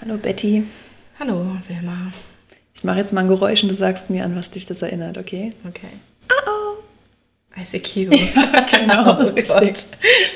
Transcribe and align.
Hallo 0.00 0.16
Betty. 0.16 0.64
Hallo 1.18 1.56
Wilma. 1.68 2.12
Ich 2.74 2.84
mache 2.84 2.98
jetzt 2.98 3.12
mal 3.12 3.22
ein 3.22 3.28
Geräusch 3.28 3.62
und 3.62 3.68
du 3.68 3.74
sagst 3.74 4.08
mir, 4.10 4.24
an 4.24 4.34
was 4.34 4.50
dich 4.50 4.64
das 4.66 4.82
erinnert, 4.82 5.18
okay? 5.18 5.52
Okay. 5.68 5.88
Oh 6.30 6.76
oh. 7.56 7.60
ICQ. 7.60 8.10
genau, 8.70 9.12
richtig. 9.30 9.74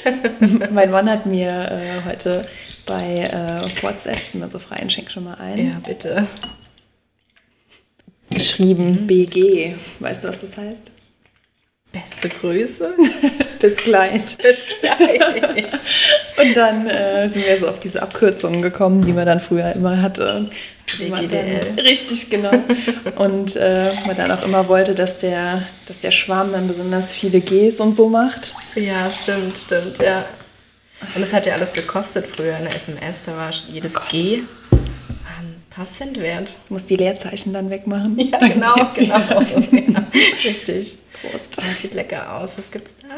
mein 0.70 0.90
Mann 0.90 1.08
hat 1.08 1.24
mir 1.26 1.48
äh, 1.70 2.04
heute 2.08 2.46
bei 2.86 3.20
äh, 3.20 3.82
WhatsApp, 3.82 4.18
ich 4.20 4.32
bin 4.32 4.40
mal 4.40 4.50
so 4.50 4.58
frei 4.58 4.80
und 4.82 4.92
schenk 4.92 5.10
schon 5.10 5.24
mal 5.24 5.34
ein, 5.36 5.66
Ja, 5.68 5.78
bitte. 5.86 6.26
geschrieben 8.30 9.06
BG. 9.06 9.72
Weißt 10.00 10.24
du, 10.24 10.28
was 10.28 10.40
das 10.40 10.56
heißt? 10.56 10.92
Beste 11.92 12.28
Grüße. 12.28 12.94
Bis 13.64 13.78
gleich. 13.78 14.36
Bis 14.42 14.58
gleich. 14.82 15.70
Und 16.36 16.54
dann 16.54 16.86
äh, 16.86 17.26
sind 17.30 17.46
wir 17.46 17.56
so 17.56 17.66
auf 17.66 17.80
diese 17.80 18.02
Abkürzungen 18.02 18.60
gekommen, 18.60 19.06
die 19.06 19.12
man 19.14 19.24
dann 19.24 19.40
früher 19.40 19.72
immer 19.72 20.02
hatte. 20.02 20.50
Dann, 21.10 21.78
richtig, 21.78 22.28
genau. 22.28 22.52
Und 23.16 23.56
äh, 23.56 23.90
man 24.06 24.16
dann 24.16 24.30
auch 24.32 24.42
immer 24.44 24.68
wollte, 24.68 24.94
dass 24.94 25.16
der, 25.16 25.62
dass 25.86 25.98
der 25.98 26.10
Schwarm 26.10 26.52
dann 26.52 26.68
besonders 26.68 27.14
viele 27.14 27.40
Gs 27.40 27.80
und 27.80 27.96
so 27.96 28.10
macht. 28.10 28.52
Ja, 28.74 29.10
stimmt, 29.10 29.56
stimmt, 29.56 29.96
ja. 29.98 30.26
Und 31.14 31.22
es 31.22 31.32
hat 31.32 31.46
ja 31.46 31.54
alles 31.54 31.72
gekostet 31.72 32.26
früher 32.26 32.58
in 32.58 32.64
der 32.64 32.76
SMS. 32.76 33.24
Da 33.24 33.34
war 33.34 33.50
jedes 33.70 33.96
Oh. 33.96 34.00
G 34.10 34.42
ein 35.38 35.62
paar 35.70 35.86
Cent 35.86 36.20
wert. 36.20 36.58
Du 36.68 36.74
musst 36.74 36.90
die 36.90 36.96
Leerzeichen 36.96 37.54
dann 37.54 37.70
wegmachen. 37.70 38.18
Ja, 38.18 38.36
genau, 38.46 38.74
genau. 38.94 39.18
Ja, 39.18 40.06
richtig. 40.44 40.98
Prost. 41.30 41.56
Das 41.56 41.80
sieht 41.80 41.94
lecker 41.94 42.36
aus. 42.36 42.58
Was 42.58 42.70
gibt's 42.70 42.94
da? 43.00 43.08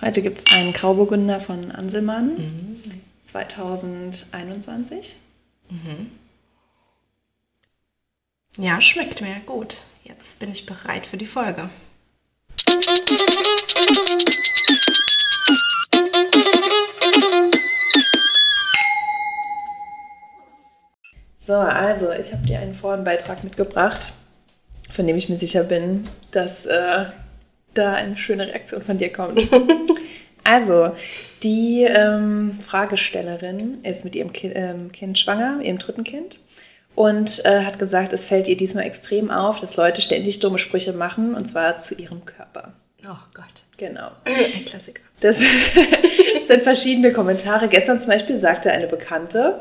Heute 0.00 0.20
gibt 0.20 0.38
es 0.38 0.44
einen 0.52 0.72
Grauburgunder 0.74 1.40
von 1.40 1.70
Anselmann. 1.70 2.80
2021. 3.24 5.18
Ja, 8.58 8.80
schmeckt 8.80 9.22
mir 9.22 9.40
gut. 9.46 9.82
Jetzt 10.04 10.38
bin 10.38 10.52
ich 10.52 10.66
bereit 10.66 11.06
für 11.06 11.16
die 11.16 11.26
Folge. 11.26 11.70
So, 21.38 21.54
also 21.54 22.10
ich 22.12 22.32
habe 22.32 22.46
dir 22.46 22.58
einen 22.58 22.74
Forenbeitrag 22.74 23.44
mitgebracht, 23.44 24.12
von 24.90 25.06
dem 25.06 25.16
ich 25.16 25.28
mir 25.28 25.36
sicher 25.36 25.64
bin, 25.64 26.06
dass 26.32 26.66
äh, 26.66 27.06
da 27.78 27.92
eine 27.92 28.16
schöne 28.16 28.46
Reaktion 28.46 28.82
von 28.82 28.98
dir 28.98 29.12
kommt. 29.12 29.40
also, 30.44 30.92
die 31.42 31.82
ähm, 31.82 32.58
Fragestellerin 32.60 33.78
ist 33.82 34.04
mit 34.04 34.14
ihrem 34.16 34.32
Ki 34.32 34.48
ähm, 34.48 34.92
Kind 34.92 35.18
schwanger, 35.18 35.60
ihrem 35.62 35.78
dritten 35.78 36.04
Kind, 36.04 36.38
und 36.94 37.44
äh, 37.44 37.60
hat 37.60 37.78
gesagt, 37.78 38.12
es 38.12 38.24
fällt 38.24 38.48
ihr 38.48 38.56
diesmal 38.56 38.84
extrem 38.84 39.30
auf, 39.30 39.60
dass 39.60 39.76
Leute 39.76 40.00
ständig 40.00 40.40
dumme 40.40 40.58
Sprüche 40.58 40.92
machen, 40.92 41.34
und 41.34 41.46
zwar 41.46 41.78
zu 41.78 41.94
ihrem 41.94 42.24
Körper. 42.24 42.72
Oh 43.06 43.24
Gott. 43.34 43.64
Genau. 43.76 44.10
Ein 44.24 44.64
Klassiker. 44.64 45.02
Das 45.20 45.38
sind 46.46 46.62
verschiedene 46.62 47.12
Kommentare. 47.12 47.68
Gestern 47.68 47.98
zum 47.98 48.10
Beispiel 48.10 48.36
sagte 48.36 48.72
eine 48.72 48.86
Bekannte, 48.86 49.60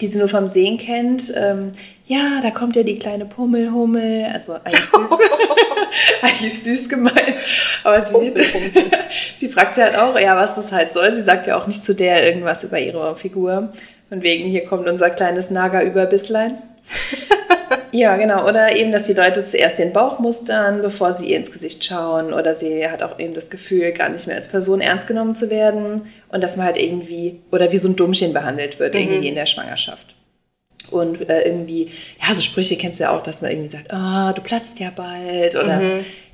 die 0.00 0.06
sie 0.06 0.18
nur 0.18 0.28
vom 0.28 0.48
Sehen 0.48 0.78
kennt, 0.78 1.32
ähm, 1.36 1.72
ja, 2.06 2.40
da 2.42 2.50
kommt 2.50 2.76
ja 2.76 2.82
die 2.82 2.98
kleine 2.98 3.26
Pummelhummel, 3.26 4.26
also 4.32 4.54
eigentlich 4.54 4.84
süß, 4.84 5.10
eigentlich 6.22 6.62
süß 6.62 6.88
gemeint, 6.88 7.34
aber 7.84 8.02
sie, 8.02 8.14
Hummel, 8.14 8.34
Hummel. 8.54 8.90
sie 9.36 9.48
fragt 9.48 9.74
sich 9.74 9.84
halt 9.84 9.96
auch, 9.96 10.18
ja, 10.18 10.36
was 10.36 10.54
das 10.54 10.72
halt 10.72 10.92
soll. 10.92 11.10
Sie 11.12 11.22
sagt 11.22 11.46
ja 11.46 11.58
auch 11.58 11.66
nicht 11.66 11.84
zu 11.84 11.94
der 11.94 12.26
irgendwas 12.26 12.64
über 12.64 12.78
ihre 12.78 13.16
Figur. 13.16 13.70
Von 14.08 14.22
wegen, 14.22 14.48
hier 14.48 14.64
kommt 14.66 14.88
unser 14.88 15.10
kleines 15.10 15.50
Nager-Überbisslein. 15.50 16.58
Ja, 17.92 18.16
genau. 18.16 18.48
Oder 18.48 18.74
eben, 18.74 18.90
dass 18.90 19.04
die 19.04 19.12
Leute 19.12 19.44
zuerst 19.44 19.78
den 19.78 19.92
Bauch 19.92 20.18
mustern, 20.18 20.80
bevor 20.80 21.12
sie 21.12 21.30
ihr 21.30 21.36
ins 21.36 21.52
Gesicht 21.52 21.84
schauen. 21.84 22.32
Oder 22.32 22.54
sie 22.54 22.88
hat 22.88 23.02
auch 23.02 23.18
eben 23.18 23.34
das 23.34 23.50
Gefühl, 23.50 23.92
gar 23.92 24.08
nicht 24.08 24.26
mehr 24.26 24.36
als 24.36 24.48
Person 24.48 24.80
ernst 24.80 25.06
genommen 25.06 25.34
zu 25.34 25.50
werden. 25.50 26.02
Und 26.28 26.42
dass 26.42 26.56
man 26.56 26.66
halt 26.66 26.78
irgendwie, 26.78 27.40
oder 27.52 27.70
wie 27.70 27.76
so 27.76 27.88
ein 27.88 27.96
Dummchen 27.96 28.32
behandelt 28.32 28.78
wird, 28.78 28.94
irgendwie 28.94 29.28
in 29.28 29.34
der 29.34 29.46
Schwangerschaft. 29.46 30.14
Und 30.90 31.28
äh, 31.28 31.42
irgendwie, 31.42 31.90
ja, 32.20 32.34
so 32.34 32.42
Sprüche 32.42 32.76
kennst 32.76 33.00
du 33.00 33.04
ja 33.04 33.16
auch, 33.16 33.22
dass 33.22 33.40
man 33.42 33.50
irgendwie 33.50 33.68
sagt, 33.68 33.92
ah, 33.92 34.32
du 34.32 34.42
platzt 34.42 34.80
ja 34.80 34.90
bald. 34.90 35.54
Oder 35.56 35.80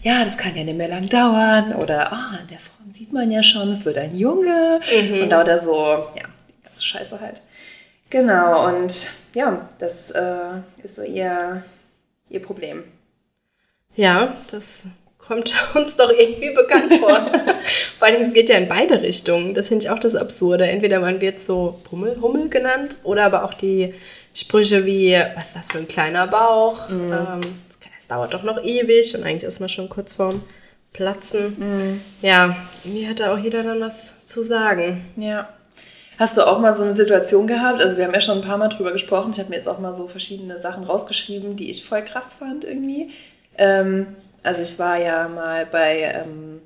ja, 0.02 0.24
das 0.24 0.38
kann 0.38 0.56
ja 0.56 0.64
nicht 0.64 0.78
mehr 0.78 0.88
lang 0.88 1.08
dauern. 1.08 1.74
Oder 1.74 2.12
ah, 2.12 2.38
in 2.40 2.48
der 2.48 2.58
Form 2.58 2.88
sieht 2.88 3.12
man 3.12 3.30
ja 3.30 3.42
schon, 3.42 3.68
es 3.68 3.84
wird 3.84 3.98
ein 3.98 4.16
Junge. 4.16 4.80
Und 5.22 5.30
da 5.30 5.42
oder 5.42 5.58
so, 5.58 5.74
ja, 5.74 6.22
die 6.48 6.64
ganze 6.64 6.84
Scheiße 6.84 7.20
halt. 7.20 7.42
Genau, 8.10 8.66
und 8.68 9.10
ja, 9.34 9.68
das 9.78 10.10
äh, 10.10 10.60
ist 10.82 10.96
so 10.96 11.02
ihr, 11.02 11.62
ihr 12.30 12.40
Problem. 12.40 12.84
Ja, 13.94 14.36
das 14.50 14.84
kommt 15.18 15.54
uns 15.74 15.96
doch 15.96 16.10
irgendwie 16.10 16.50
bekannt 16.50 16.94
vor. 16.94 17.10
Vor 17.98 18.06
allen 18.06 18.14
Dingen, 18.14 18.26
es 18.28 18.32
geht 18.32 18.48
ja 18.48 18.56
in 18.56 18.68
beide 18.68 19.02
Richtungen. 19.02 19.54
Das 19.54 19.68
finde 19.68 19.84
ich 19.84 19.90
auch 19.90 19.98
das 19.98 20.14
Absurde. 20.14 20.66
Entweder 20.66 21.00
man 21.00 21.20
wird 21.20 21.42
so 21.42 21.80
Pummel, 21.84 22.20
Hummel 22.20 22.48
genannt 22.48 22.98
oder 23.02 23.24
aber 23.24 23.44
auch 23.44 23.52
die 23.52 23.92
Sprüche 24.32 24.86
wie, 24.86 25.20
was 25.34 25.48
ist 25.48 25.56
das 25.56 25.72
für 25.72 25.78
ein 25.78 25.88
kleiner 25.88 26.28
Bauch? 26.28 26.90
Ähm, 26.90 27.40
es 27.98 28.06
dauert 28.06 28.32
doch 28.32 28.44
noch 28.44 28.62
ewig 28.62 29.16
und 29.16 29.24
eigentlich 29.24 29.44
ist 29.44 29.58
man 29.58 29.68
schon 29.68 29.88
kurz 29.88 30.12
vorm 30.12 30.44
Platzen. 30.92 32.00
Ja, 32.22 32.56
irgendwie 32.84 33.08
hat 33.08 33.20
da 33.20 33.34
auch 33.34 33.38
jeder 33.38 33.64
dann 33.64 33.80
was 33.80 34.14
zu 34.24 34.42
sagen. 34.42 35.04
Ja. 35.16 35.48
Hast 36.18 36.36
du 36.36 36.42
auch 36.42 36.58
mal 36.58 36.72
so 36.74 36.82
eine 36.82 36.92
Situation 36.92 37.46
gehabt? 37.46 37.80
Also 37.80 37.96
wir 37.96 38.04
haben 38.04 38.12
ja 38.12 38.20
schon 38.20 38.38
ein 38.38 38.44
paar 38.44 38.58
Mal 38.58 38.68
drüber 38.68 38.90
gesprochen. 38.90 39.30
Ich 39.32 39.38
habe 39.38 39.50
mir 39.50 39.54
jetzt 39.54 39.68
auch 39.68 39.78
mal 39.78 39.94
so 39.94 40.08
verschiedene 40.08 40.58
Sachen 40.58 40.82
rausgeschrieben, 40.82 41.54
die 41.54 41.70
ich 41.70 41.84
voll 41.84 42.02
krass 42.02 42.34
fand 42.34 42.64
irgendwie. 42.64 43.10
Ähm, 43.56 44.16
also 44.42 44.62
ich 44.62 44.78
war 44.80 44.98
ja 44.98 45.28
mal 45.28 45.64
bei 45.66 46.24
ähm, 46.26 46.60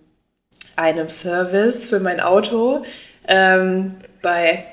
einem 0.75 1.11
Service 1.11 1.87
für 1.87 2.01
mein 2.01 2.21
Auto 2.21 2.81
ähm, 3.29 3.95
bei 4.23 4.65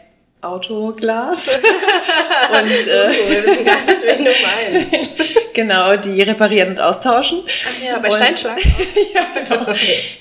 Autoglas. 0.41 1.59
Und 2.51 2.69
äh, 2.69 3.09
Oh, 3.09 3.29
wir 3.29 3.43
wissen 3.43 3.65
gar 3.65 3.75
nicht, 3.85 4.03
wen 4.03 4.25
du 4.25 4.31
meinst. 4.31 5.09
genau, 5.53 5.97
die 5.97 6.21
reparieren 6.21 6.69
und 6.69 6.79
austauschen. 6.79 7.43
Ach 7.45 7.83
ja, 7.85 7.99
bei 7.99 8.07
Und- 8.07 8.13
Steinschlag. 8.13 8.57
ja, 9.13 9.21
genau. 9.43 9.73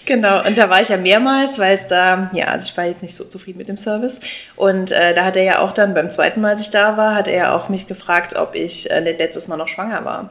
Genau, 0.04 0.46
und 0.46 0.58
da 0.58 0.68
war 0.68 0.80
ich 0.80 0.88
ja 0.88 0.96
mehrmals, 0.96 1.58
weil 1.58 1.74
es 1.74 1.86
da, 1.86 2.30
ja, 2.32 2.46
also 2.46 2.70
ich 2.70 2.76
war 2.76 2.86
jetzt 2.86 3.02
nicht 3.02 3.14
so 3.14 3.24
zufrieden 3.24 3.58
mit 3.58 3.68
dem 3.68 3.76
Service. 3.76 4.20
Und 4.56 4.90
äh, 4.92 5.14
da 5.14 5.24
hat 5.24 5.36
er 5.36 5.44
ja 5.44 5.58
auch 5.60 5.72
dann 5.72 5.94
beim 5.94 6.10
zweiten 6.10 6.40
Mal, 6.40 6.52
als 6.52 6.62
ich 6.62 6.70
da 6.70 6.96
war, 6.96 7.14
hat 7.14 7.28
er 7.28 7.36
ja 7.36 7.56
auch 7.56 7.68
mich 7.68 7.86
gefragt, 7.86 8.34
ob 8.36 8.54
ich 8.54 8.90
äh, 8.90 9.00
letztes 9.00 9.48
Mal 9.48 9.56
noch 9.56 9.68
schwanger 9.68 10.04
war. 10.04 10.30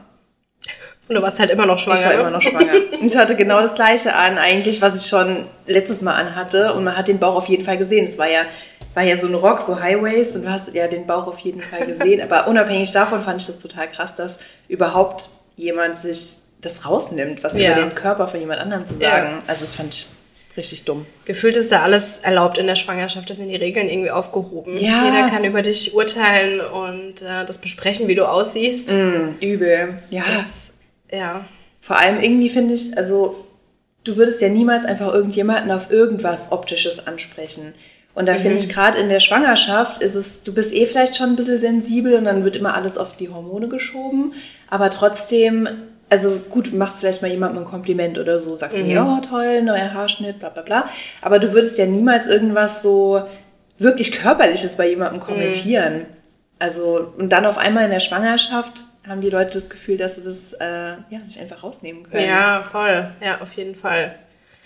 Und 1.08 1.14
du 1.14 1.22
warst 1.22 1.40
halt 1.40 1.50
immer 1.50 1.64
noch 1.64 1.78
schwanger. 1.78 2.00
Ich 2.00 2.04
war 2.04 2.12
ne? 2.12 2.20
immer 2.20 2.30
noch 2.30 2.42
schwanger. 2.42 2.72
Ich 3.00 3.16
hatte 3.16 3.34
genau 3.34 3.60
das 3.60 3.74
gleiche 3.74 4.14
an, 4.14 4.36
eigentlich, 4.36 4.82
was 4.82 5.02
ich 5.02 5.08
schon 5.08 5.46
letztes 5.66 6.02
Mal 6.02 6.14
anhatte. 6.14 6.74
Und 6.74 6.84
man 6.84 6.96
hat 6.98 7.08
den 7.08 7.18
Bauch 7.18 7.34
auf 7.34 7.48
jeden 7.48 7.64
Fall 7.64 7.78
gesehen. 7.78 8.04
Es 8.04 8.18
war 8.18 8.28
ja, 8.28 8.42
war 8.98 9.04
ja 9.04 9.16
so 9.16 9.28
ein 9.28 9.34
Rock, 9.36 9.60
so 9.60 9.78
Highways, 9.80 10.34
und 10.34 10.42
du 10.42 10.50
hast 10.50 10.74
ja 10.74 10.88
den 10.88 11.06
Bauch 11.06 11.28
auf 11.28 11.38
jeden 11.38 11.62
Fall 11.62 11.86
gesehen. 11.86 12.20
Aber 12.28 12.48
unabhängig 12.48 12.90
davon 12.90 13.22
fand 13.22 13.40
ich 13.40 13.46
das 13.46 13.58
total 13.58 13.88
krass, 13.88 14.16
dass 14.16 14.40
überhaupt 14.66 15.30
jemand 15.56 15.96
sich 15.96 16.34
das 16.60 16.84
rausnimmt, 16.84 17.44
was 17.44 17.56
Ja. 17.56 17.72
über 17.74 17.82
den 17.82 17.94
Körper 17.94 18.26
von 18.26 18.40
jemand 18.40 18.60
anderem 18.60 18.84
zu 18.84 18.94
sagen. 18.94 19.38
Also 19.46 19.60
das 19.60 19.74
fand 19.74 19.94
ich 19.94 20.06
richtig 20.56 20.84
dumm. 20.84 21.06
Gefühlt 21.26 21.56
ist 21.56 21.70
da 21.70 21.82
alles 21.82 22.18
erlaubt 22.18 22.58
in 22.58 22.66
der 22.66 22.74
Schwangerschaft, 22.74 23.30
da 23.30 23.36
sind 23.36 23.48
die 23.50 23.54
Regeln 23.54 23.88
irgendwie 23.88 24.10
aufgehoben. 24.10 24.76
Ja. 24.78 25.04
Jeder 25.04 25.28
kann 25.30 25.44
über 25.44 25.62
dich 25.62 25.94
urteilen 25.94 26.60
und 26.60 27.22
äh, 27.22 27.44
das 27.46 27.58
besprechen, 27.58 28.08
wie 28.08 28.16
du 28.16 28.28
aussiehst. 28.28 28.90
Übel. 29.40 29.94
Ja. 30.10 30.24
Das, 30.26 30.72
ja. 31.12 31.44
Vor 31.80 31.96
allem 31.98 32.20
irgendwie 32.20 32.48
finde 32.48 32.74
ich, 32.74 32.98
also 32.98 33.46
du 34.02 34.16
würdest 34.16 34.40
ja 34.40 34.48
niemals 34.48 34.84
einfach 34.84 35.14
irgendjemanden 35.14 35.70
auf 35.70 35.92
irgendwas 35.92 36.50
Optisches 36.50 37.06
ansprechen. 37.06 37.74
Und 38.18 38.26
da 38.26 38.34
finde 38.34 38.56
ich 38.56 38.68
gerade 38.68 38.98
in 38.98 39.08
der 39.08 39.20
Schwangerschaft 39.20 40.02
ist 40.02 40.16
es, 40.16 40.42
du 40.42 40.52
bist 40.52 40.74
eh 40.74 40.86
vielleicht 40.86 41.14
schon 41.14 41.28
ein 41.28 41.36
bisschen 41.36 41.56
sensibel 41.56 42.14
und 42.14 42.24
dann 42.24 42.42
wird 42.42 42.56
immer 42.56 42.74
alles 42.74 42.98
auf 42.98 43.16
die 43.16 43.28
Hormone 43.28 43.68
geschoben. 43.68 44.32
Aber 44.68 44.90
trotzdem, 44.90 45.68
also 46.10 46.40
gut, 46.50 46.72
du 46.72 46.76
machst 46.76 46.98
vielleicht 46.98 47.22
mal 47.22 47.30
jemandem 47.30 47.62
ein 47.62 47.64
Kompliment 47.64 48.18
oder 48.18 48.40
so, 48.40 48.56
sagst 48.56 48.76
du, 48.76 48.82
oh 49.00 49.20
toll, 49.20 49.62
neuer 49.62 49.94
Haarschnitt, 49.94 50.40
bla 50.40 50.48
bla 50.48 50.64
bla. 50.64 50.88
Aber 51.22 51.38
du 51.38 51.52
würdest 51.52 51.78
ja 51.78 51.86
niemals 51.86 52.26
irgendwas 52.26 52.82
so 52.82 53.22
wirklich 53.78 54.10
Körperliches 54.10 54.74
bei 54.74 54.88
jemandem 54.88 55.20
kommentieren. 55.20 56.06
Also, 56.58 57.12
und 57.18 57.30
dann 57.30 57.46
auf 57.46 57.56
einmal 57.56 57.84
in 57.84 57.92
der 57.92 58.00
Schwangerschaft 58.00 58.88
haben 59.06 59.20
die 59.20 59.30
Leute 59.30 59.54
das 59.54 59.70
Gefühl, 59.70 59.96
dass 59.96 60.16
sie 60.16 60.24
das 60.24 60.54
äh, 60.54 60.96
ja, 61.08 61.20
sich 61.22 61.40
einfach 61.40 61.62
rausnehmen 61.62 62.02
können. 62.02 62.26
ja, 62.26 62.64
voll. 62.64 63.12
Ja, 63.24 63.40
auf 63.40 63.52
jeden 63.52 63.76
Fall. 63.76 64.16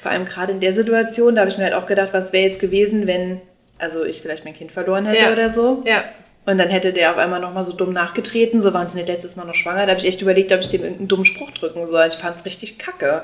Vor 0.02 0.10
allem 0.10 0.24
gerade 0.24 0.52
in 0.52 0.60
der 0.60 0.72
Situation, 0.72 1.36
da 1.36 1.42
habe 1.42 1.50
ich 1.50 1.58
mir 1.58 1.64
halt 1.64 1.74
auch 1.74 1.86
gedacht, 1.86 2.08
was 2.12 2.32
wäre 2.32 2.44
jetzt 2.44 2.60
gewesen, 2.60 3.06
wenn, 3.06 3.40
also 3.78 4.04
ich 4.04 4.20
vielleicht 4.20 4.44
mein 4.44 4.54
Kind 4.54 4.72
verloren 4.72 5.06
hätte 5.06 5.22
Ja. 5.24 5.32
oder 5.32 5.48
so. 5.48 5.82
Ja. 5.86 6.02
Und 6.44 6.58
dann 6.58 6.68
hätte 6.70 6.92
der 6.92 7.12
auf 7.12 7.18
einmal 7.18 7.38
nochmal 7.38 7.64
so 7.64 7.72
dumm 7.72 7.92
nachgetreten, 7.92 8.60
so 8.60 8.74
waren 8.74 8.88
sie 8.88 8.96
nicht 8.96 9.08
letztes 9.08 9.36
Mal 9.36 9.44
noch 9.44 9.54
schwanger. 9.54 9.86
Da 9.86 9.90
habe 9.92 10.00
ich 10.00 10.06
echt 10.08 10.20
überlegt, 10.22 10.50
ob 10.52 10.58
ich 10.58 10.68
dem 10.68 10.82
irgendeinen 10.82 11.06
dummen 11.06 11.24
Spruch 11.24 11.52
drücken 11.52 11.86
soll. 11.86 12.04
Ich 12.08 12.14
fand 12.16 12.34
es 12.34 12.44
richtig 12.44 12.78
kacke. 12.80 13.22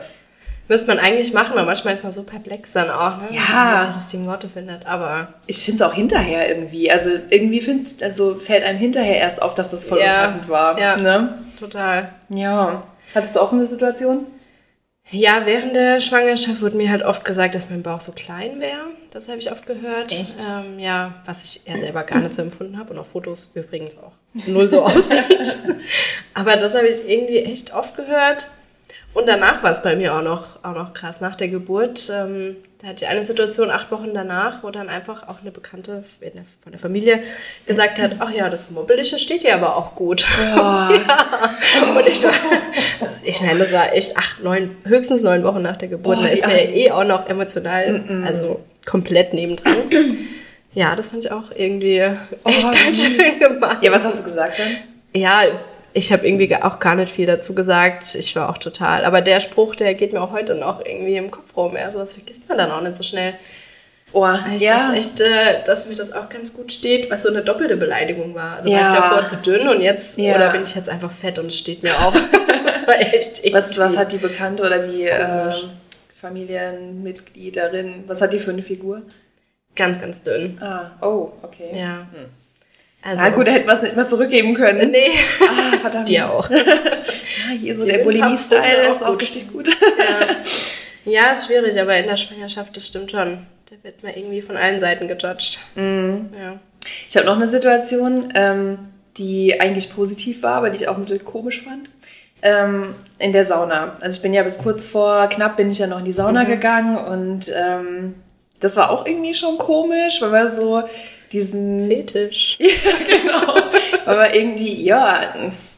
Müsste 0.69 0.87
man 0.87 0.99
eigentlich 1.01 1.33
machen, 1.33 1.57
weil 1.57 1.65
manchmal 1.65 1.95
ist 1.95 2.03
man 2.05 2.13
so 2.13 2.23
perplex 2.23 2.73
dann 2.73 2.91
auch, 2.91 3.17
ne? 3.19 3.27
Ja. 3.33 3.77
Dass 3.79 3.87
man 3.87 3.95
richtigen 3.97 4.27
Worte 4.27 4.49
findet. 4.49 4.87
Aber 4.87 5.33
Ich 5.47 5.65
finde 5.65 5.83
es 5.83 5.91
auch 5.91 5.95
hinterher 5.95 6.49
irgendwie. 6.49 6.91
Also 6.93 7.09
irgendwie 7.31 7.61
find's, 7.61 7.97
also 8.03 8.37
fällt 8.37 8.63
einem 8.63 8.79
hinterher 8.79 9.17
erst 9.17 9.43
auf, 9.43 9.55
dass 9.55 9.71
das 9.73 9.89
voll 9.89 9.99
Ja. 9.99 10.21
unpassend 10.27 10.49
war. 10.49 10.79
Ja. 10.79 10.97
Ne? 10.97 11.39
total. 11.59 12.11
ja. 12.29 12.83
Hattest 13.15 13.35
du 13.35 13.41
auch 13.41 13.49
so 13.51 13.57
eine 13.57 13.67
Situation? 13.67 14.27
Ja, 15.11 15.47
während 15.47 15.75
der 15.75 16.01
Schwangerschaft 16.01 16.61
wurde 16.61 16.77
mir 16.77 16.91
halt 16.91 17.03
oft 17.03 17.25
gesagt, 17.25 17.55
dass 17.55 17.71
mein 17.71 17.83
Bauch 17.83 18.01
so 18.01 18.13
klein 18.13 18.61
wäre. 18.61 18.89
Das 19.11 19.29
habe 19.29 19.39
ich 19.39 19.51
oft 19.51 19.67
gehört. 19.67 20.13
Echt? 20.13 20.47
Ähm, 20.49 20.79
ja, 20.79 21.15
was 21.25 21.43
ich 21.43 21.67
eher 21.67 21.79
selber 21.79 22.05
gar 22.05 22.21
nicht 22.21 22.35
so 22.35 22.43
empfunden 22.43 22.79
habe 22.79 22.93
und 22.93 22.99
auf 22.99 23.09
Fotos 23.09 23.51
übrigens 23.55 23.97
auch 23.97 24.13
null 24.47 24.69
so 24.69 24.83
aussieht. 24.83 25.59
Aber 26.35 26.57
das 26.57 26.75
habe 26.75 26.89
ich 26.89 27.09
irgendwie 27.09 27.39
echt 27.39 27.73
oft 27.75 27.97
gehört. 27.97 28.49
Und 29.19 29.27
danach 29.27 29.65
war 29.65 29.73
es 29.73 29.83
bei 29.83 29.97
mir 29.97 30.15
auch 30.15 30.23
noch, 30.23 30.63
auch 30.63 30.75
noch 30.77 30.93
krass. 30.93 31.21
Nach 31.21 31.35
der 31.35 31.49
Geburt, 31.49 32.09
ähm, 32.15 32.55
da 32.81 32.89
hatte 32.89 33.05
ich 33.05 33.11
eine 33.11 33.25
Situation 33.25 33.69
acht 33.69 33.91
Wochen 33.91 34.15
danach, 34.15 34.63
wo 34.63 34.71
dann 34.71 34.89
einfach 34.89 35.27
auch 35.27 35.41
eine 35.41 35.51
Bekannte 35.51 36.05
von 36.63 36.71
der 36.71 36.79
Familie 36.79 37.25
gesagt 37.67 38.01
hat, 38.01 38.13
ach 38.21 38.31
ja, 38.31 38.49
das 38.49 38.71
Mobbelige 38.71 39.19
steht 39.19 39.43
dir 39.43 39.55
aber 39.57 39.77
auch 39.77 39.97
gut. 39.97 40.25
Boah. 40.55 40.91
Und 41.99 42.07
ich 42.07 42.23
war, 42.23 42.31
also 43.01 43.17
ich 43.25 43.41
meine, 43.41 43.59
das 43.59 43.73
war 43.73 43.93
echt 43.93 44.17
acht, 44.17 44.41
neun, 44.45 44.77
höchstens 44.85 45.23
neun 45.23 45.43
Wochen 45.43 45.63
nach 45.63 45.77
der 45.77 45.89
Geburt. 45.89 46.17
Boah, 46.17 46.23
da 46.23 46.29
ist 46.29 46.47
mir 46.47 46.55
Assi. 46.55 46.73
eh 46.75 46.91
auch 46.93 47.03
noch 47.05 47.29
emotional, 47.29 48.05
also 48.25 48.61
komplett 48.87 49.33
nebendran. 49.35 49.77
Ja, 50.75 50.95
das 50.95 51.11
fand 51.11 51.25
ich 51.25 51.33
auch 51.33 51.51
irgendwie 51.57 51.97
echt 51.97 52.19
Oh, 52.45 52.71
ganz 52.73 53.03
schön 53.03 53.19
gemacht. 53.41 53.79
Ja, 53.83 53.91
was 53.91 54.05
hast 54.05 54.21
du 54.21 54.25
gesagt 54.25 54.61
dann? 54.61 54.77
Ja, 55.21 55.41
ich 55.93 56.13
habe 56.13 56.27
irgendwie 56.27 56.55
auch 56.57 56.79
gar 56.79 56.95
nicht 56.95 57.13
viel 57.13 57.27
dazu 57.27 57.55
gesagt. 57.55 58.15
Ich 58.15 58.35
war 58.37 58.51
auch 58.51 58.59
total. 58.59 59.05
Aber 59.05 59.21
der 59.21 59.41
Spruch, 59.41 59.75
der 59.75 59.95
geht 59.95 60.13
mir 60.13 60.21
auch 60.23 60.33
heute 60.33 60.55
noch 60.55 60.85
irgendwie 60.85 61.17
im 61.17 61.31
Kopf 61.31 61.57
rum. 61.57 61.77
Ja, 61.77 61.91
sowas 61.91 62.15
vergisst 62.15 62.49
man 62.49 62.59
dann 62.59 62.71
auch 62.71 62.81
nicht 62.83 62.97
so 62.97 63.03
schnell. 63.03 63.35
Oh, 64.13 64.27
Ich 64.55 64.63
ja. 64.63 64.89
das 64.89 64.97
echt, 64.97 65.21
äh, 65.21 65.63
dass 65.67 65.87
mir 65.87 65.95
das 65.95 66.13
auch 66.13 66.31
ganz 66.31 66.55
gut 66.55 66.73
steht, 66.73 67.11
was 67.11 67.25
so 67.25 67.29
eine 67.29 67.43
doppelte 67.43 67.77
Beleidigung 67.77 68.35
war. 68.35 68.57
Also 68.57 68.71
war 68.71 68.77
Ja. 68.81 68.89
ich 68.95 69.01
davor 69.01 69.27
zu 69.27 69.37
dünn 69.37 69.69
und 69.69 69.83
jetzt, 69.83 70.19
Ja. 70.19 70.35
oder 70.35 70.51
bin 70.51 70.63
ich 70.63 70.75
jetzt 70.75 70.89
einfach 70.89 71.13
fett 71.13 71.39
und 71.39 71.47
es 71.47 71.59
steht 71.59 71.83
mir 71.83 71.93
auch. 71.93 72.13
das 72.65 72.87
war 72.87 72.99
echt 73.01 73.43
was, 73.53 73.77
was 73.77 73.93
irgendwie 73.93 73.99
hat 73.99 74.13
die 74.13 74.17
Bekannte 74.19 74.63
oder 74.65 74.79
die 74.87 75.03
äh. 75.05 75.53
Familienmitgliederin, 76.15 78.05
was 78.07 78.21
hat 78.23 78.33
die 78.33 78.39
für 78.39 78.51
eine 78.51 78.63
Figur? 78.63 79.03
Ganz, 79.77 80.01
ganz 80.01 80.23
dünn. 80.23 80.61
Ah, 80.61 80.91
oh, 81.03 81.31
okay. 81.43 81.71
Ja. 81.79 82.07
Also, 83.09 83.23
Ah, 83.23 83.31
gut, 83.31 83.47
da 83.49 83.53
hätten 83.53 83.67
wir 83.67 83.73
es 83.75 83.83
nicht 83.83 83.97
mal 83.97 84.07
zurückgeben 84.07 84.55
können. 84.55 84.91
Nee, 84.91 85.11
Ah, 85.41 85.77
verdammt. 85.79 86.09
dir 86.09 86.31
auch. 86.31 86.49
Ah, 87.51 87.53
hier 87.59 87.75
so 87.75 87.85
Die 87.85 87.93
der 87.93 87.99
Bulimie-Style 88.05 88.89
ist 88.91 89.03
auch 89.03 89.13
gut. 89.13 89.23
richtig 89.23 89.51
gut. 89.53 89.69
ja. 91.07 91.11
ja, 91.27 91.33
ist 91.33 91.47
schwierig, 91.47 91.81
aber 91.81 91.97
in 91.97 92.07
der 92.07 92.17
Schwangerschaft, 92.17 92.77
das 92.77 92.87
stimmt 92.87 93.11
schon. 93.11 93.47
Da 93.71 93.77
wird 93.83 94.03
man 94.03 94.13
irgendwie 94.15 94.43
von 94.43 94.57
allen 94.57 94.79
Seiten 94.79 95.09
gejudged. 95.09 95.59
Mhm. 95.77 96.29
Ja. 96.39 96.59
Ich 97.09 97.17
habe 97.17 97.25
noch 97.27 97.37
eine 97.37 97.47
Situation, 97.47 98.31
ähm, 98.35 98.79
die 99.17 99.59
eigentlich 99.61 99.95
positiv 99.95 100.43
war, 100.43 100.57
aber 100.57 100.69
die 100.71 100.77
ich 100.83 100.89
auch 100.89 100.95
ein 100.95 101.01
bisschen 101.01 101.25
komisch 101.25 101.63
fand. 101.63 101.89
Ähm, 102.43 102.95
in 103.19 103.33
der 103.33 103.45
Sauna. 103.45 103.95
Also 104.01 104.17
ich 104.19 104.23
bin 104.23 104.35
ja 104.35 104.43
bis 104.43 104.59
kurz 104.59 104.87
vor 104.87 105.27
knapp 105.29 105.57
bin 105.57 105.71
ich 105.71 105.79
ja 105.79 105.87
noch 105.87 105.99
in 106.01 106.05
die 106.05 106.13
Sauna 106.13 106.45
gegangen 106.45 106.97
und 106.97 107.51
ähm, 107.57 108.15
das 108.61 108.77
war 108.77 108.91
auch 108.91 109.07
irgendwie 109.07 109.33
schon 109.35 109.57
komisch, 109.59 110.21
weil 110.21 110.31
man 110.31 110.49
so 110.49 110.83
diesen 111.33 111.87
Fetisch. 111.87 112.59
genau. 113.07 113.55
Weil 114.05 114.17
man 114.17 114.35
irgendwie, 114.35 114.83
ja, 114.83 115.35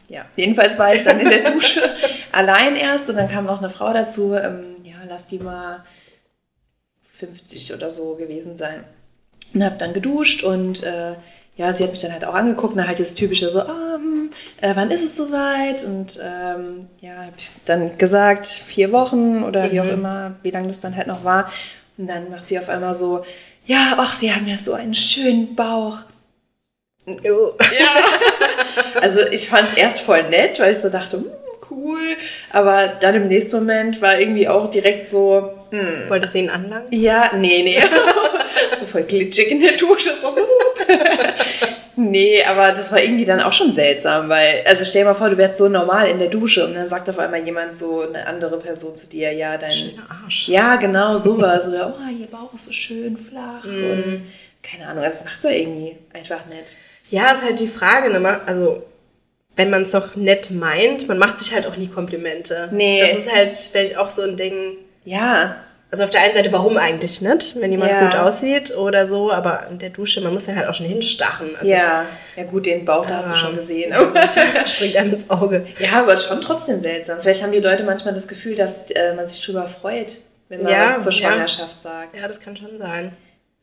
ja, 0.07 0.25
jedenfalls 0.35 0.77
war 0.77 0.93
ich 0.93 1.03
dann 1.03 1.19
in 1.19 1.29
der 1.29 1.51
Dusche 1.51 1.81
allein 2.31 2.75
erst 2.75 3.09
und 3.09 3.15
dann 3.15 3.29
kam 3.29 3.45
noch 3.45 3.59
eine 3.59 3.69
Frau 3.69 3.93
dazu, 3.93 4.33
ähm, 4.33 4.75
ja, 4.83 4.95
lass 5.07 5.25
die 5.27 5.39
mal 5.39 5.83
50 7.01 7.73
oder 7.73 7.89
so 7.89 8.15
gewesen 8.15 8.55
sein. 8.55 8.83
Und 9.53 9.63
hab 9.63 9.79
dann 9.79 9.93
geduscht 9.93 10.43
und 10.43 10.83
äh, 10.83 11.15
ja, 11.57 11.73
sie 11.73 11.83
hat 11.83 11.91
mich 11.91 11.99
dann 11.99 12.13
halt 12.13 12.25
auch 12.25 12.33
angeguckt, 12.33 12.75
und 12.75 12.87
halt 12.87 12.99
das 12.99 13.13
typische 13.13 13.49
so, 13.49 13.61
ah, 13.61 13.95
hm, 13.95 14.31
äh, 14.61 14.75
wann 14.75 14.91
ist 14.91 15.03
es 15.03 15.15
soweit? 15.15 15.83
Und 15.83 16.19
ähm, 16.21 16.87
ja, 17.01 17.17
habe 17.17 17.33
ich 17.37 17.51
dann 17.65 17.97
gesagt, 17.97 18.45
vier 18.45 18.91
Wochen 18.91 19.43
oder 19.43 19.71
wie 19.71 19.81
auch 19.81 19.87
immer, 19.87 20.35
wie 20.43 20.51
lange 20.51 20.67
das 20.67 20.79
dann 20.79 20.95
halt 20.95 21.07
noch 21.07 21.23
war. 21.23 21.51
Und 21.97 22.07
dann 22.07 22.29
macht 22.29 22.47
sie 22.47 22.57
auf 22.57 22.69
einmal 22.69 22.93
so, 22.93 23.23
ja, 23.65 23.95
ach, 23.97 24.13
sie 24.13 24.33
haben 24.33 24.47
ja 24.47 24.57
so 24.57 24.73
einen 24.73 24.93
schönen 24.93 25.55
Bauch. 25.55 25.99
Jo. 27.23 27.57
Also 29.01 29.21
ich 29.31 29.49
fand 29.49 29.67
es 29.67 29.73
erst 29.73 30.01
voll 30.01 30.23
nett, 30.29 30.59
weil 30.59 30.71
ich 30.71 30.77
so 30.77 30.89
dachte, 30.89 31.17
hm, 31.17 31.25
cool. 31.71 31.99
Aber 32.51 32.87
dann 32.87 33.15
im 33.15 33.27
nächsten 33.27 33.57
Moment 33.57 34.01
war 34.01 34.19
irgendwie 34.19 34.47
auch 34.47 34.69
direkt 34.69 35.03
so, 35.03 35.51
hm, 35.71 36.03
Wolltest 36.09 36.35
du 36.35 36.39
ihn 36.39 36.49
anlangen? 36.49 36.85
ja, 36.91 37.31
nee, 37.35 37.63
nee. 37.63 37.79
so 38.77 38.85
voll 38.85 39.03
glitschig 39.03 39.51
in 39.51 39.59
der 39.61 39.73
Dusche. 39.73 40.11
So. 40.21 40.35
nee, 41.95 42.43
aber 42.43 42.71
das 42.71 42.91
war 42.91 43.01
irgendwie 43.01 43.25
dann 43.25 43.41
auch 43.41 43.53
schon 43.53 43.71
seltsam, 43.71 44.29
weil, 44.29 44.63
also 44.67 44.85
stell 44.85 45.01
dir 45.01 45.09
mal 45.09 45.13
vor, 45.13 45.29
du 45.29 45.37
wärst 45.37 45.57
so 45.57 45.67
normal 45.69 46.07
in 46.07 46.19
der 46.19 46.29
Dusche 46.29 46.65
und 46.65 46.73
dann 46.73 46.87
sagt 46.87 47.09
auf 47.09 47.19
einmal 47.19 47.43
jemand 47.43 47.73
so, 47.73 48.01
eine 48.01 48.27
andere 48.27 48.57
Person 48.59 48.95
zu 48.95 49.09
dir, 49.09 49.31
ja, 49.31 49.57
dein... 49.57 49.71
Schöner 49.71 50.09
Arsch. 50.09 50.47
Ja, 50.47 50.75
genau, 50.77 51.17
sowas. 51.17 51.67
Oder, 51.67 51.95
oh, 51.95 52.11
ihr 52.11 52.27
Bauch 52.27 52.53
ist 52.53 52.65
so 52.65 52.71
schön 52.71 53.17
flach 53.17 53.63
und 53.63 54.23
keine 54.63 54.87
Ahnung, 54.87 55.03
also 55.03 55.23
das 55.23 55.25
macht 55.25 55.43
man 55.43 55.53
irgendwie 55.53 55.97
einfach 56.13 56.45
nicht. 56.45 56.75
Ja, 57.09 57.31
ist 57.31 57.43
halt 57.43 57.59
die 57.59 57.67
Frage, 57.67 58.09
ne? 58.09 58.41
Also, 58.45 58.83
wenn 59.55 59.69
man 59.69 59.83
es 59.83 59.91
doch 59.91 60.15
nett 60.15 60.51
meint, 60.51 61.07
man 61.07 61.17
macht 61.17 61.39
sich 61.39 61.53
halt 61.53 61.67
auch 61.67 61.75
nie 61.75 61.87
Komplimente. 61.87 62.69
Nee. 62.71 63.01
Das 63.01 63.19
ist 63.19 63.33
halt 63.33 63.53
vielleicht 63.53 63.97
auch 63.97 64.09
so 64.09 64.21
ein 64.21 64.37
Ding. 64.37 64.77
Ja, 65.03 65.57
Also 65.91 66.05
auf 66.05 66.09
der 66.09 66.21
einen 66.21 66.33
Seite, 66.33 66.51
warum 66.53 66.77
eigentlich 66.77 67.19
nicht, 67.21 67.59
wenn 67.59 67.69
jemand 67.71 67.91
Ja. 67.91 68.05
gut 68.05 68.15
aussieht 68.15 68.75
oder 68.77 69.05
so, 69.05 69.29
aber 69.31 69.67
in 69.69 69.77
der 69.77 69.89
Dusche, 69.89 70.21
man 70.21 70.31
muss 70.31 70.45
dann 70.45 70.55
halt 70.55 70.67
auch 70.69 70.73
schon 70.73 70.85
hinstachen. 70.85 71.53
Also 71.57 71.69
ja, 71.69 72.05
ja 72.37 72.43
gut, 72.45 72.65
den 72.65 72.85
Bauch, 72.85 73.05
da 73.05 73.17
hast 73.17 73.33
du 73.33 73.35
schon 73.35 73.53
gesehen. 73.53 73.93
ich, 73.93 74.69
springt 74.71 74.95
einem 74.95 75.13
ins 75.13 75.29
Auge. 75.29 75.67
Ja, 75.79 75.99
aber 75.99 76.15
schon 76.15 76.39
trotzdem 76.39 76.79
seltsam. 76.79 77.19
Vielleicht 77.19 77.43
haben 77.43 77.51
die 77.51 77.59
Leute 77.59 77.83
manchmal 77.83 78.13
das 78.13 78.27
Gefühl, 78.29 78.55
dass 78.55 78.89
äh, 78.91 79.13
man 79.15 79.27
sich 79.27 79.45
drüber 79.45 79.67
freut, 79.67 80.21
wenn 80.47 80.63
man 80.63 80.71
Ja, 80.71 80.95
was 80.95 81.03
zur. 81.03 81.11
Schwangerschaft 81.11 81.81
sagt. 81.81 82.19
Ja, 82.19 82.25
das 82.27 82.39
kann 82.39 82.55
schon 82.55 82.79
sein. 82.79 83.11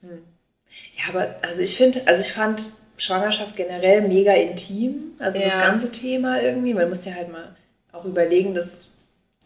Ja, 0.03 1.05
aber 1.15 1.35
also 1.47 1.63
ich 1.63 1.77
finde, 1.77 2.03
also 2.05 2.23
ich 2.23 2.33
fand 2.33 2.71
Schwangerschaft 2.99 3.57
generell 3.57 4.03
mega 4.03 4.33
intim. 4.35 5.13
Also 5.19 5.41
das 5.41 5.59
ganze 5.59 5.91
Thema 5.91 6.43
irgendwie. 6.43 6.75
Man 6.75 6.89
muss 6.91 7.05
ja 7.07 7.15
halt 7.15 7.33
mal 7.33 7.57
auch 7.93 8.05
überlegen, 8.05 8.53
dass 8.55 8.89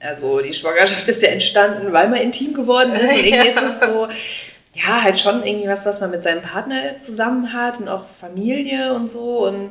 also 0.02 0.40
die 0.40 0.52
Schwangerschaft 0.52 1.08
ist 1.08 1.22
ja 1.22 1.28
entstanden, 1.30 1.92
weil 1.92 2.08
man 2.08 2.20
intim 2.20 2.54
geworden 2.54 2.92
ist. 2.94 3.10
Und 3.10 3.16
irgendwie 3.18 3.36
Ja. 3.36 3.42
ist 3.42 3.62
es 3.62 3.80
so, 3.80 4.08
ja, 4.74 5.02
halt 5.02 5.18
schon 5.18 5.44
irgendwie 5.46 5.68
was, 5.68 5.84
was 5.86 6.00
man 6.00 6.10
mit 6.10 6.22
seinem 6.22 6.42
Partner 6.42 6.98
zusammen 6.98 7.52
hat 7.52 7.78
und 7.80 7.88
auch 7.88 8.04
Familie 8.04 8.94
und 8.94 9.10
so. 9.10 9.46
Und 9.46 9.70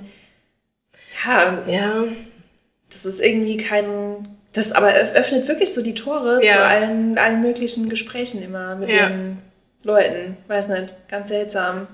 ja, 1.25 1.63
Ja, 1.67 2.03
das 2.89 3.05
ist 3.05 3.19
irgendwie 3.21 3.57
kein. 3.57 4.27
Das 4.53 4.73
aber 4.73 4.89
öff- 4.89 5.13
öffnet 5.13 5.47
wirklich 5.47 5.73
so 5.73 5.81
die 5.81 5.93
Tore 5.93 6.43
Ja. 6.43 6.53
zu 6.53 6.65
allen, 6.65 7.17
allen 7.17 7.41
möglichen 7.41 7.87
Gesprächen 7.87 8.41
immer 8.43 8.75
mit 8.75 8.91
Ja. 8.91 9.07
den 9.07 9.37
Leuten. 9.83 10.35
Weiß 10.47 10.67
nicht, 10.67 10.93
ganz 11.07 11.29
seltsam. 11.29 11.87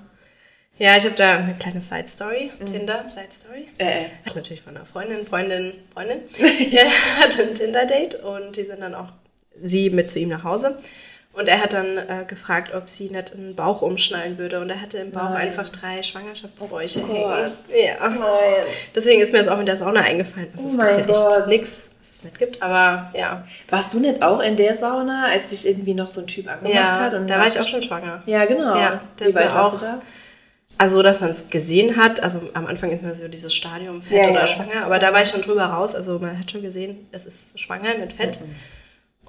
Ja 0.80 0.96
ich 0.98 1.06
habe 1.06 1.16
da 1.16 1.38
eine 1.38 1.56
kleine 1.56 1.82
Side-Story, 1.82 2.52
Mhm. 2.60 2.66
Tinder-Side-Story. 2.66 3.68
Äh, 3.78 3.84
äh. 3.86 4.06
Hat 4.26 4.36
natürlich 4.36 4.62
von 4.62 4.76
einer 4.76 4.86
Freundin, 4.86 5.26
Freundin, 5.26 5.74
Freundin. 5.94 6.22
Der 6.72 6.86
hatte 7.22 7.44
ein 7.44 7.54
Tinder-Date 7.54 8.16
und 8.24 8.56
die 8.58 8.64
sind 8.64 8.82
dann 8.82 8.96
auch 8.96 9.10
sie 9.62 9.90
mit 9.90 10.10
zu 10.10 10.20
ihm 10.20 10.30
nach 10.30 10.44
Hause. 10.44 10.78
Und 11.34 11.48
er 11.48 11.62
hat 11.62 11.74
dann 11.74 11.98
äh, 12.00 12.26
gefragt, 12.28 12.74
ob 12.74 12.90
sie 12.90 13.10
nicht 13.12 13.32
einen 13.34 13.56
Bauch 13.56 13.84
umschnallen 13.84 14.40
würde. 14.40 14.60
Und 14.60 14.72
er 14.72 14.82
hatte 14.82 14.98
im 14.98 15.12
Bauch 15.12 15.30
Nein. 15.30 15.48
einfach 15.50 15.70
drei 15.70 16.02
Schwangerschaftsbräuche 16.02 17.02
Oh 17.04 17.08
hängen. 17.14 17.24
Gott. 17.54 17.76
Ja. 17.76 18.10
Nein. 18.10 18.20
Deswegen 18.96 19.22
ist 19.22 19.34
mir 19.34 19.40
das 19.40 19.48
auch 19.48 19.58
mit 19.60 19.68
der 19.68 19.78
Sauna 19.78 20.00
eingefallen. 20.02 20.48
Also 20.56 20.66
Oh 20.68 20.72
es 20.82 20.98
ja 20.98 21.04
echt 21.04 21.48
nichts, 21.48 21.90
nicht 22.24 22.40
gibt. 22.40 22.60
Aber 22.64 23.12
ja. 23.16 23.44
Warst 23.70 23.94
du 23.94 24.00
nicht 24.00 24.24
auch 24.24 24.40
in 24.42 24.56
der 24.56 24.74
Sauna, 24.74 25.26
als 25.32 25.50
dich 25.50 25.68
irgendwie 25.68 25.94
noch 25.94 26.08
so 26.08 26.22
ein 26.22 26.28
Typ 26.28 26.48
angemacht 26.50 26.74
Ja, 26.74 27.00
hat? 27.02 27.14
Und 27.14 27.28
da 27.30 27.38
war 27.38 27.46
ich 27.46 27.60
auch 27.60 27.68
schon 27.68 27.84
schwanger. 27.84 28.24
Ja, 28.26 28.46
genau. 28.46 28.76
Ja, 28.76 29.02
Wie 29.20 29.36
weit 29.36 29.54
warst 29.54 29.76
auch- 29.76 29.80
du 29.80 29.86
da? 29.86 30.02
Also, 30.78 31.02
dass 31.02 31.22
man 31.22 31.32
es 31.32 31.48
gesehen 31.50 31.96
hat, 31.96 32.22
also 32.22 32.42
am 32.54 32.68
Anfang 32.68 32.92
ist 32.92 33.02
man 33.04 33.14
so 33.16 33.28
dieses 33.28 33.54
Stadium 33.54 34.02
fett 34.02 34.18
Ja, 34.26 34.30
oder 34.32 34.40
ja. 34.42 34.48
schwanger, 34.48 34.86
aber 34.86 35.00
da 35.00 35.12
war 35.14 35.22
ich 35.24 35.30
schon 35.30 35.42
drüber 35.42 35.66
raus. 35.66 35.96
Also 35.96 36.20
man 36.20 36.38
hat 36.40 36.52
schon 36.52 36.62
gesehen, 36.62 37.08
es 37.12 37.26
ist 37.26 37.60
schwanger, 37.60 37.96
nicht 37.98 38.14
fett. 38.14 38.40
Mhm. 38.42 38.56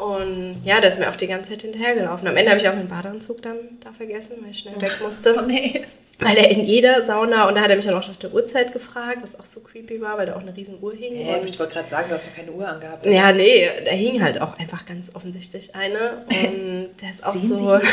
Und 0.02 0.60
ja, 0.62 0.78
der 0.80 0.90
ist 0.90 1.00
mir 1.00 1.10
auch 1.10 1.16
die 1.16 1.26
ganze 1.26 1.50
Zeit 1.50 1.62
hinterhergelaufen. 1.62 2.28
Am 2.28 2.36
Ende 2.36 2.52
habe 2.52 2.60
ich 2.60 2.68
auch 2.68 2.74
meinen 2.74 2.86
Badeanzug 2.86 3.42
dann 3.42 3.56
da 3.80 3.90
vergessen, 3.92 4.36
weil 4.42 4.50
ich 4.52 4.60
schnell 4.60 4.80
weg 4.80 4.96
musste. 5.02 5.34
Oh 5.36 5.40
nee. 5.42 5.82
Weil 6.20 6.36
er 6.36 6.50
in 6.50 6.64
jeder 6.64 7.04
Sauna, 7.04 7.48
und 7.48 7.56
da 7.56 7.62
hat 7.62 7.70
er 7.70 7.76
mich 7.76 7.84
dann 7.84 7.94
auch 7.94 8.06
nach 8.06 8.16
der 8.16 8.32
Uhrzeit 8.32 8.72
gefragt, 8.72 9.18
was 9.22 9.38
auch 9.38 9.44
so 9.44 9.60
creepy 9.60 10.00
war, 10.00 10.18
weil 10.18 10.26
da 10.26 10.36
auch 10.36 10.40
eine 10.40 10.56
riesen 10.56 10.80
Uhr 10.80 10.92
hing. 10.94 11.12
Und 11.28 11.48
ich 11.48 11.58
wollte 11.58 11.72
gerade 11.72 11.88
sagen, 11.88 12.08
du 12.08 12.14
hast 12.14 12.28
doch 12.28 12.36
keine 12.36 12.52
Uhr 12.52 12.68
angehabt. 12.68 13.06
ja, 13.06 13.32
nee, 13.32 13.68
da 13.84 13.90
hing 13.90 14.22
halt 14.22 14.40
auch 14.40 14.56
einfach 14.58 14.86
ganz 14.86 15.10
offensichtlich 15.14 15.74
eine. 15.74 16.24
Und 16.28 16.90
der 17.00 17.10
ist 17.10 17.26
auch 17.26 17.34
Sehen 17.34 17.56
so. 17.56 17.80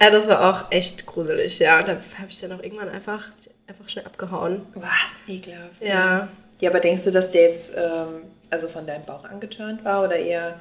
Ja, 0.00 0.10
das 0.10 0.28
war 0.28 0.48
auch 0.50 0.70
echt 0.70 1.06
gruselig, 1.06 1.58
ja. 1.58 1.82
Da 1.82 1.92
habe 1.92 2.28
ich 2.28 2.40
dann 2.40 2.52
auch 2.52 2.62
irgendwann 2.62 2.88
einfach, 2.88 3.24
einfach 3.66 3.88
schnell 3.88 4.04
abgehauen. 4.06 4.62
Boah, 4.74 4.84
ekelhaft. 5.26 5.82
Ja. 5.82 6.28
Ja, 6.60 6.70
aber 6.70 6.80
denkst 6.80 7.04
du, 7.04 7.10
dass 7.10 7.30
der 7.30 7.42
jetzt 7.42 7.76
ähm, 7.76 8.22
also 8.50 8.68
von 8.68 8.86
deinem 8.86 9.04
Bauch 9.04 9.24
angeturnt 9.24 9.84
war 9.84 10.04
oder 10.04 10.16
eher. 10.16 10.58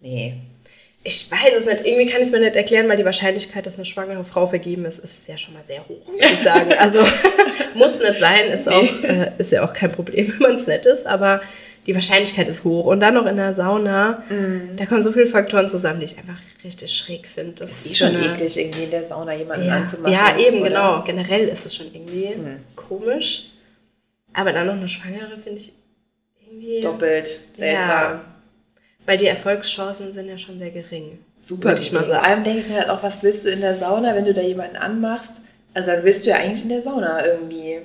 Nee. 0.00 0.34
Ich 1.02 1.30
weiß 1.30 1.52
es 1.56 1.66
nicht. 1.66 1.86
Irgendwie 1.86 2.06
kann 2.06 2.20
ich 2.20 2.26
es 2.26 2.32
mir 2.32 2.40
nicht 2.40 2.56
erklären, 2.56 2.88
weil 2.88 2.96
die 2.96 3.04
Wahrscheinlichkeit, 3.04 3.64
dass 3.66 3.76
eine 3.76 3.86
schwangere 3.86 4.24
Frau 4.24 4.46
vergeben 4.46 4.84
ist, 4.84 4.98
ist 4.98 5.26
ja 5.28 5.36
schon 5.38 5.54
mal 5.54 5.62
sehr 5.62 5.80
hoch, 5.88 6.06
würde 6.06 6.24
ich 6.32 6.38
sagen. 6.40 6.72
Also 6.78 7.00
muss 7.74 7.98
nicht 8.00 8.18
sein, 8.18 8.46
ist, 8.50 8.66
Nee. 8.66 8.74
auch, 8.74 9.02
äh, 9.04 9.32
ist 9.38 9.52
ja 9.52 9.64
auch 9.64 9.72
kein 9.72 9.92
Problem, 9.92 10.28
wenn 10.32 10.38
man 10.40 10.54
es 10.56 10.66
nett 10.66 10.84
ist, 10.86 11.06
aber 11.06 11.40
die 11.86 11.94
Wahrscheinlichkeit 11.94 12.46
ist 12.48 12.64
hoch. 12.64 12.84
Und 12.86 13.00
dann 13.00 13.14
noch 13.14 13.26
in 13.26 13.36
der 13.36 13.54
Sauna, 13.54 14.22
da 14.76 14.86
kommen 14.86 15.02
so 15.02 15.12
viele 15.12 15.26
Faktoren 15.26 15.68
zusammen, 15.70 16.00
die 16.00 16.06
ich 16.06 16.18
einfach 16.18 16.38
richtig 16.62 16.92
schräg 16.94 17.26
finde. 17.26 17.54
Das 17.56 17.70
Ist 17.72 17.86
ist 17.86 17.98
schon 17.98 18.14
eine- 18.14 18.32
eklig, 18.34 18.56
irgendwie 18.58 18.84
in 18.84 18.90
der 18.90 19.02
Sauna 19.02 19.34
jemanden 19.34 19.66
Ja, 19.66 19.76
anzumachen. 19.78 20.12
ja 20.12 20.36
eben, 20.38 20.60
oder? 20.60 20.68
genau. 20.68 21.02
Generell 21.04 21.48
ist 21.48 21.64
es 21.66 21.74
schon 21.74 21.86
irgendwie 21.92 22.28
Hm. 22.34 22.58
komisch. 22.76 23.50
Aber 24.32 24.52
dann 24.52 24.66
noch 24.66 24.74
eine 24.74 24.88
Schwangere 24.88 25.38
finde 25.42 25.58
ich 25.60 25.72
irgendwie. 26.46 26.80
Doppelt 26.82 27.26
seltsam. 27.52 28.12
Ja. 28.12 28.24
Weil 29.06 29.16
die 29.16 29.26
Erfolgschancen 29.26 30.12
sind 30.12 30.28
ja 30.28 30.36
schon 30.38 30.58
sehr 30.58 30.70
gering. 30.70 31.18
Super, 31.38 31.70
Würde 31.70 31.80
ich 31.80 31.90
mal 31.90 32.04
Vor 32.04 32.12
sagen. 32.14 32.24
allem 32.26 32.44
denke 32.44 32.60
ich 32.60 32.68
mir 32.68 32.76
halt 32.80 32.90
auch, 32.90 33.02
was 33.02 33.22
willst 33.22 33.46
du 33.46 33.48
in 33.50 33.62
der 33.62 33.74
Sauna, 33.74 34.14
wenn 34.14 34.26
du 34.26 34.34
da 34.34 34.42
jemanden 34.42 34.76
anmachst? 34.76 35.42
Also 35.74 35.92
dann 35.92 36.04
willst 36.04 36.26
du 36.26 36.30
ja 36.30 36.36
eigentlich 36.36 36.62
in 36.62 36.68
der 36.68 36.82
Sauna 36.82 37.24
irgendwie 37.26 37.78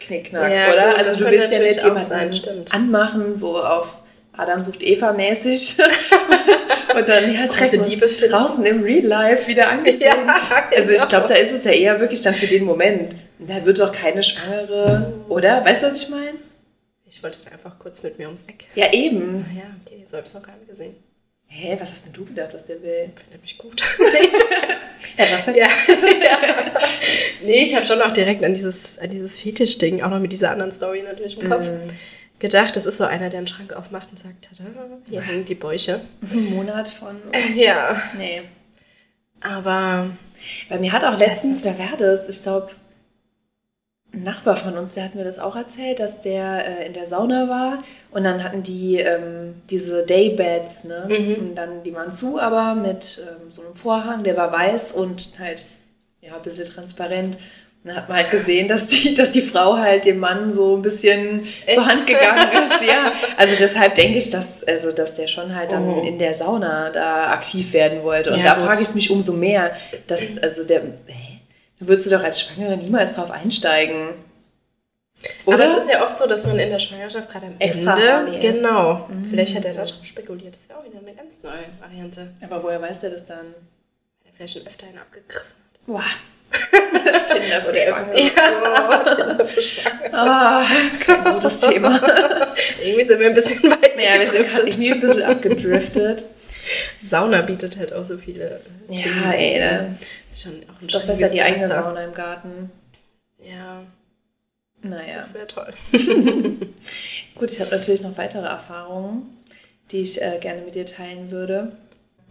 knickknack, 0.00 0.50
Ja, 0.52 0.72
oder? 0.72 0.90
gut, 0.90 0.98
also 1.06 1.24
du 1.24 1.30
willst 1.30 1.52
ja 1.54 1.60
nicht 1.60 1.82
jemanden 1.82 2.08
sein, 2.08 2.32
stimmt. 2.32 2.74
anmachen, 2.74 3.34
so 3.36 3.56
auf 3.62 3.96
Adam 4.36 4.60
sucht 4.62 4.82
Eva 4.82 5.12
mäßig. 5.12 5.76
Und 6.96 7.08
dann 7.08 7.32
ja, 7.32 7.46
treffen 7.46 7.84
sie 7.84 8.00
wir 8.00 8.08
die 8.08 8.28
draußen 8.28 8.64
im 8.66 8.82
Real 8.82 9.04
Life 9.06 9.46
wieder 9.48 9.68
angezogen. 9.70 10.02
Ja, 10.26 10.68
Also 10.76 10.90
ich 10.92 10.96
genau. 10.98 11.08
glaube, 11.08 11.26
da 11.28 11.34
ist 11.34 11.52
es 11.52 11.64
ja 11.64 11.70
eher 11.70 12.00
wirklich 12.00 12.20
dann 12.22 12.34
für 12.34 12.48
den 12.48 12.64
Moment. 12.64 13.14
Da 13.38 13.64
wird 13.64 13.78
doch 13.78 13.92
keine 13.92 14.22
Schwangere, 14.22 15.12
oder? 15.28 15.64
Weißt 15.64 15.82
du, 15.82 15.86
was 15.86 16.02
ich 16.02 16.08
meine? 16.08 16.34
Ich 17.06 17.22
wollte 17.22 17.38
da 17.44 17.50
einfach 17.52 17.78
kurz 17.78 18.02
mit 18.02 18.18
mir 18.18 18.26
ums 18.26 18.42
Eck. 18.48 18.66
Ja, 18.74 18.92
eben. 18.92 19.44
Ah 19.48 19.54
Ja, 19.56 19.62
okay, 19.84 20.04
so 20.06 20.16
habe 20.16 20.22
ich 20.22 20.28
es 20.28 20.34
noch 20.34 20.42
gar 20.42 20.56
nicht 20.56 20.68
gesehen. 20.68 20.94
Hä, 21.52 21.76
was 21.80 21.90
hast 21.90 22.06
denn 22.06 22.12
du 22.12 22.24
gedacht, 22.24 22.54
was 22.54 22.64
der 22.64 22.80
will? 22.80 23.10
Finde 23.16 23.38
mich 23.42 23.58
gut. 23.58 23.82
Er 25.16 25.30
war 25.32 25.38
verliebt. 25.38 25.66
ja. 25.88 25.94
ja. 26.22 26.38
Nee, 27.42 27.62
ich 27.64 27.74
habe 27.74 27.84
schon 27.86 28.00
auch 28.02 28.12
direkt 28.12 28.44
an 28.44 28.52
dieses, 28.54 28.98
an 28.98 29.10
dieses 29.10 29.38
Fetisch-Ding, 29.40 30.02
auch 30.02 30.10
noch 30.10 30.20
mit 30.20 30.30
dieser 30.30 30.50
anderen 30.50 30.70
Story 30.72 31.02
natürlich 31.02 31.40
im 31.40 31.48
Kopf, 31.50 31.68
Mhm. 31.68 31.90
gedacht. 32.38 32.76
Das 32.76 32.84
ist 32.86 32.98
so 32.98 33.04
einer, 33.04 33.30
der 33.30 33.38
einen 33.38 33.46
Schrank 33.48 33.72
aufmacht 33.72 34.10
und 34.10 34.18
sagt, 34.18 34.48
tada, 34.56 34.68
hier 35.08 35.22
hängen 35.22 35.44
die 35.46 35.54
Bäuche. 35.54 36.02
Ein 36.22 36.54
Monat 36.54 36.88
von. 36.88 37.16
Ja, 37.56 38.00
Nee. 38.16 38.42
aber 39.40 40.10
Weil 40.68 40.78
mir 40.80 40.92
hat 40.92 41.02
auch 41.04 41.18
letztens, 41.18 41.64
wer 41.64 41.78
war 41.78 41.96
das? 41.98 42.28
Ich 42.28 42.42
glaube, 42.42 42.70
ein 44.12 44.22
Nachbar 44.24 44.56
von 44.56 44.76
uns, 44.76 44.94
der 44.94 45.04
hat 45.04 45.14
mir 45.14 45.24
das 45.24 45.38
auch 45.38 45.54
erzählt, 45.54 46.00
dass 46.00 46.20
der 46.20 46.80
äh, 46.80 46.86
in 46.86 46.92
der 46.94 47.06
Sauna 47.06 47.48
war 47.48 47.78
und 48.10 48.24
dann 48.24 48.42
hatten 48.42 48.62
die 48.62 48.96
ähm, 48.98 49.54
diese 49.70 50.04
Daybeds, 50.04 50.84
ne? 50.84 51.06
Mhm. 51.08 51.34
Und 51.50 51.54
dann, 51.54 51.82
die 51.84 51.94
waren 51.94 52.10
zu, 52.10 52.40
aber 52.40 52.74
mit 52.74 53.24
ähm, 53.24 53.50
so 53.50 53.62
einem 53.62 53.74
Vorhang, 53.74 54.24
der 54.24 54.36
war 54.36 54.52
weiß 54.52 54.92
und 54.92 55.30
halt, 55.38 55.64
ja, 56.20 56.34
ein 56.34 56.42
bisschen 56.42 56.64
transparent. 56.64 57.36
Und 57.82 57.88
dann 57.88 57.96
hat 57.96 58.08
man 58.08 58.18
halt 58.18 58.30
gesehen, 58.30 58.66
dass 58.68 58.88
die, 58.88 59.14
dass 59.20 59.30
die 59.30 59.40
Frau 59.40 59.78
halt 59.78 60.04
dem 60.04 60.18
Mann 60.18 60.50
so 60.50 60.76
ein 60.76 60.82
bisschen 60.82 61.44
zur 61.44 61.68
Echt? 61.68 61.88
Hand 61.88 62.06
gegangen 62.06 62.48
ist. 62.64 62.86
Ja, 62.86 63.12
also 63.38 63.54
deshalb 63.58 63.94
denke 63.94 64.18
ich, 64.18 64.28
dass, 64.30 64.64
also, 64.64 64.90
dass 64.92 65.14
der 65.14 65.28
schon 65.28 65.54
halt 65.54 65.70
dann 65.72 65.88
Oh. 65.88 66.02
in 66.02 66.18
der 66.18 66.34
Sauna 66.34 66.90
da 66.90 67.30
aktiv 67.30 67.72
werden 67.72 68.02
wollte. 68.02 68.32
Und 68.32 68.40
Ja, 68.40 68.54
da 68.54 68.56
frage 68.56 68.82
ich 68.82 68.94
mich 68.96 69.10
umso 69.10 69.32
mehr, 69.34 69.70
dass, 70.08 70.36
also 70.42 70.64
der, 70.64 70.82
hä? 71.06 71.29
Da 71.80 71.88
würdest 71.88 72.06
du 72.06 72.10
doch 72.10 72.22
als 72.22 72.40
Schwangere 72.42 72.76
niemals 72.76 73.14
drauf 73.14 73.30
einsteigen. 73.30 74.10
Aber 75.44 75.54
Oder? 75.54 75.76
es 75.76 75.84
ist 75.84 75.90
ja 75.90 76.02
oft 76.02 76.16
so, 76.16 76.26
dass 76.26 76.46
man 76.46 76.58
in 76.58 76.70
der 76.70 76.78
Schwangerschaft 76.78 77.30
gerade 77.30 77.46
am 77.46 77.54
Extra 77.58 77.98
Ende, 77.98 78.32
ist. 78.32 78.36
Mhm. 78.36 78.40
genau, 78.40 79.08
vielleicht 79.28 79.56
hat 79.56 79.64
er 79.64 79.74
darauf 79.74 79.90
spekuliert. 80.02 80.54
Das 80.54 80.68
wäre 80.68 80.78
auch 80.78 80.84
wieder 80.84 80.98
eine 80.98 81.14
ganz 81.14 81.42
neue 81.42 81.66
Variante. 81.80 82.28
Aber 82.42 82.62
woher 82.62 82.80
weiß 82.80 83.00
der 83.00 83.10
das 83.10 83.24
dann? 83.26 83.38
Wenn 83.38 84.30
er 84.30 84.32
vielleicht 84.34 84.58
schon 84.58 84.66
öfter 84.66 84.86
einen 84.86 84.98
abgegriffen 84.98 85.46
hat. 85.46 85.86
Boah. 85.86 86.04
Tinder 87.26 87.62
für 87.62 87.74
Schwangere. 87.74 88.20
Ja, 88.20 88.98
Tinder 89.04 89.46
für 89.46 89.62
Schwangere. 89.62 90.10
Ah, 90.12 90.64
kein 91.04 91.24
gutes 91.34 91.60
Thema. 91.60 91.88
Irgendwie 92.82 93.04
sind 93.04 93.20
wir 93.20 93.26
ein 93.28 93.34
bisschen 93.34 93.62
weit 93.70 93.94
Ja, 93.96 94.18
wir 94.18 94.26
sind 94.26 94.48
gerade 94.48 94.68
irgendwie 94.68 94.92
ein 94.92 95.00
bisschen 95.00 95.22
abgedriftet. 95.22 96.24
Sauna 97.02 97.42
bietet 97.42 97.76
halt 97.78 97.92
auch 97.92 98.04
so 98.04 98.18
viele 98.18 98.60
äh, 98.88 98.94
Ja, 98.94 99.32
ey, 99.32 99.58
da 99.58 99.94
Ist 100.30 100.42
schon 100.42 100.52
auch 100.68 100.78
ein 100.80 100.86
ist 100.86 100.94
doch 100.94 101.04
besser 101.06 101.28
die 101.28 101.42
eigene. 101.42 101.68
Sauna 101.68 102.04
im 102.04 102.12
Garten. 102.12 102.70
Ja, 103.42 103.84
Naja. 104.82 105.16
das 105.16 105.34
wäre 105.34 105.46
toll. 105.46 105.72
Gut, 107.34 107.50
ich 107.52 107.60
habe 107.60 107.70
natürlich 107.70 108.02
noch 108.02 108.16
weitere 108.18 108.46
Erfahrungen, 108.46 109.22
die 109.90 109.98
ich 110.02 110.20
äh, 110.20 110.38
gerne 110.40 110.62
mit 110.62 110.74
dir 110.74 110.86
teilen 110.86 111.30
würde. 111.30 111.76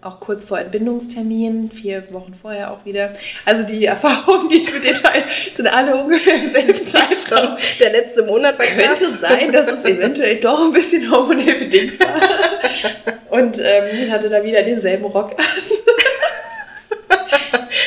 Auch 0.01 0.21
kurz 0.21 0.45
vor 0.45 0.57
Entbindungstermin, 0.59 1.69
vier 1.71 2.03
Wochen 2.13 2.33
vorher 2.33 2.71
auch 2.71 2.85
wieder. 2.85 3.11
Also 3.43 3.67
die 3.67 3.85
Erfahrungen, 3.85 4.47
die 4.47 4.57
ich 4.61 4.73
mit 4.73 4.85
dir 4.85 4.93
teile, 4.93 5.25
sind 5.51 5.67
alle 5.67 5.93
ungefähr 5.97 6.35
im 6.35 6.47
selben 6.47 6.73
Zeitraum. 6.85 7.57
Der 7.81 7.91
letzte 7.91 8.23
Monat 8.23 8.57
war 8.57 8.65
Könnte 8.65 9.07
sein, 9.09 9.51
dass 9.51 9.67
es 9.67 9.83
eventuell 9.83 10.37
doch 10.37 10.63
ein 10.67 10.71
bisschen 10.71 11.11
hormonell 11.11 11.59
bedingt 11.59 11.99
war. 11.99 12.15
Und 13.37 13.59
ähm, 13.59 13.83
ich 14.01 14.09
hatte 14.09 14.29
da 14.29 14.41
wieder 14.43 14.63
denselben 14.63 15.03
Rock 15.05 15.31
an. 15.37 15.45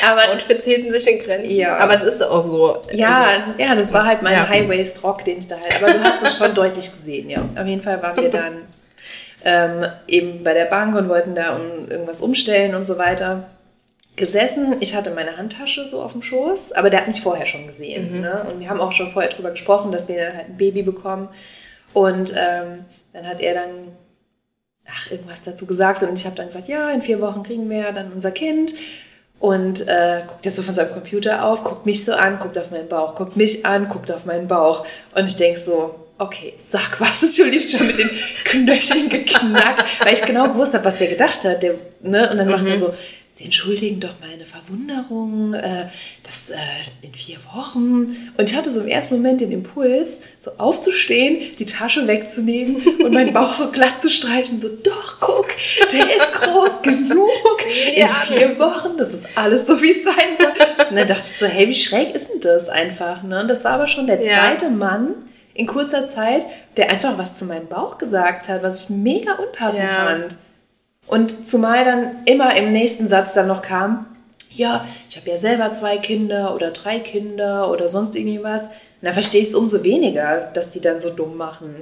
Aber 0.04 0.32
Outfits 0.32 0.64
hielten 0.64 0.90
sich 0.90 1.06
in 1.06 1.18
Grenzen. 1.24 1.50
Ja. 1.54 1.78
Aber 1.78 1.94
es 1.94 2.02
ist 2.02 2.22
auch 2.22 2.42
so. 2.42 2.74
Also, 2.82 2.88
Ja, 2.92 3.54
ja, 3.56 3.74
das 3.74 3.92
war 3.92 4.04
halt 4.04 4.22
mein 4.22 4.34
Ja. 4.34 4.48
High-Waist-Rock, 4.48 5.24
den 5.24 5.38
ich 5.38 5.46
da 5.46 5.54
halt. 5.56 5.82
Aber 5.82 5.92
du 5.92 6.02
hast 6.04 6.22
es 6.22 6.38
schon 6.38 6.52
deutlich 6.54 6.90
gesehen, 6.90 7.30
ja. 7.30 7.40
Auf 7.58 7.66
jeden 7.66 7.80
Fall 7.80 8.02
waren 8.02 8.16
wir 8.16 8.28
dann 8.28 8.62
ähm, 9.44 9.86
eben 10.06 10.44
bei 10.44 10.54
der 10.54 10.66
Bank 10.66 10.94
und 10.94 11.08
wollten 11.08 11.34
da 11.34 11.56
um, 11.56 11.88
irgendwas 11.88 12.22
umstellen 12.22 12.74
und 12.74 12.86
so 12.86 12.98
weiter. 12.98 13.48
Gesessen, 14.14 14.76
ich 14.80 14.94
hatte 14.94 15.10
meine 15.10 15.38
Handtasche 15.38 15.86
so 15.86 16.02
auf 16.02 16.12
dem 16.12 16.22
Schoß, 16.22 16.72
aber 16.72 16.90
der 16.90 17.00
hat 17.00 17.06
mich 17.06 17.22
vorher 17.22 17.46
schon 17.46 17.66
gesehen. 17.66 18.20
Ne? 18.20 18.46
Und 18.48 18.60
wir 18.60 18.68
haben 18.68 18.80
auch 18.80 18.92
schon 18.92 19.08
vorher 19.08 19.30
drüber 19.30 19.50
gesprochen, 19.50 19.90
dass 19.90 20.08
wir 20.08 20.34
halt 20.34 20.50
ein 20.50 20.56
Baby 20.58 20.82
bekommen. 20.82 21.28
Und 21.94 22.34
ähm, 22.36 22.84
dann 23.12 23.26
hat 23.26 23.40
er 23.40 23.54
dann 23.54 23.96
ach, 24.86 25.10
irgendwas 25.10 25.42
dazu 25.42 25.66
gesagt 25.66 26.02
und 26.02 26.18
ich 26.18 26.26
habe 26.26 26.36
dann 26.36 26.46
gesagt, 26.46 26.68
ja, 26.68 26.90
in 26.90 27.02
vier 27.02 27.20
Wochen 27.20 27.42
kriegen 27.42 27.68
wir 27.70 27.92
dann 27.92 28.12
unser 28.12 28.30
Kind. 28.30 28.74
Und 29.38 29.88
äh, 29.88 30.22
guckt 30.28 30.44
jetzt 30.44 30.54
so 30.54 30.62
von 30.62 30.74
seinem 30.74 30.92
Computer 30.92 31.44
auf, 31.44 31.64
guckt 31.64 31.84
mich 31.84 32.04
so 32.04 32.12
an, 32.12 32.38
guckt 32.38 32.56
auf 32.56 32.70
meinen 32.70 32.88
Bauch, 32.88 33.16
guckt 33.16 33.36
mich 33.36 33.66
an, 33.66 33.88
guckt 33.88 34.10
auf 34.12 34.24
meinen 34.24 34.46
Bauch. 34.46 34.86
Und 35.16 35.24
ich 35.24 35.36
denk 35.36 35.56
so, 35.56 36.01
okay, 36.22 36.54
sag 36.58 37.00
was, 37.00 37.22
ist 37.22 37.36
Julie 37.38 37.60
schon 37.60 37.86
mit 37.86 37.98
den 37.98 38.10
Knöcheln 38.44 39.08
geknackt, 39.08 39.84
weil 40.04 40.12
ich 40.12 40.22
genau 40.22 40.48
gewusst 40.48 40.74
habe, 40.74 40.84
was 40.84 40.96
der 40.96 41.08
gedacht 41.08 41.44
hat. 41.44 41.62
Der, 41.62 41.74
ne? 42.00 42.30
Und 42.30 42.38
dann 42.38 42.48
macht 42.48 42.66
er 42.66 42.78
so, 42.78 42.94
Sie 43.34 43.44
entschuldigen 43.44 43.98
doch 43.98 44.16
meine 44.20 44.44
Verwunderung, 44.44 45.54
äh, 45.54 45.86
das 46.22 46.50
äh, 46.50 46.56
in 47.00 47.14
vier 47.14 47.38
Wochen. 47.54 48.14
Und 48.36 48.50
ich 48.50 48.54
hatte 48.54 48.70
so 48.70 48.82
im 48.82 48.88
ersten 48.88 49.14
Moment 49.14 49.40
den 49.40 49.50
Impuls, 49.52 50.20
so 50.38 50.50
aufzustehen, 50.58 51.40
die 51.58 51.64
Tasche 51.64 52.06
wegzunehmen 52.06 52.76
und 53.02 53.10
meinen 53.14 53.32
Bauch 53.32 53.54
so 53.54 53.70
glatt 53.70 53.98
zu 53.98 54.10
streichen. 54.10 54.60
So, 54.60 54.68
doch, 54.68 55.16
guck, 55.20 55.46
der 55.90 56.14
ist 56.14 56.32
groß 56.34 56.82
genug. 56.82 57.30
In 57.96 58.06
vier 58.06 58.58
Wochen, 58.58 58.98
das 58.98 59.14
ist 59.14 59.26
alles 59.38 59.66
so, 59.66 59.80
wie 59.80 59.92
es 59.92 60.04
sein 60.04 60.36
soll. 60.36 60.88
Und 60.90 60.96
dann 60.96 61.06
dachte 61.06 61.22
ich 61.24 61.32
so, 61.38 61.46
hey, 61.46 61.66
wie 61.66 61.74
schräg 61.74 62.14
ist 62.14 62.32
denn 62.32 62.40
das 62.40 62.68
einfach? 62.68 63.22
Ne? 63.22 63.40
Und 63.40 63.48
das 63.48 63.64
war 63.64 63.72
aber 63.72 63.86
schon 63.86 64.06
der 64.08 64.22
Ja. 64.22 64.28
zweite 64.40 64.68
Mann 64.68 65.14
in 65.54 65.66
kurzer 65.66 66.04
Zeit, 66.04 66.46
der 66.76 66.90
einfach 66.90 67.18
was 67.18 67.36
zu 67.36 67.44
meinem 67.44 67.66
Bauch 67.68 67.98
gesagt 67.98 68.48
hat, 68.48 68.62
was 68.62 68.84
ich 68.84 68.90
mega 68.90 69.32
unpassend 69.34 69.84
Ja. 69.88 70.06
fand. 70.06 70.36
Und 71.06 71.46
zumal 71.46 71.84
dann 71.84 72.24
immer 72.24 72.56
im 72.56 72.72
nächsten 72.72 73.06
Satz 73.08 73.34
dann 73.34 73.48
noch 73.48 73.60
kam, 73.62 74.06
ja, 74.50 74.86
ich 75.08 75.16
habe 75.16 75.30
ja 75.30 75.36
selber 75.36 75.72
zwei 75.72 75.98
Kinder 75.98 76.54
oder 76.54 76.70
drei 76.70 76.98
Kinder 76.98 77.70
oder 77.70 77.88
sonst 77.88 78.14
irgendwie 78.14 78.42
was. 78.42 78.66
Und 78.66 78.72
da 79.08 79.12
verstehe 79.12 79.40
ich 79.40 79.48
es 79.48 79.54
umso 79.54 79.82
weniger, 79.82 80.42
dass 80.54 80.70
die 80.70 80.80
dann 80.80 81.00
so 81.00 81.10
dumm 81.10 81.36
machen. 81.36 81.74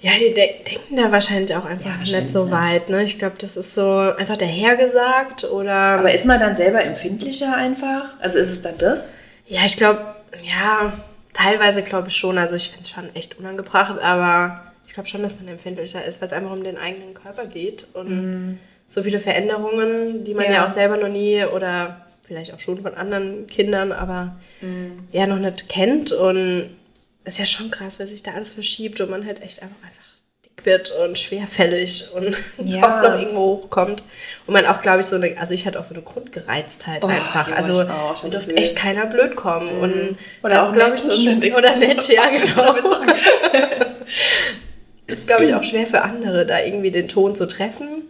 Ja, 0.00 0.12
die 0.18 0.34
de 0.34 0.62
denken 0.68 0.96
da 0.96 1.12
wahrscheinlich 1.12 1.54
auch 1.54 1.64
einfach 1.64 1.86
Ja, 1.86 1.96
nicht 1.96 2.00
wahrscheinlich 2.12 2.32
so 2.32 2.44
nicht. 2.44 2.52
weit. 2.52 2.88
Ne? 2.88 3.02
Ich 3.04 3.18
glaube, 3.18 3.36
das 3.38 3.56
ist 3.56 3.74
so 3.74 3.86
einfach 4.18 4.36
dahergesagt 4.36 5.44
oder. 5.44 5.72
Aber 5.74 6.12
ist 6.12 6.26
man 6.26 6.40
dann 6.40 6.54
selber 6.54 6.82
empfindlicher 6.84 7.56
einfach? 7.56 8.18
Also 8.20 8.38
ist 8.38 8.50
es 8.50 8.60
dann 8.62 8.76
das? 8.78 9.12
ja, 9.46 9.60
ich 9.64 9.76
glaube, 9.76 10.00
ja, 10.42 10.92
teilweise 11.34 11.82
glaube 11.82 12.08
ich 12.08 12.16
schon. 12.16 12.38
Also 12.38 12.54
ich 12.54 12.68
finde 12.70 12.82
es 12.82 12.90
schon 12.90 13.14
echt 13.14 13.38
unangebracht, 13.38 13.98
aber 14.00 14.72
ich 14.86 14.94
glaube 14.94 15.08
schon, 15.08 15.22
dass 15.22 15.38
man 15.38 15.48
empfindlicher 15.48 16.02
ist, 16.04 16.20
weil 16.20 16.28
es 16.28 16.32
einfach 16.32 16.50
um 16.52 16.64
den 16.64 16.78
eigenen 16.78 17.12
Körper 17.14 17.46
geht 17.46 17.88
und 17.94 18.58
so 18.88 19.02
viele 19.02 19.20
Veränderungen, 19.20 20.24
die 20.24 20.34
man 20.34 20.44
ja. 20.46 20.52
Ja. 20.52 20.64
auch 20.66 20.70
selber 20.70 20.96
noch 20.96 21.08
nie 21.08 21.44
oder 21.44 22.06
vielleicht 22.22 22.54
auch 22.54 22.60
schon 22.60 22.80
von 22.80 22.94
anderen 22.94 23.46
Kindern, 23.48 23.92
aber 23.92 24.36
Mhm. 24.62 25.08
ja 25.12 25.26
noch 25.26 25.38
nicht 25.38 25.68
kennt 25.68 26.12
und 26.12 26.70
ist 27.24 27.38
ja 27.38 27.44
schon 27.46 27.70
krass, 27.70 27.98
wenn 27.98 28.06
sich 28.06 28.22
da 28.22 28.32
alles 28.32 28.52
verschiebt 28.52 29.00
und 29.00 29.10
man 29.10 29.26
halt 29.26 29.42
echt 29.42 29.62
einfach, 29.62 29.76
einfach 29.82 30.03
wird 30.62 30.92
und 30.92 31.18
schwerfällig 31.18 32.08
und 32.14 32.36
Ja. 32.64 32.98
auch 32.98 33.02
noch 33.10 33.18
irgendwo 33.18 33.40
hochkommt. 33.62 34.02
Und 34.46 34.54
man 34.54 34.64
auch, 34.66 34.80
glaube 34.80 35.00
ich, 35.00 35.06
so 35.06 35.16
eine, 35.16 35.36
also 35.38 35.52
ich 35.52 35.66
hatte 35.66 35.78
auch 35.78 35.84
so 35.84 35.94
eine 35.94 36.02
Grundgereiztheit 36.02 37.02
Oh, 37.04 37.08
einfach. 37.08 37.48
ja, 37.48 37.56
also 37.56 37.82
auch. 37.82 38.22
Mir 38.22 38.30
so 38.30 38.38
durfte 38.38 38.56
echt 38.56 38.76
keiner 38.76 39.06
blöd 39.06 39.36
kommen. 39.36 39.68
Und 39.80 40.16
Oder 40.42 40.54
das 40.56 40.64
auch 40.68 40.72
glaub 40.72 40.90
nett 40.90 41.00
ich, 41.00 41.08
ist 41.08 41.24
schon- 41.24 41.40
denkst 41.40 41.56
Oder 41.58 41.74
so, 41.74 41.80
nett, 41.80 42.08
ja, 42.08 42.22
was 42.24 42.54
genau. 42.56 42.74
Ist, 45.06 45.26
glaube 45.26 45.44
ich, 45.44 45.54
auch 45.54 45.62
schwer 45.62 45.86
für 45.86 46.00
andere, 46.00 46.46
da 46.46 46.60
irgendwie 46.60 46.90
den 46.90 47.08
Ton 47.08 47.34
zu 47.34 47.46
treffen. 47.46 48.04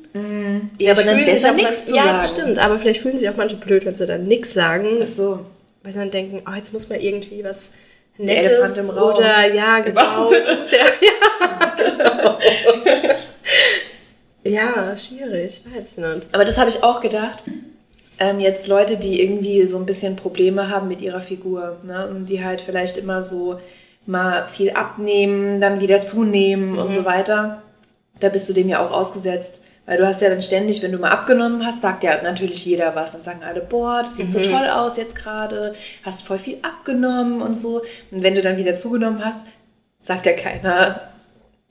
Ja, 0.78 0.92
aber 0.92 1.02
dann 1.02 1.24
besser 1.24 1.50
nichts 1.52 1.86
zu 1.86 1.96
Ja, 1.96 2.04
sagen. 2.04 2.14
das 2.16 2.28
stimmt. 2.30 2.58
Aber 2.60 2.78
vielleicht 2.78 3.00
fühlen 3.02 3.16
sich 3.16 3.28
auch 3.28 3.36
manche 3.36 3.56
blöd, 3.56 3.84
wenn 3.84 3.96
sie 3.96 4.06
dann 4.06 4.24
nichts 4.24 4.52
sagen. 4.52 5.00
Ach 5.02 5.06
so. 5.08 5.44
weil 5.82 5.92
sie 5.92 5.98
dann 5.98 6.12
denken, 6.12 6.42
oh, 6.48 6.54
jetzt 6.54 6.72
muss 6.72 6.88
man 6.88 7.00
irgendwie 7.00 7.42
was 7.42 7.72
Nettes 8.16 8.52
Elefant 8.52 8.76
im 8.78 8.90
Raum. 8.96 9.14
oder 9.14 9.52
ja, 9.52 9.80
genau. 9.80 9.96
wahrsten 10.00 10.24
Sinne. 10.28 10.58
Ja, 10.70 10.78
ja. 11.00 11.53
Ja, 14.44 14.96
schwierig, 14.96 15.62
weiß 15.64 15.92
ich 15.92 16.04
nicht. 16.04 16.28
Aber 16.32 16.44
das 16.44 16.58
habe 16.58 16.68
ich 16.68 16.82
auch 16.82 17.00
gedacht. 17.00 17.44
Ähm, 18.18 18.38
jetzt 18.38 18.68
Leute, 18.68 18.96
die 18.96 19.22
irgendwie 19.22 19.66
so 19.66 19.76
ein 19.78 19.86
bisschen 19.86 20.16
Probleme 20.16 20.68
haben 20.70 20.86
mit 20.86 21.02
ihrer 21.02 21.20
Figur, 21.20 21.78
ne? 21.84 22.08
und 22.08 22.26
die 22.26 22.44
halt 22.44 22.60
vielleicht 22.60 22.96
immer 22.96 23.22
so 23.22 23.58
mal 24.06 24.46
viel 24.46 24.70
abnehmen, 24.70 25.60
dann 25.60 25.80
wieder 25.80 26.00
zunehmen 26.00 26.78
und 26.78 26.92
so 26.92 27.04
weiter, 27.04 27.62
da 28.20 28.28
bist 28.28 28.48
du 28.48 28.52
dem 28.52 28.68
ja 28.68 28.84
auch 28.84 28.92
ausgesetzt. 28.92 29.62
Weil 29.86 29.98
du 29.98 30.06
hast 30.06 30.22
ja 30.22 30.30
dann 30.30 30.40
ständig, 30.40 30.82
wenn 30.82 30.92
du 30.92 30.98
mal 30.98 31.10
abgenommen 31.10 31.64
hast, 31.64 31.82
sagt 31.82 32.04
ja 32.04 32.22
natürlich 32.22 32.64
jeder 32.64 32.94
was. 32.94 33.12
Dann 33.12 33.20
sagen 33.20 33.42
alle, 33.44 33.60
boah, 33.60 34.00
das 34.02 34.16
sieht 34.16 34.32
so 34.32 34.40
toll 34.40 34.68
aus 34.70 34.96
jetzt 34.96 35.14
gerade, 35.14 35.74
hast 36.02 36.26
voll 36.26 36.38
viel 36.38 36.58
abgenommen 36.62 37.42
und 37.42 37.60
so. 37.60 37.82
Und 38.10 38.22
wenn 38.22 38.34
du 38.34 38.40
dann 38.40 38.56
wieder 38.56 38.76
zugenommen 38.76 39.22
hast, 39.22 39.44
sagt 40.00 40.24
ja 40.24 40.32
keiner, 40.32 41.13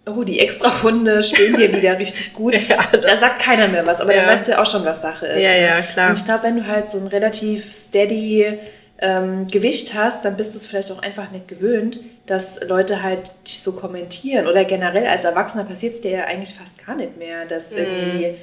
oh, 0.05 0.23
die 0.23 0.39
Extrafunde 0.39 1.23
stehen 1.23 1.55
dir 1.55 1.71
wieder 1.73 1.97
richtig 1.97 2.33
gut. 2.33 2.55
Ja, 2.69 2.85
da 3.01 3.15
sagt 3.17 3.41
keiner 3.41 3.67
mehr 3.69 3.85
was, 3.85 4.01
aber 4.01 4.13
Ja. 4.15 4.21
dann 4.25 4.29
weißt 4.33 4.47
du 4.47 4.51
ja 4.51 4.61
auch 4.61 4.65
schon, 4.65 4.83
was 4.85 5.01
Sache 5.01 5.25
ist. 5.27 5.41
Ja, 5.43 5.51
ne? 5.51 5.61
ja, 5.61 5.81
klar. 5.81 6.09
Und 6.09 6.17
ich 6.19 6.25
glaube, 6.25 6.43
wenn 6.43 6.57
du 6.57 6.67
halt 6.67 6.89
so 6.89 6.97
ein 6.99 7.07
relativ 7.07 7.63
steady 7.71 8.59
ähm, 8.99 9.47
Gewicht 9.47 9.93
hast, 9.95 10.23
dann 10.25 10.37
bist 10.37 10.53
du 10.53 10.57
es 10.57 10.65
vielleicht 10.65 10.91
auch 10.91 11.01
einfach 11.01 11.31
nicht 11.31 11.47
gewöhnt, 11.47 11.99
dass 12.25 12.61
Leute 12.67 13.03
halt 13.03 13.31
dich 13.47 13.59
so 13.59 13.73
kommentieren. 13.73 14.47
Oder 14.47 14.63
generell 14.65 15.07
als 15.07 15.23
Erwachsener 15.25 15.63
passiert 15.65 15.93
es 15.95 16.01
dir 16.01 16.11
ja 16.11 16.23
eigentlich 16.25 16.53
fast 16.57 16.85
gar 16.85 16.95
nicht 16.95 17.17
mehr, 17.17 17.45
dass 17.45 17.71
Mhm. 17.71 17.77
irgendwie 17.79 18.35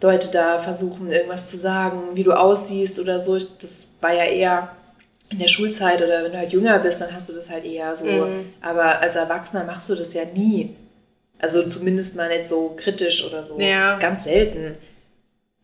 Leute 0.00 0.30
da 0.32 0.58
versuchen, 0.58 1.10
irgendwas 1.10 1.46
zu 1.48 1.56
sagen, 1.56 1.98
wie 2.14 2.24
du 2.24 2.32
aussiehst 2.32 2.98
oder 2.98 3.18
so. 3.20 3.38
Das 3.38 3.88
war 4.00 4.12
ja 4.12 4.24
eher 4.24 4.68
in 5.34 5.40
der 5.40 5.48
Schulzeit 5.48 6.00
oder 6.00 6.22
wenn 6.24 6.32
du 6.32 6.38
halt 6.38 6.52
jünger 6.52 6.78
bist, 6.78 7.00
dann 7.00 7.12
hast 7.12 7.28
du 7.28 7.32
das 7.32 7.50
halt 7.50 7.64
eher 7.64 7.94
so. 7.94 8.06
Mhm. 8.06 8.52
Aber 8.60 9.00
als 9.00 9.16
Erwachsener 9.16 9.64
machst 9.64 9.88
du 9.90 9.94
das 9.94 10.14
ja 10.14 10.22
nie. 10.24 10.76
Also 11.38 11.64
zumindest 11.66 12.16
mal 12.16 12.28
nicht 12.28 12.48
so 12.48 12.74
kritisch 12.76 13.26
oder 13.26 13.42
so. 13.42 13.58
Ja. 13.58 13.98
Ganz 13.98 14.24
selten. 14.24 14.76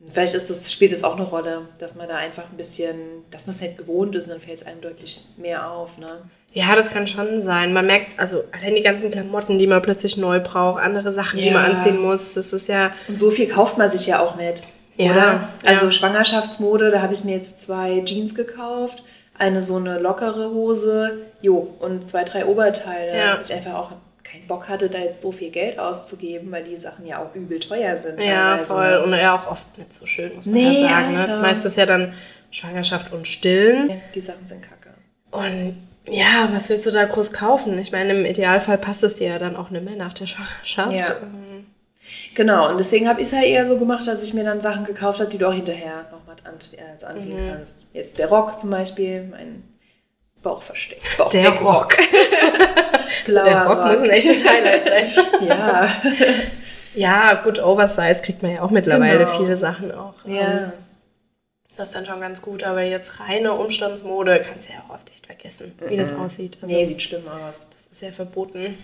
Vielleicht 0.06 0.34
ist 0.34 0.50
das, 0.50 0.72
spielt 0.72 0.92
es 0.92 1.04
auch 1.04 1.16
eine 1.16 1.24
Rolle, 1.26 1.68
dass 1.78 1.94
man 1.94 2.08
da 2.08 2.16
einfach 2.16 2.50
ein 2.50 2.56
bisschen, 2.56 2.96
dass 3.30 3.46
man 3.46 3.54
es 3.54 3.60
nicht 3.60 3.78
gewohnt 3.78 4.14
ist 4.16 4.24
und 4.24 4.30
dann 4.30 4.40
fällt 4.40 4.58
es 4.58 4.66
einem 4.66 4.80
deutlich 4.80 5.20
mehr 5.38 5.70
auf. 5.70 5.98
Ne? 5.98 6.22
Ja, 6.52 6.74
das 6.74 6.90
kann 6.90 7.06
schon 7.06 7.40
sein. 7.42 7.72
Man 7.72 7.86
merkt, 7.86 8.18
also 8.18 8.42
allein 8.50 8.74
die 8.74 8.82
ganzen 8.82 9.10
Klamotten, 9.10 9.58
die 9.58 9.66
man 9.66 9.82
plötzlich 9.82 10.16
neu 10.16 10.40
braucht, 10.40 10.82
andere 10.82 11.12
Sachen, 11.12 11.38
die 11.38 11.46
Ja. 11.46 11.52
man 11.52 11.72
anziehen 11.72 12.00
muss, 12.00 12.34
das 12.34 12.52
ist 12.52 12.66
ja, 12.66 12.92
Und 13.08 13.16
so 13.16 13.30
viel 13.30 13.46
kauft 13.48 13.78
man 13.78 13.88
sich 13.88 14.06
ja 14.06 14.20
auch 14.20 14.36
nicht. 14.36 14.64
Ja, 14.96 15.12
oder? 15.12 15.48
Also 15.64 15.86
ja. 15.86 15.90
Schwangerschaftsmode, 15.92 16.90
da 16.90 17.02
habe 17.02 17.12
ich 17.12 17.24
mir 17.24 17.34
jetzt 17.34 17.60
zwei 17.60 18.02
Jeans 18.04 18.34
gekauft, 18.34 19.04
eine 19.40 19.62
so 19.62 19.76
eine 19.76 19.98
lockere 19.98 20.50
Hose, 20.50 21.18
jo, 21.40 21.74
und 21.80 22.06
zwei, 22.06 22.24
drei 22.24 22.46
Oberteile. 22.46 23.16
Ja. 23.16 23.40
Ich 23.40 23.52
einfach 23.52 23.74
auch 23.74 23.92
keinen 24.22 24.46
Bock 24.46 24.68
hatte, 24.68 24.88
da 24.88 24.98
jetzt 24.98 25.20
so 25.22 25.32
viel 25.32 25.50
Geld 25.50 25.78
auszugeben, 25.78 26.52
weil 26.52 26.62
die 26.62 26.76
Sachen 26.76 27.04
ja 27.06 27.18
auch 27.22 27.34
übel 27.34 27.58
teuer 27.58 27.96
sind. 27.96 28.22
ja, 28.22 28.50
teilweise, 28.56 28.66
voll. 28.74 28.90
ne? 28.90 29.02
Und 29.02 29.12
ja, 29.14 29.34
auch 29.36 29.50
oft 29.50 29.78
nicht 29.78 29.92
so 29.94 30.06
schön, 30.06 30.34
muss 30.36 30.46
man 30.46 30.54
Nee, 30.54 30.82
ja 30.82 30.88
sagen. 30.90 31.08
Ne? 31.14 31.14
Das 31.14 31.32
Alter. 31.32 31.42
meiste 31.42 31.68
ist 31.68 31.76
ja 31.76 31.86
dann 31.86 32.14
Schwangerschaft 32.50 33.12
und 33.12 33.26
Stillen. 33.26 33.88
Ja, 33.90 33.96
Die 34.14 34.20
Sachen 34.20 34.46
sind 34.46 34.62
kacke. 34.62 34.90
Und 35.30 35.76
ja, 36.08 36.48
was 36.52 36.68
willst 36.68 36.86
du 36.86 36.90
da 36.90 37.04
groß 37.04 37.32
kaufen? 37.32 37.78
Ich 37.78 37.92
meine, 37.92 38.12
im 38.12 38.24
Idealfall 38.24 38.78
passt 38.78 39.02
es 39.04 39.16
dir 39.16 39.28
ja 39.28 39.38
dann 39.38 39.56
auch 39.56 39.70
nicht 39.70 39.84
mehr 39.84 39.96
nach 39.96 40.12
der 40.12 40.26
Schwangerschaft. 40.26 40.92
Ja. 40.92 41.16
Genau, 42.34 42.70
und 42.70 42.80
deswegen 42.80 43.08
habe 43.08 43.20
ich 43.20 43.26
es 43.26 43.32
ja 43.32 43.42
eher 43.42 43.66
so 43.66 43.76
gemacht, 43.76 44.06
dass 44.06 44.22
ich 44.22 44.32
mir 44.34 44.44
dann 44.44 44.60
Sachen 44.60 44.84
gekauft 44.84 45.20
habe, 45.20 45.30
die 45.30 45.38
du 45.38 45.46
auch 45.48 45.52
hinterher 45.52 46.06
nochmal 46.10 46.36
an, 46.44 46.54
also 46.92 47.06
anziehen 47.06 47.46
Mhm. 47.46 47.50
kannst. 47.52 47.86
Jetzt 47.92 48.18
der 48.18 48.28
Rock 48.28 48.58
zum 48.58 48.70
Beispiel, 48.70 49.24
mein 49.24 49.62
Bauchversteck. 50.42 51.00
Der 51.02 51.22
Bauchdeckrock. 51.24 51.64
Rock. 51.64 51.96
Blauer 53.26 53.44
der 53.44 53.66
Rock 53.66 53.84
muss 53.86 54.00
ein 54.00 54.10
echtes 54.10 54.48
Highlight 54.48 54.84
sein. 54.84 55.06
Ja. 55.46 55.88
ja, 56.94 57.34
gut, 57.42 57.58
Oversize 57.62 58.22
kriegt 58.22 58.42
man 58.42 58.52
ja 58.54 58.62
auch 58.62 58.70
mittlerweile 58.70 59.24
Genau. 59.24 59.36
viele 59.38 59.56
Sachen 59.56 59.92
auch. 59.92 60.24
Ähm, 60.26 60.34
ja. 60.34 60.72
Das 61.76 61.88
ist 61.88 61.94
dann 61.94 62.04
schon 62.06 62.20
ganz 62.20 62.42
gut, 62.42 62.62
aber 62.64 62.82
jetzt 62.82 63.20
reine 63.20 63.52
Umstandsmode 63.52 64.40
kannst 64.40 64.68
du 64.68 64.72
ja 64.74 64.80
auch 64.88 64.94
oft 64.94 65.10
echt 65.12 65.26
vergessen, 65.26 65.72
wie 65.86 65.96
das 65.96 66.12
aussieht. 66.12 66.58
Also, 66.62 66.74
Nee, 66.74 66.84
sieht 66.84 67.02
schlimm 67.02 67.22
aus. 67.28 67.68
das 67.70 67.86
ist 67.90 68.02
ja 68.02 68.12
verboten. 68.12 68.76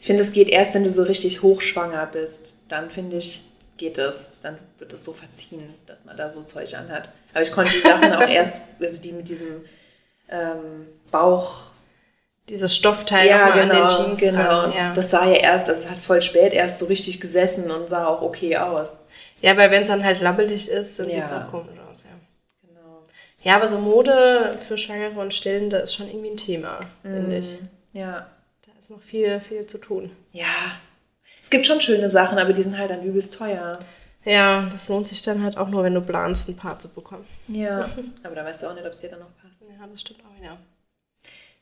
Ich 0.00 0.06
finde, 0.06 0.22
es 0.22 0.32
geht 0.32 0.48
erst, 0.48 0.74
wenn 0.74 0.82
du 0.82 0.90
so 0.90 1.02
richtig 1.02 1.42
hochschwanger 1.42 2.06
bist. 2.06 2.56
Dann 2.68 2.90
finde 2.90 3.16
ich, 3.18 3.44
geht 3.76 3.98
es. 3.98 4.32
Dann 4.42 4.58
wird 4.78 4.92
es 4.94 5.04
so 5.04 5.12
verziehen, 5.12 5.74
dass 5.86 6.06
man 6.06 6.16
da 6.16 6.30
so 6.30 6.42
Zeug 6.42 6.74
anhat. 6.74 7.10
Aber 7.32 7.42
ich 7.42 7.52
konnte 7.52 7.72
die 7.72 7.80
Sachen 7.82 8.12
auch 8.14 8.20
erst, 8.28 8.64
also 8.80 9.02
die 9.02 9.12
mit 9.12 9.28
diesem 9.28 9.62
ähm, 10.30 10.86
Bauch. 11.10 11.70
Dieses 12.48 12.74
Stoffteil 12.74 13.28
ja, 13.28 13.50
genau, 13.50 13.74
an 13.84 13.88
den 13.90 13.96
Jeans 13.96 14.20
genau. 14.20 14.42
dran. 14.42 14.72
Ja. 14.72 14.92
Das 14.94 15.10
sah 15.10 15.26
ja 15.26 15.36
erst, 15.36 15.68
also 15.68 15.84
es 15.84 15.90
hat 15.90 15.98
voll 15.98 16.22
spät 16.22 16.52
erst 16.52 16.78
so 16.78 16.86
richtig 16.86 17.20
gesessen 17.20 17.70
und 17.70 17.88
sah 17.88 18.06
auch 18.06 18.22
okay 18.22 18.56
aus. 18.56 19.00
ja, 19.42 19.56
weil 19.56 19.70
wenn 19.70 19.82
es 19.82 19.88
dann 19.88 20.02
halt 20.02 20.20
labbelig 20.20 20.68
ist, 20.68 20.98
dann 20.98 21.08
Ja. 21.08 21.14
sieht 21.14 21.24
es 21.26 21.30
auch 21.30 21.50
komisch 21.50 21.78
aus, 21.90 22.04
ja. 22.04 22.10
Genau. 22.66 23.04
Ja, 23.42 23.56
aber 23.56 23.66
so 23.68 23.78
Mode 23.78 24.56
für 24.66 24.76
Schwangere 24.76 25.20
und 25.20 25.32
Stillende 25.34 25.76
ist 25.76 25.94
schon 25.94 26.08
irgendwie 26.08 26.30
ein 26.30 26.36
Thema, 26.38 26.80
finde 27.02 27.36
ich. 27.36 27.58
Ja. 27.92 28.26
Ist 28.90 28.96
noch 28.96 29.02
viel, 29.02 29.38
viel 29.38 29.66
zu 29.66 29.78
tun. 29.78 30.10
Ja. 30.32 30.46
Es 31.40 31.48
gibt 31.48 31.64
schon 31.64 31.80
schöne 31.80 32.10
Sachen, 32.10 32.38
aber 32.38 32.52
die 32.52 32.60
sind 32.60 32.76
halt 32.76 32.90
dann 32.90 33.04
übelst 33.04 33.32
teuer. 33.32 33.78
Ja, 34.24 34.68
das 34.68 34.88
lohnt 34.88 35.06
sich 35.06 35.22
dann 35.22 35.44
halt 35.44 35.56
auch 35.56 35.68
nur, 35.68 35.84
wenn 35.84 35.94
du 35.94 36.00
planst, 36.00 36.48
ein 36.48 36.56
Paar 36.56 36.76
zu 36.80 36.88
bekommen. 36.88 37.24
Ja. 37.46 37.88
aber 38.24 38.34
da 38.34 38.44
weißt 38.44 38.64
du 38.64 38.66
auch 38.66 38.74
nicht, 38.74 38.84
ob 38.84 38.90
es 38.90 38.98
dir 38.98 39.10
dann 39.10 39.20
noch 39.20 39.36
passt. 39.40 39.62
Ja, 39.62 39.86
das 39.86 40.00
stimmt 40.00 40.18
auch, 40.22 40.44
ja. 40.44 40.56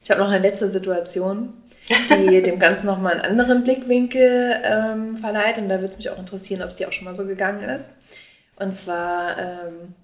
Ich 0.01 0.11
habe 0.11 0.23
noch 0.23 0.31
eine 0.31 0.39
letzte 0.39 0.71
Situation, 0.71 1.53
die 1.91 2.43
dem 2.43 2.59
Ganzen 2.59 2.87
nochmal 2.87 3.21
einen 3.21 3.39
anderen 3.39 3.63
Blickwinkel 3.63 4.63
ähm, 4.65 5.19
verleiht. 5.19 5.59
Und 5.59 5.69
da 5.69 5.75
würde 5.75 5.85
es 5.85 5.99
mich 5.99 6.09
auch 6.09 6.19
interessieren, 6.19 6.63
ob 6.63 6.69
es 6.69 6.77
dir 6.77 6.89
auch 6.89 6.93
schon 6.93 7.05
mal 7.05 7.15
so 7.15 7.27
gegangen 7.27 7.69
ist. 7.69 7.93
Und 8.57 8.73
zwar 8.73 9.37
ähm, 9.39 9.95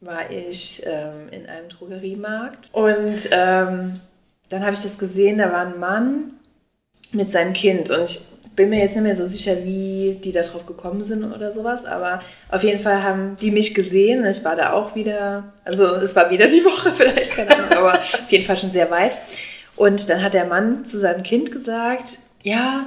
war 0.00 0.28
ich 0.28 0.82
ähm, 0.86 1.28
in 1.30 1.46
einem 1.46 1.68
Drogeriemarkt 1.68 2.70
und 2.72 3.28
ähm, 3.30 4.00
dann 4.48 4.62
habe 4.62 4.72
ich 4.72 4.82
das 4.82 4.98
gesehen, 4.98 5.38
da 5.38 5.52
war 5.52 5.66
ein 5.66 5.78
Mann 5.78 6.34
mit 7.14 7.30
seinem 7.30 7.52
Kind. 7.52 7.90
Und 7.90 8.04
ich 8.04 8.20
bin 8.56 8.70
mir 8.70 8.80
jetzt 8.80 8.94
nicht 8.94 9.04
mehr 9.04 9.16
so 9.16 9.26
sicher, 9.26 9.64
wie 9.64 10.18
die 10.22 10.32
da 10.32 10.42
drauf 10.42 10.66
gekommen 10.66 11.02
sind 11.02 11.24
oder 11.24 11.50
sowas. 11.50 11.84
Aber 11.84 12.20
auf 12.48 12.62
jeden 12.62 12.78
Fall 12.78 13.02
haben 13.02 13.36
die 13.40 13.50
mich 13.50 13.74
gesehen. 13.74 14.24
Ich 14.26 14.44
war 14.44 14.56
da 14.56 14.72
auch 14.72 14.94
wieder, 14.94 15.52
also 15.64 15.84
es 15.94 16.14
war 16.14 16.30
wieder 16.30 16.46
die 16.46 16.64
Woche 16.64 16.92
vielleicht, 16.92 17.34
keine 17.34 17.56
Ahnung, 17.56 17.72
aber 17.72 17.94
auf 17.94 18.30
jeden 18.30 18.44
Fall 18.44 18.56
schon 18.56 18.72
sehr 18.72 18.90
weit. 18.90 19.18
Und 19.76 20.08
dann 20.08 20.22
hat 20.22 20.34
der 20.34 20.46
Mann 20.46 20.84
zu 20.84 20.98
seinem 20.98 21.22
Kind 21.22 21.50
gesagt, 21.50 22.18
ja, 22.42 22.86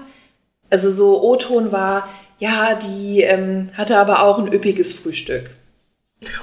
also 0.69 0.91
so 0.91 1.21
O-Ton 1.23 1.71
war, 1.71 2.07
ja, 2.39 2.75
die 2.75 3.21
ähm, 3.21 3.69
hatte 3.73 3.97
aber 3.97 4.23
auch 4.23 4.39
ein 4.39 4.51
üppiges 4.51 4.93
Frühstück. 4.93 5.49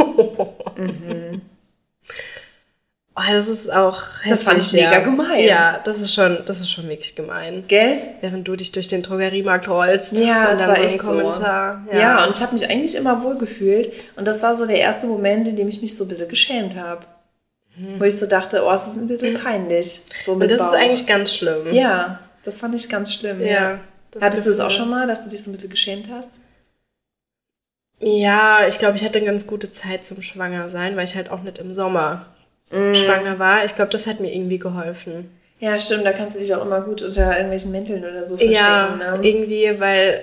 Oh, 3.16 3.22
das 3.31 3.46
ist 3.46 3.72
auch 3.72 4.03
Das 4.29 4.42
fand 4.42 4.61
ich 4.61 4.72
mega 4.72 4.94
ja. 4.94 4.98
gemein. 4.98 5.44
Ja, 5.44 5.81
das 5.85 6.00
ist 6.00 6.12
schon, 6.12 6.42
das 6.46 6.61
ist 6.61 6.70
schon 6.70 6.88
wirklich 6.88 7.14
gemein. 7.14 7.64
Gell? 7.68 8.14
Während 8.20 8.48
du 8.48 8.57
dich 8.57 8.72
durch 8.72 8.88
den 8.88 9.05
Drogeriemarkt 9.05 9.68
rollst. 9.68 10.18
Ja, 10.18 10.53
dann 10.53 10.68
war 10.68 10.79
echt 10.79 11.00
so. 11.00 11.11
Kommentar. 11.11 11.87
Ja, 11.92 12.24
und 12.24 12.35
ich 12.35 12.42
habe 12.42 12.53
mich 12.53 12.68
eigentlich 12.68 12.96
immer 12.96 13.22
wohl 13.22 13.38
gefühlt. 13.38 13.92
Und 14.16 14.27
das 14.27 14.42
war 14.42 14.57
so 14.57 14.66
der 14.66 14.79
erste 14.79 15.07
Moment, 15.07 15.46
in 15.46 15.55
dem 15.55 15.68
ich 15.68 15.81
mich 15.81 15.96
so 15.96 16.05
ein 16.05 16.09
bisschen 16.09 16.29
geschämt 16.29 16.74
habe. 16.74 17.07
Wo 17.98 18.05
ich 18.05 18.16
so 18.18 18.27
dachte, 18.27 18.64
oh, 18.64 18.72
es 18.72 18.87
ist 18.87 18.96
ein 18.96 19.09
bisschen 19.09 19.35
peinlich. 19.35 20.03
So 20.24 20.33
und 20.33 20.48
das 20.50 20.59
Bauch. 20.59 20.72
ist 20.72 20.79
eigentlich 20.79 21.07
ganz 21.07 21.35
schlimm. 21.35 21.72
Ja, 21.72 22.20
das 22.44 22.59
fand 22.59 22.74
ich 22.74 22.88
ganz 22.88 23.12
schlimm. 23.12 23.44
Ja, 23.44 23.81
das 24.12 24.22
Hattest 24.22 24.46
du 24.46 24.50
es 24.50 24.61
auch 24.61 24.70
schon 24.70 24.88
mal, 24.90 25.09
dass 25.09 25.24
du 25.24 25.31
dich 25.31 25.42
so 25.42 25.50
ein 25.50 25.55
bisschen 25.55 25.70
geschämt 25.70 26.09
hast? 26.09 26.42
Ja, 27.98 28.66
ich 28.68 28.79
glaube, 28.79 28.96
ich 28.96 29.05
hatte 29.05 29.18
eine 29.18 29.27
ganz 29.27 29.46
gute 29.46 29.72
Zeit 29.72 30.05
zum 30.05 30.22
Schwangersein, 30.22 30.96
weil 30.96 31.05
ich 31.05 31.16
halt 31.16 31.31
auch 31.31 31.42
nicht 31.42 31.59
im 31.59 31.72
Sommer 31.72 32.27
Mm. 32.70 32.94
schwanger 32.94 33.38
war. 33.38 33.64
Ich 33.64 33.74
glaube, 33.74 33.90
das 33.90 34.07
hat 34.07 34.20
mir 34.20 34.35
irgendwie 34.35 34.59
geholfen. 34.59 35.31
Ja, 35.61 35.79
stimmt, 35.79 36.05
da 36.05 36.12
kannst 36.12 36.35
du 36.35 36.40
dich 36.40 36.55
auch 36.55 36.64
immer 36.64 36.81
gut 36.81 37.03
unter 37.03 37.33
irgendwelchen 37.33 37.72
Mänteln 37.72 38.05
oder 38.05 38.24
so 38.24 38.37
verstecken. 38.37 38.55
Ja, 38.55 38.96
ne? 38.96 39.18
irgendwie, 39.22 39.79
weil 39.79 40.22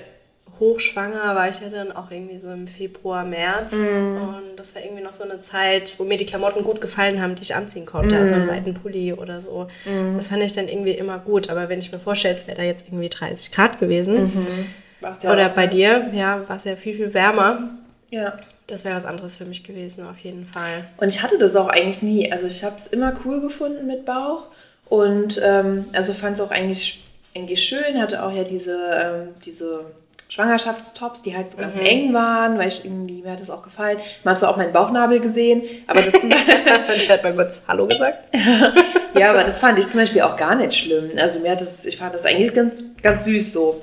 hochschwanger 0.60 1.36
war 1.36 1.49
ich 1.49 1.60
ja 1.60 1.69
dann 1.69 1.91
auch 1.91 2.12
irgendwie 2.12 2.38
so 2.38 2.51
im 2.51 2.67
Februar, 2.67 3.25
März. 3.25 3.73
Mm. 3.73 4.17
Und 4.17 4.56
das 4.58 4.75
war 4.75 4.84
irgendwie 4.84 5.01
noch 5.01 5.13
so 5.13 5.23
eine 5.23 5.39
Zeit, 5.39 5.95
wo 5.97 6.04
mir 6.04 6.17
die 6.17 6.25
Klamotten 6.25 6.63
gut 6.63 6.80
gefallen 6.80 7.19
haben, 7.21 7.34
die 7.34 7.41
ich 7.41 7.56
anziehen 7.56 7.88
konnte. 7.88 8.15
Mm. 8.15 8.19
Also 8.19 8.36
einen 8.36 8.47
weiten 8.47 8.75
Pulli 8.75 9.13
oder 9.13 9.41
so. 9.41 9.67
Mm. 9.86 10.17
Das 10.17 10.27
fand 10.27 10.43
ich 10.43 10.54
dann 10.54 10.67
irgendwie 10.67 10.91
immer 10.91 11.17
gut. 11.17 11.49
Aber 11.49 11.67
wenn 11.67 11.80
ich 11.80 11.91
mir 11.91 11.99
vorstelle, 11.99 12.36
es 12.36 12.47
wäre 12.47 12.58
da 12.58 12.63
jetzt 12.63 12.86
irgendwie 12.88 13.10
30 13.10 13.51
Grad 13.51 13.80
gewesen. 13.80 14.32
-hmm. 14.32 15.23
Ja 15.23 15.32
oder 15.32 15.49
bei 15.49 15.65
dir, 15.65 16.12
ja, 16.13 16.47
war 16.47 16.58
es 16.58 16.63
ja 16.65 16.75
viel, 16.75 16.93
viel 16.93 17.12
wärmer. 17.13 17.71
Ja. 18.12 18.36
Das 18.71 18.86
wäre 18.86 18.95
was 18.95 19.03
anderes 19.03 19.36
für 19.36 19.43
mich 19.43 19.65
gewesen, 19.65 20.07
auf 20.07 20.17
jeden 20.19 20.45
Fall. 20.45 20.88
Und 20.95 21.10
ich 21.10 21.21
hatte 21.21 21.38
das 21.38 21.57
auch 21.57 21.67
eigentlich 21.67 22.01
nie. 22.03 22.31
Also 22.31 22.45
ich 22.45 22.63
habe 22.63 22.77
es 22.77 22.88
immer 22.88 23.13
cool 23.25 23.41
gefunden 23.41 23.86
mit 23.86 24.05
Bauch. 24.05 24.47
Und 24.88 25.41
ähm, 25.43 25.86
also 25.91 26.13
fand 26.13 26.36
es 26.36 26.41
auch 26.41 26.51
eigentlich, 26.51 27.03
eigentlich 27.36 27.62
schön. 27.62 28.01
Hatte 28.01 28.23
auch 28.23 28.31
ja 28.31 28.45
diese, 28.45 28.77
ähm, 28.95 29.27
diese 29.43 29.81
Schwangerschaftstops, 30.29 31.21
die 31.21 31.36
halt 31.36 31.51
so 31.51 31.57
ganz 31.57 31.81
mhm. 31.81 31.86
eng 31.86 32.13
waren, 32.13 32.57
weil 32.57 32.69
ich 32.69 32.86
irgendwie, 32.86 33.21
mir 33.21 33.31
hat 33.31 33.41
das 33.41 33.49
auch 33.49 33.62
gefallen. 33.62 33.97
Man 34.23 34.34
hat 34.34 34.39
zwar 34.39 34.49
auch 34.49 34.57
meinen 34.57 34.71
Bauchnabel 34.71 35.19
gesehen, 35.19 35.63
aber 35.88 36.01
das... 36.01 36.13
Und 36.23 37.10
hat 37.10 37.23
mal 37.23 37.36
kurz 37.36 37.62
Hallo 37.67 37.88
gesagt. 37.88 38.34
ja, 39.19 39.31
aber 39.31 39.43
das 39.43 39.60
fand 39.60 39.77
ich 39.79 39.88
zum 39.89 39.99
Beispiel 39.99 40.21
auch 40.21 40.38
gar 40.38 40.55
nicht 40.55 40.73
schlimm. 40.73 41.10
Also 41.17 41.41
mir 41.41 41.51
hat 41.51 41.60
das, 41.60 41.86
ich 41.86 41.97
fand 41.97 42.15
das 42.15 42.25
eigentlich 42.25 42.53
ganz, 42.53 42.86
ganz 43.03 43.25
süß 43.25 43.51
so. 43.51 43.81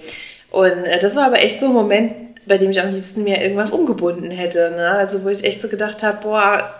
Und 0.51 0.85
äh, 0.85 0.98
das 0.98 1.14
war 1.14 1.27
aber 1.27 1.42
echt 1.42 1.61
so 1.61 1.66
ein 1.66 1.72
Moment, 1.72 2.28
bei 2.48 2.58
dem 2.58 2.70
ich 2.70 2.80
am 2.80 2.90
liebsten 2.90 3.24
mir 3.24 3.40
irgendwas 3.40 3.70
umgebunden 3.70 4.30
hätte. 4.30 4.70
Ne? 4.70 4.90
Also 4.90 5.24
wo 5.24 5.28
ich 5.28 5.44
echt 5.44 5.61
so 5.61 5.68
gedacht 5.68 6.02
habe, 6.02 6.18
boah, 6.22 6.70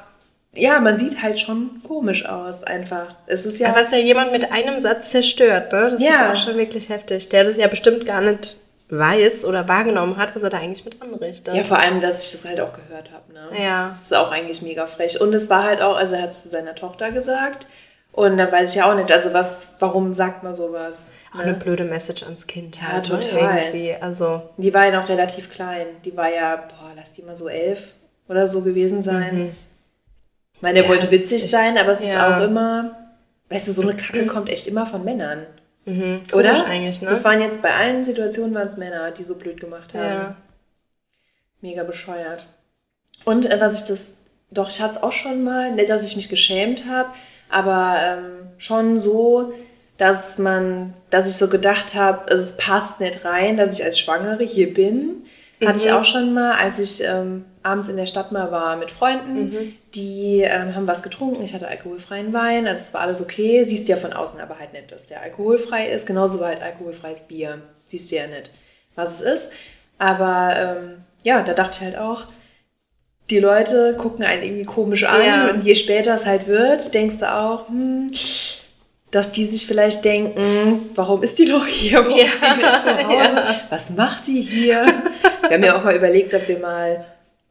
ja, 0.54 0.81
man 0.81 0.96
sieht 0.96 1.22
halt 1.22 1.38
schon 1.38 1.83
komisch 1.87 2.24
aus, 2.24 2.64
einfach. 2.64 3.14
Es 3.26 3.46
ist 3.46 3.59
ja. 3.59 3.68
Aber 3.68 3.81
was 3.81 3.90
ja 3.92 3.98
jemand 3.98 4.33
mit 4.33 4.50
einem 4.50 4.78
Satz 4.78 5.11
zerstört, 5.11 5.72
ne? 5.72 5.90
Das 5.90 6.02
ja. 6.02 6.33
ist 6.33 6.33
auch 6.33 6.46
schon 6.46 6.59
wirklich 6.59 6.88
heftig. 6.88 7.28
Der 7.28 7.44
das 7.44 7.57
ja 7.57 7.68
bestimmt 7.68 8.07
gar 8.07 8.20
nicht 8.20 8.59
weiß 8.90 9.44
oder 9.44 9.68
wahrgenommen 9.68 10.16
hat, 10.16 10.35
was 10.35 10.42
er 10.42 10.50
da 10.50 10.59
eigentlich 10.59 10.85
mit 10.85 11.00
anrichtet. 11.02 11.54
Ja, 11.54 11.62
vor 11.62 11.78
allem, 11.78 12.00
dass 12.00 12.24
ich 12.24 12.33
das 12.33 12.48
halt 12.48 12.61
auch 12.61 12.72
gehört 12.72 13.11
habe. 13.12 13.33
Ne? 13.33 13.62
Ja. 13.62 13.88
Das 13.88 14.02
ist 14.02 14.16
auch 14.16 14.33
eigentlich 14.33 14.62
mega 14.62 14.87
frech. 14.87 15.20
Und 15.20 15.35
es 15.35 15.50
war 15.50 15.64
halt 15.64 15.83
auch, 15.83 15.96
also 15.96 16.14
er 16.14 16.22
hat 16.22 16.31
es 16.31 16.44
zu 16.44 16.48
seiner 16.48 16.74
Tochter 16.74 17.12
gesagt. 17.12 17.66
Und 18.12 18.37
da 18.37 18.51
weiß 18.51 18.71
ich 18.71 18.77
ja 18.77 18.90
auch 18.90 18.97
nicht, 18.97 19.12
also 19.12 19.33
was, 19.33 19.77
warum 19.79 20.12
sagt 20.12 20.42
man 20.42 20.55
sowas? 20.55 21.12
Auch 21.33 21.38
ne? 21.38 21.44
eine 21.44 21.55
blöde 21.55 21.85
Message 21.85 22.25
ans 22.25 22.47
Kind. 22.47 22.81
Ja, 22.81 22.88
halt, 22.88 23.09
ne? 23.09 23.21
total. 23.21 23.59
Irgendwie. 23.59 23.94
Also. 23.94 24.42
Die 24.57 24.75
war 24.75 24.87
ja 24.87 25.01
noch 25.01 25.09
relativ 25.09 25.51
klein. 25.51 25.87
Die 26.05 26.16
war 26.16 26.33
ja, 26.33 26.57
boah, 26.57 26.92
lass 26.97 27.12
die 27.12 27.23
mal 27.23 27.37
so 27.37 27.49
elf 27.49 27.94
oder 28.29 28.47
so 28.47 28.62
gewesen 28.62 29.03
sein. 29.03 29.38
Mhm. 29.38 29.51
Ich 30.55 30.62
meine, 30.62 30.81
er 30.81 30.85
ja, 30.85 30.90
wollte 30.90 31.11
witzig 31.11 31.49
sein, 31.49 31.79
aber 31.79 31.92
es 31.92 32.03
ja. 32.03 32.09
ist 32.09 32.18
auch 32.18 32.44
immer, 32.44 33.12
weißt 33.49 33.68
du, 33.68 33.73
so 33.73 33.83
eine 33.83 33.94
Kacke 33.94 34.27
kommt 34.27 34.49
echt 34.49 34.66
immer 34.66 34.87
von 34.87 35.05
Männern. 35.05 35.47
Mhm, 35.85 36.23
Oder? 36.33 36.66
eigentlich, 36.66 37.01
ne? 37.01 37.09
Das 37.09 37.25
waren 37.25 37.40
jetzt 37.40 37.62
bei 37.62 37.73
allen 37.73 38.05
Situationen 38.05 38.55
waren 38.55 38.66
es 38.66 38.77
Männer, 38.77 39.11
die 39.11 39.23
so 39.23 39.37
blöd 39.37 39.61
gemacht 39.61 39.94
haben. 39.94 40.05
Ja. 40.05 40.37
Mega 41.61 41.83
bescheuert. 41.85 42.47
Und 43.25 43.51
äh, 43.51 43.61
was 43.61 43.81
ich 43.81 43.88
das, 43.88 44.16
doch, 44.51 44.68
ich 44.68 44.81
hatte 44.83 44.97
es 44.97 45.03
auch 45.03 45.12
schon 45.12 45.44
mal, 45.44 45.73
nicht, 45.73 45.88
dass 45.88 46.07
ich 46.07 46.16
mich 46.16 46.29
geschämt 46.29 46.87
habe, 46.87 47.11
aber 47.49 47.97
ähm, 48.03 48.49
schon 48.59 48.99
so, 48.99 49.53
dass 49.97 50.39
man, 50.39 50.95
dass 51.11 51.29
ich 51.29 51.37
so 51.37 51.49
gedacht 51.49 51.95
habe, 51.95 52.33
es 52.33 52.57
passt 52.57 53.01
nicht 53.01 53.25
rein, 53.25 53.57
dass 53.57 53.79
ich 53.79 53.85
als 53.85 53.99
Schwangere 53.99 54.45
hier 54.45 54.73
bin. 54.73 55.25
Mhm. 55.61 55.69
Hatte 55.69 55.79
ich 55.79 55.87
mhm. 55.87 55.95
auch 55.95 56.05
schon 56.05 56.35
mal, 56.35 56.53
als 56.53 56.79
ich 56.79 57.05
ähm, 57.05 57.45
abends 57.65 57.89
in 57.89 57.97
der 57.97 58.07
Stadt 58.07 58.31
mal 58.31 58.53
war 58.53 58.77
mit 58.77 58.93
Freunden, 58.93 59.51
mhm. 59.51 59.75
die 59.95 60.43
ähm, 60.43 60.75
haben 60.75 60.87
was 60.87 61.03
getrunken. 61.03 61.43
Ich 61.43 61.53
hatte 61.53 61.67
alkoholfreien 61.67 62.33
Wein, 62.33 62.69
also 62.69 62.81
es 62.81 62.95
war 62.95 63.01
alles 63.01 63.21
okay. 63.21 63.65
Siehst 63.65 63.89
du 63.89 63.93
ja 63.93 63.97
von 63.97 64.13
außen 64.13 64.41
aber 64.41 64.59
halt 64.59 64.73
nicht, 64.73 64.93
dass 64.93 65.07
der 65.07 65.21
alkoholfrei 65.21 65.89
ist. 65.89 66.07
Genauso 66.07 66.39
war 66.39 66.49
halt 66.49 66.63
alkoholfreies 66.63 67.25
Bier. 67.25 67.61
Siehst 67.85 68.11
du 68.13 68.17
ja 68.17 68.29
nicht, 68.29 68.51
was 68.95 69.15
es 69.15 69.21
ist. 69.21 69.53
Aber 69.99 70.55
ähm, 70.57 71.05
ja, 71.25 71.43
da 71.43 71.55
dachte 71.55 71.79
ich 71.81 71.85
halt 71.85 71.99
auch, 71.99 72.29
die 73.31 73.38
Leute 73.38 73.95
gucken 73.99 74.25
einen 74.25 74.43
irgendwie 74.43 74.64
komisch 74.64 75.05
an 75.05 75.25
ja. 75.25 75.51
und 75.51 75.64
je 75.64 75.75
später 75.75 76.14
es 76.14 76.27
halt 76.27 76.47
wird, 76.47 76.95
denkst 76.95 77.19
du 77.19 77.33
auch, 77.33 77.69
hm, 77.69 78.11
dass 79.11 79.33
die 79.33 79.47
sich 79.47 79.67
vielleicht 79.67 80.05
denken, 80.05 80.91
warum 80.95 81.23
ist 81.23 81.38
die 81.38 81.47
doch 81.47 81.67
hier? 81.67 82.05
Warum 82.05 82.19
ja. 82.19 82.25
ist 82.25 82.43
die 82.43 82.59
wieder 82.59 82.81
zu 82.81 82.97
Hause? 82.97 83.09
Ja. 83.09 83.61
Was 83.71 83.91
macht 83.91 84.27
die 84.27 84.41
hier? 84.41 84.87
Wir 85.43 85.57
haben 85.57 85.64
ja 85.64 85.77
auch 85.79 85.85
mal 85.85 85.97
überlegt, 85.97 86.35
ob 86.35 86.47
wir 86.47 86.59
mal 86.59 87.05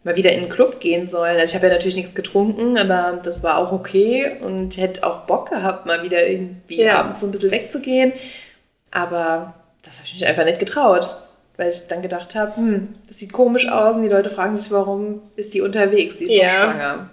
mal 0.04 0.16
wieder 0.16 0.32
in 0.32 0.44
den 0.44 0.50
Club 0.50 0.80
gehen 0.80 1.08
sollen. 1.08 1.38
Also 1.38 1.52
ich 1.52 1.56
habe 1.56 1.68
ja 1.68 1.74
natürlich 1.74 1.98
nichts 1.98 2.16
getrunken, 2.16 2.78
aber 2.78 3.20
das 3.22 3.44
war 3.44 3.58
auch 3.58 3.74
okay 3.74 4.38
und 4.42 4.78
hätte 4.78 5.06
auch 5.06 5.26
Bock 5.26 5.50
gehabt, 5.50 5.86
mal 5.86 6.02
wieder 6.02 6.26
irgendwie 6.26 6.88
abends 6.90 7.20
so 7.20 7.28
ein 7.28 7.32
bisschen 7.32 7.52
wegzugehen. 7.52 8.13
Aber 8.92 9.54
das 9.84 9.98
habe 9.98 10.08
ich 10.08 10.13
mich 10.13 10.26
einfach 10.26 10.46
nicht 10.46 10.60
getraut, 10.60 11.18
weil 11.58 11.70
ich 11.70 11.88
dann 11.88 12.02
gedacht 12.02 12.36
habe, 12.36 12.56
hm, 12.56 12.96
das 13.08 13.20
sieht 13.20 13.34
komisch 13.34 13.67
aus 13.67 13.98
und 13.98 14.04
die 14.04 14.10
Leute 14.10 14.30
fragen 14.30 14.56
sich, 14.56 14.72
warum 14.72 15.22
ist 15.36 15.54
die 15.54 15.62
unterwegs? 15.62 16.15
Die 16.17 16.26
ist 16.26 16.32
ja. 16.32 16.46
doch 16.46 16.72
schwanger. 16.72 17.10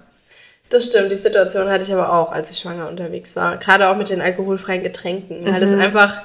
Das 0.69 0.87
stimmt, 0.87 1.11
die 1.11 1.17
Situation 1.17 1.69
hatte 1.69 1.85
ich 1.85 1.93
aber 1.93 2.13
auch, 2.13 2.33
als 2.33 2.51
ich 2.51 2.59
schwanger 2.59 2.89
unterwegs 2.89 3.37
war. 3.37 3.59
Gerade 3.59 3.89
auch 3.89 3.97
mit 3.97 4.11
den 4.11 4.21
alkoholfreien 4.21 4.83
Getränken, 4.83 5.45
weil 5.45 5.53
mhm. 5.53 5.61
das 5.61 5.73
einfach 5.73 6.23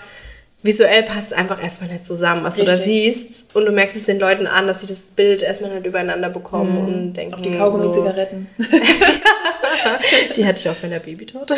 visuell 0.62 1.04
passt 1.04 1.34
einfach 1.34 1.62
erstmal 1.62 1.89
nicht 1.89 2.06
zusammen, 2.06 2.43
was 2.43 2.58
Richtig. 2.58 2.74
du 2.74 2.80
da 2.80 2.86
siehst. 2.86 3.56
Und 3.56 3.65
du 3.65 3.72
merkst 3.72 3.95
es 3.95 4.06
den 4.06 4.19
Leuten 4.19 4.45
an, 4.48 4.67
dass 4.67 4.82
sie 4.82 4.88
das 4.88 5.00
Bild 5.00 5.41
erstmal 5.41 5.74
nicht 5.74 5.86
übereinander 5.86 6.30
bekommen 6.30 6.74
mhm. 6.74 6.88
und 6.88 7.13
denken. 7.13 7.34
Auch 7.34 7.41
die 7.41 7.52
Kaugummi-Zigaretten. 7.52 8.50
So. 8.58 8.78
die 10.36 10.45
hatte 10.45 10.60
ich 10.60 10.69
auch 10.69 10.76
bei 10.76 10.89
der 10.89 11.00
Babytorte. 11.00 11.56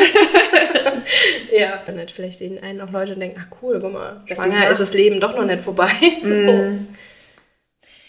ja. 1.58 1.82
Dann 1.86 1.98
halt 1.98 2.12
vielleicht 2.12 2.40
sehen 2.40 2.62
einen 2.62 2.82
auch 2.82 2.92
Leute 2.92 3.14
und 3.14 3.20
denken, 3.20 3.42
ach 3.42 3.58
cool, 3.62 3.80
guck 3.82 3.94
mal, 3.94 4.22
das 4.28 4.38
schwanger 4.38 4.70
ist 4.70 4.82
das 4.82 4.94
Leben 4.94 5.20
doch 5.20 5.36
noch 5.36 5.46
nicht 5.46 5.62
vorbei. 5.62 5.92
so. 6.20 6.30
Mhm. 6.30 6.88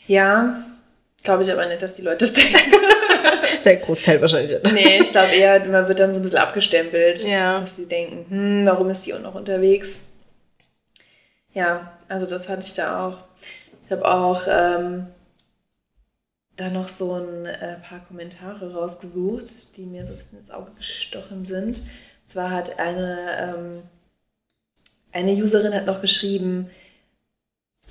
Ja, 0.07 0.63
glaube 1.25 1.43
ich 1.43 1.51
aber 1.51 1.67
nicht, 1.67 1.81
dass 1.81 1.95
die 1.95 2.03
Leute 2.03 2.19
das 2.19 2.33
denken. 2.35 2.77
Der 3.65 3.77
Großteil 3.77 4.21
wahrscheinlich 4.21 4.51
nicht. 4.51 4.75
Nee, 4.75 4.99
ich 5.01 5.13
glaube 5.13 5.33
eher, 5.33 5.65
man 5.67 5.87
wird 5.87 6.01
dann 6.01 6.11
so 6.11 6.19
ein 6.19 6.23
bisschen 6.23 6.39
abgestempelt, 6.39 7.25
ja. 7.27 7.59
dass 7.59 7.77
sie 7.77 7.87
denken, 7.87 8.27
hm, 8.29 8.67
warum 8.67 8.91
ist 8.91 9.07
die 9.07 9.15
auch 9.15 9.21
noch 9.21 9.37
unterwegs? 9.37 10.07
Ja, 11.55 11.99
also 12.09 12.27
das 12.27 12.49
hatte 12.49 12.65
ich 12.67 12.75
da 12.75 13.07
auch. 13.07 13.19
Ich 13.85 13.93
habe 13.93 14.07
auch 14.07 14.43
ähm, 14.49 15.07
da 16.57 16.71
noch 16.71 16.89
so 16.89 17.15
ein 17.15 17.47
äh, 17.47 17.79
paar 17.79 18.01
Kommentare 18.01 18.73
rausgesucht, 18.73 19.77
die 19.77 19.85
mir 19.85 20.07
so 20.07 20.13
ein 20.13 20.17
bisschen 20.17 20.39
ins 20.39 20.51
Auge 20.51 20.73
gestochen 20.73 21.45
sind. 21.45 21.81
Und 21.81 22.29
zwar 22.29 22.51
hat 22.51 22.79
eine, 22.79 23.55
ähm, 23.57 23.83
eine 25.13 25.33
Userin 25.33 25.75
hat 25.75 25.87
noch 25.87 26.01
geschrieben, 26.01 26.71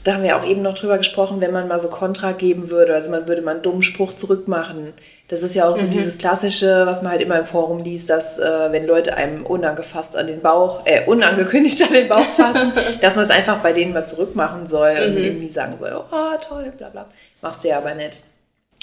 da 0.04 0.14
haben 0.14 0.24
wir 0.24 0.36
auch 0.38 0.46
eben 0.46 0.62
noch 0.62 0.74
drüber 0.74 0.98
gesprochen, 0.98 1.42
wenn 1.42 1.52
man 1.52 1.68
mal 1.68 1.80
so 1.80 1.90
Kontra 1.90 2.32
geben 2.32 2.72
würde, 2.72 2.94
also 2.94 3.12
man 3.12 3.28
würde 3.28 3.42
mal 3.42 3.52
einen 3.52 3.62
dummen 3.62 3.82
Spruch 3.82 4.14
zurückmachen. 4.14 4.94
Das 5.28 5.44
ist 5.44 5.56
ja 5.56 5.70
auch 5.70 5.78
so 5.78 5.86
mhm. 5.86 5.92
dieses 5.92 6.18
klassische, 6.18 6.86
was 6.86 7.04
man 7.04 7.12
halt 7.12 7.22
immer 7.22 7.38
im 7.40 7.46
Forum 7.46 7.84
liest, 7.84 8.10
dass 8.10 8.38
äh, 8.38 8.72
wenn 8.72 8.86
Leute 8.86 9.16
einem 9.16 9.46
unangefasst 9.46 10.18
an 10.18 10.28
den 10.28 10.42
Bauch, 10.42 10.82
äh, 10.86 11.06
unangekündigt 11.06 11.82
an 11.84 11.94
den 11.94 12.08
Bauch 12.08 12.26
fassen, 12.26 12.74
dass 13.02 13.16
man 13.16 13.24
es 13.24 13.32
einfach 13.32 13.60
bei 13.60 13.72
denen 13.74 13.94
mal 13.94 14.04
zurückmachen 14.04 14.68
soll 14.68 14.94
mhm. 14.94 15.06
und 15.06 15.24
irgendwie 15.24 15.50
sagen 15.50 15.78
soll, 15.78 15.94
oh 15.96 16.38
toll, 16.42 16.74
bla 16.78 16.90
bla. 16.90 17.08
Machst 17.42 17.64
du 17.64 17.70
ja 17.70 17.78
aber 17.78 17.94
nicht. 17.94 18.22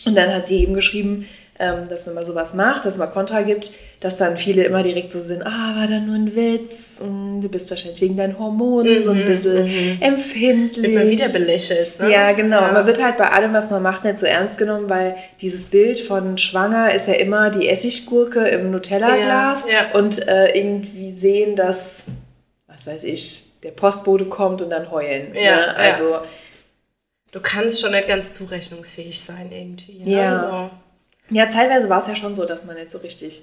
Und 0.06 0.14
dann 0.14 0.32
hat 0.32 0.46
sie 0.46 0.62
eben 0.62 0.74
geschrieben, 0.74 1.28
dass 1.58 2.06
wenn 2.06 2.14
man 2.14 2.24
sowas 2.24 2.54
macht, 2.54 2.84
dass 2.84 2.98
man 2.98 3.10
Kontra 3.10 3.42
gibt, 3.42 3.72
dass 3.98 4.16
dann 4.16 4.36
viele 4.36 4.62
immer 4.62 4.82
direkt 4.82 5.10
so 5.10 5.18
sind, 5.18 5.42
ah, 5.42 5.74
war 5.76 5.88
da 5.88 5.98
nur 5.98 6.14
ein 6.14 6.36
Witz 6.36 7.00
und 7.04 7.40
du 7.40 7.48
bist 7.48 7.68
wahrscheinlich 7.70 8.00
wegen 8.00 8.16
deinen 8.16 8.38
Hormonen 8.38 8.96
mhm, 8.96 9.02
so 9.02 9.10
ein 9.10 9.22
mhm, 9.22 9.24
bisschen 9.24 9.64
mhm. 9.64 9.98
empfindlich. 10.00 10.92
Immer 10.92 11.08
wieder 11.08 11.28
belächelt. 11.30 11.98
Ne? 11.98 12.12
Ja, 12.12 12.32
genau. 12.32 12.60
Ja. 12.60 12.72
Man 12.72 12.86
wird 12.86 13.02
halt 13.02 13.16
bei 13.16 13.30
allem, 13.30 13.52
was 13.54 13.70
man 13.70 13.82
macht, 13.82 14.04
nicht 14.04 14.18
so 14.18 14.26
ernst 14.26 14.58
genommen, 14.58 14.88
weil 14.88 15.16
dieses 15.40 15.66
Bild 15.66 15.98
von 15.98 16.38
schwanger 16.38 16.94
ist 16.94 17.08
ja 17.08 17.14
immer 17.14 17.50
die 17.50 17.68
Essiggurke 17.68 18.46
im 18.46 18.70
Nutella-Glas 18.70 19.66
ja, 19.66 19.72
ja. 19.72 19.98
und 19.98 20.26
äh, 20.28 20.56
irgendwie 20.56 21.12
sehen, 21.12 21.56
dass, 21.56 22.04
was 22.68 22.86
weiß 22.86 23.02
ich, 23.02 23.50
der 23.64 23.72
Postbote 23.72 24.26
kommt 24.26 24.62
und 24.62 24.70
dann 24.70 24.92
heulen. 24.92 25.34
Ja, 25.34 25.56
ne? 25.56 25.76
Also 25.76 26.20
Du 27.30 27.40
kannst 27.40 27.80
schon 27.80 27.92
nicht 27.92 28.08
ganz 28.08 28.32
zurechnungsfähig 28.32 29.20
sein 29.20 29.52
irgendwie. 29.52 30.04
Ne? 30.04 30.10
Ja. 30.10 30.36
Also. 30.36 30.70
Ja, 31.30 31.46
teilweise 31.46 31.88
war 31.88 31.98
es 31.98 32.06
ja 32.06 32.16
schon 32.16 32.34
so, 32.34 32.44
dass 32.44 32.64
man 32.64 32.76
nicht 32.76 32.90
so 32.90 32.98
richtig 32.98 33.42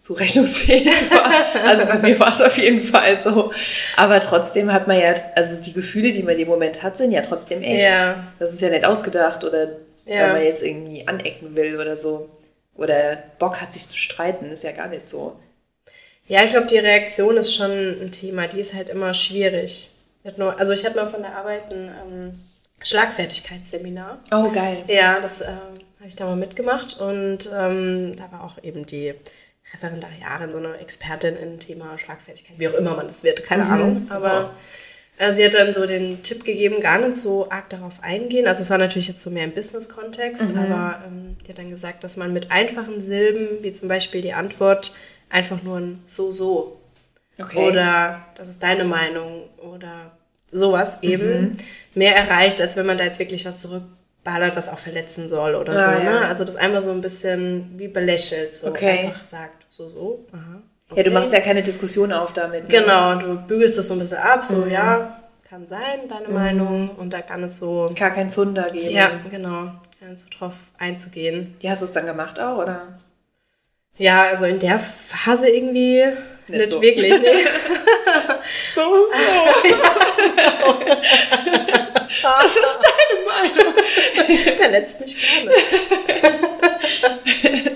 zurechnungsfähig 0.00 0.86
war. 1.10 1.64
Also 1.66 1.86
bei 1.86 1.98
mir 1.98 2.18
war 2.20 2.28
es 2.28 2.42
auf 2.42 2.58
jeden 2.58 2.78
Fall 2.80 3.16
so. 3.16 3.50
Aber 3.96 4.20
trotzdem 4.20 4.72
hat 4.72 4.86
man 4.86 4.98
ja, 5.00 5.14
also 5.34 5.60
die 5.60 5.72
Gefühle, 5.72 6.12
die 6.12 6.22
man 6.22 6.36
dem 6.36 6.48
Moment 6.48 6.82
hat, 6.82 6.96
sind 6.96 7.10
ja 7.10 7.22
trotzdem 7.22 7.62
echt. 7.62 7.86
Ja. 7.86 8.26
Das 8.38 8.52
ist 8.52 8.60
ja 8.60 8.68
nicht 8.68 8.84
ausgedacht 8.84 9.44
oder 9.44 9.68
ja. 10.04 10.24
weil 10.24 10.32
man 10.32 10.44
jetzt 10.44 10.62
irgendwie 10.62 11.08
anecken 11.08 11.56
will 11.56 11.80
oder 11.80 11.96
so. 11.96 12.28
Oder 12.76 13.16
Bock 13.38 13.60
hat, 13.62 13.72
sich 13.72 13.88
zu 13.88 13.96
streiten, 13.96 14.50
ist 14.50 14.64
ja 14.64 14.72
gar 14.72 14.88
nicht 14.88 15.08
so. 15.08 15.36
Ja, 16.26 16.42
ich 16.42 16.50
glaube, 16.50 16.66
die 16.66 16.78
Reaktion 16.78 17.36
ist 17.36 17.54
schon 17.54 17.70
ein 17.70 18.10
Thema. 18.10 18.46
Die 18.46 18.60
ist 18.60 18.74
halt 18.74 18.90
immer 18.90 19.14
schwierig. 19.14 19.90
Also 20.56 20.72
ich 20.72 20.84
hatte 20.84 20.96
mal 20.96 21.06
von 21.06 21.22
der 21.22 21.36
Arbeit 21.36 21.72
ein 21.72 21.94
ähm, 22.06 22.40
Schlagfertigkeitsseminar. 22.82 24.18
Oh, 24.32 24.50
geil. 24.50 24.84
Ja, 24.88 25.20
das 25.20 25.42
ähm, 25.42 25.78
habe 26.04 26.10
ich 26.10 26.16
da 26.16 26.26
mal 26.26 26.36
mitgemacht 26.36 27.00
und 27.00 27.50
ähm, 27.58 28.12
da 28.14 28.30
war 28.30 28.44
auch 28.44 28.62
eben 28.62 28.84
die 28.84 29.14
Referendariarin, 29.72 30.50
so 30.50 30.58
eine 30.58 30.76
Expertin 30.76 31.34
im 31.34 31.58
Thema 31.58 31.96
Schlagfertigkeit, 31.96 32.58
wie 32.58 32.68
auch 32.68 32.74
immer 32.74 32.94
man 32.94 33.06
das 33.06 33.24
wird, 33.24 33.42
keine 33.42 33.64
mhm. 33.64 33.70
Ahnung. 33.72 34.06
Aber 34.10 34.54
Also 35.16 35.36
sie 35.38 35.46
hat 35.46 35.54
dann 35.54 35.72
so 35.72 35.86
den 35.86 36.22
Tipp 36.22 36.44
gegeben, 36.44 36.80
gar 36.82 36.98
nicht 36.98 37.16
so 37.16 37.50
arg 37.50 37.70
darauf 37.70 38.02
eingehen. 38.02 38.46
Also 38.46 38.60
es 38.60 38.68
war 38.68 38.76
natürlich 38.76 39.08
jetzt 39.08 39.22
so 39.22 39.30
mehr 39.30 39.44
im 39.44 39.52
Business-Kontext, 39.54 40.50
Mhm. 40.50 40.58
aber 40.58 41.02
ähm, 41.06 41.36
die 41.42 41.48
hat 41.48 41.56
dann 41.58 41.70
gesagt, 41.70 42.04
dass 42.04 42.18
man 42.18 42.34
mit 42.34 42.50
einfachen 42.50 43.00
Silben, 43.00 43.62
wie 43.62 43.72
zum 43.72 43.88
Beispiel 43.88 44.20
die 44.20 44.34
Antwort, 44.34 44.94
einfach 45.30 45.62
nur 45.62 45.78
ein 45.78 46.02
so, 46.04 46.30
so 46.30 46.78
oder 47.56 48.26
das 48.34 48.48
ist 48.50 48.62
deine 48.62 48.84
Meinung 48.84 49.48
oder 49.56 50.12
sowas 50.52 50.98
eben 51.00 51.40
Mhm. 51.44 51.52
mehr 51.94 52.14
erreicht, 52.14 52.60
als 52.60 52.76
wenn 52.76 52.84
man 52.84 52.98
da 52.98 53.04
jetzt 53.04 53.18
wirklich 53.18 53.46
was 53.46 53.62
zurückballert, 54.24 54.56
was 54.56 54.68
auch 54.68 54.78
verletzen 54.78 55.28
soll 55.28 55.54
oder 55.54 55.72
Ah, 55.72 55.84
so. 55.84 55.90
ja. 56.04 56.10
Ne? 56.20 56.26
Also 56.26 56.44
das 56.44 56.56
einmal 56.56 56.82
so 56.82 56.90
ein 56.90 57.00
bisschen 57.00 57.70
wie 57.76 57.88
belächelt, 57.88 58.52
so 58.52 58.68
Okay. 58.68 59.06
einfach 59.06 59.24
sagt, 59.24 59.66
so, 59.68 59.88
so. 59.88 60.24
Aha, 60.32 60.62
Ja, 60.90 60.94
du 60.94 61.00
okay. 61.02 61.10
machst 61.10 61.32
ja 61.32 61.40
keine 61.40 61.62
Diskussion 61.62 62.12
auf 62.12 62.32
damit. 62.32 62.64
Ne? 62.64 62.68
Genau, 62.68 63.14
du 63.16 63.36
bügelst 63.46 63.78
das 63.78 63.88
so 63.88 63.94
ein 63.94 64.00
bisschen 64.00 64.18
ab, 64.18 64.38
Mhm. 64.40 64.42
so, 64.54 64.66
ja, 64.66 65.20
kann 65.48 65.66
sein, 65.68 66.08
deine 66.08 66.28
Meinung 66.28 66.90
und 66.96 67.12
da 67.12 67.20
kann 67.22 67.44
es 67.44 67.58
so, 67.58 67.86
Gar 67.94 68.10
kein 68.10 68.30
Zunder 68.30 68.70
geben. 68.70 68.90
ja, 68.90 69.10
genau, 69.30 69.70
kann 70.00 70.16
so 70.16 70.26
drauf 70.36 70.54
einzugehen. 70.78 71.56
Ja, 71.60 71.70
hast 71.72 71.82
du 71.82 71.86
es 71.86 71.92
dann 71.92 72.06
gemacht 72.06 72.40
auch, 72.40 72.58
oder? 72.58 72.98
Ja, 73.96 74.24
also 74.24 74.46
in 74.46 74.58
der 74.58 74.80
Phase 74.80 75.48
irgendwie 75.48 76.02
Nicht 76.48 76.58
nicht, 76.60 76.68
so. 76.70 76.80
wirklich, 76.82 77.20
nee. 77.20 77.44
So, 78.74 78.82
so. 78.82 79.16
das 82.22 82.56
ist 82.56 82.80
deine 82.82 83.24
Meinung. 83.24 83.74
Verletzt 84.56 85.00
mich 85.00 85.16
gerne. 85.16 85.50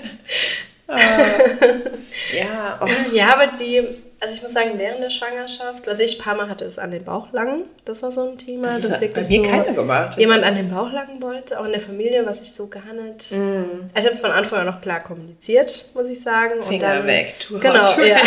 Ja, 2.33 2.79
oh. 2.81 2.87
Ja, 3.13 3.33
aber 3.33 3.47
die, 3.47 3.87
also 4.19 4.33
ich 4.33 4.41
muss 4.41 4.53
sagen, 4.53 4.71
während 4.77 5.01
der 5.01 5.09
Schwangerschaft, 5.09 5.87
was 5.87 5.99
ich 5.99 6.19
ein 6.19 6.23
paar 6.23 6.35
Mal 6.35 6.49
hatte, 6.49 6.65
ist 6.65 6.79
an 6.79 6.91
den 6.91 7.03
Bauch 7.03 7.31
langen. 7.31 7.63
Das 7.85 8.03
war 8.03 8.11
so 8.11 8.29
ein 8.29 8.37
Thema. 8.37 8.67
das, 8.67 8.81
das 8.81 9.01
hat 9.01 9.13
bei 9.13 9.21
mir 9.21 9.25
so 9.25 9.41
keiner 9.43 9.73
gemacht. 9.73 10.17
jemand 10.17 10.43
an 10.43 10.55
den 10.55 10.69
Bauch 10.69 10.91
langen 10.91 11.21
wollte, 11.21 11.59
auch 11.59 11.65
in 11.65 11.71
der 11.71 11.81
Familie, 11.81 12.25
was 12.25 12.41
ich 12.41 12.51
so 12.51 12.67
gar 12.67 12.93
nicht. 12.93 13.31
Mm. 13.31 13.89
Also 13.93 13.95
ich 13.95 14.05
habe 14.05 14.11
es 14.11 14.21
von 14.21 14.31
Anfang 14.31 14.59
an 14.59 14.65
noch 14.65 14.81
klar 14.81 15.01
kommuniziert, 15.01 15.89
muss 15.93 16.07
ich 16.07 16.21
sagen. 16.21 16.61
Finger 16.63 16.95
dann, 16.95 17.07
weg, 17.07 17.35
tu 17.39 17.59
Genau, 17.59 17.85
ja. 18.01 18.17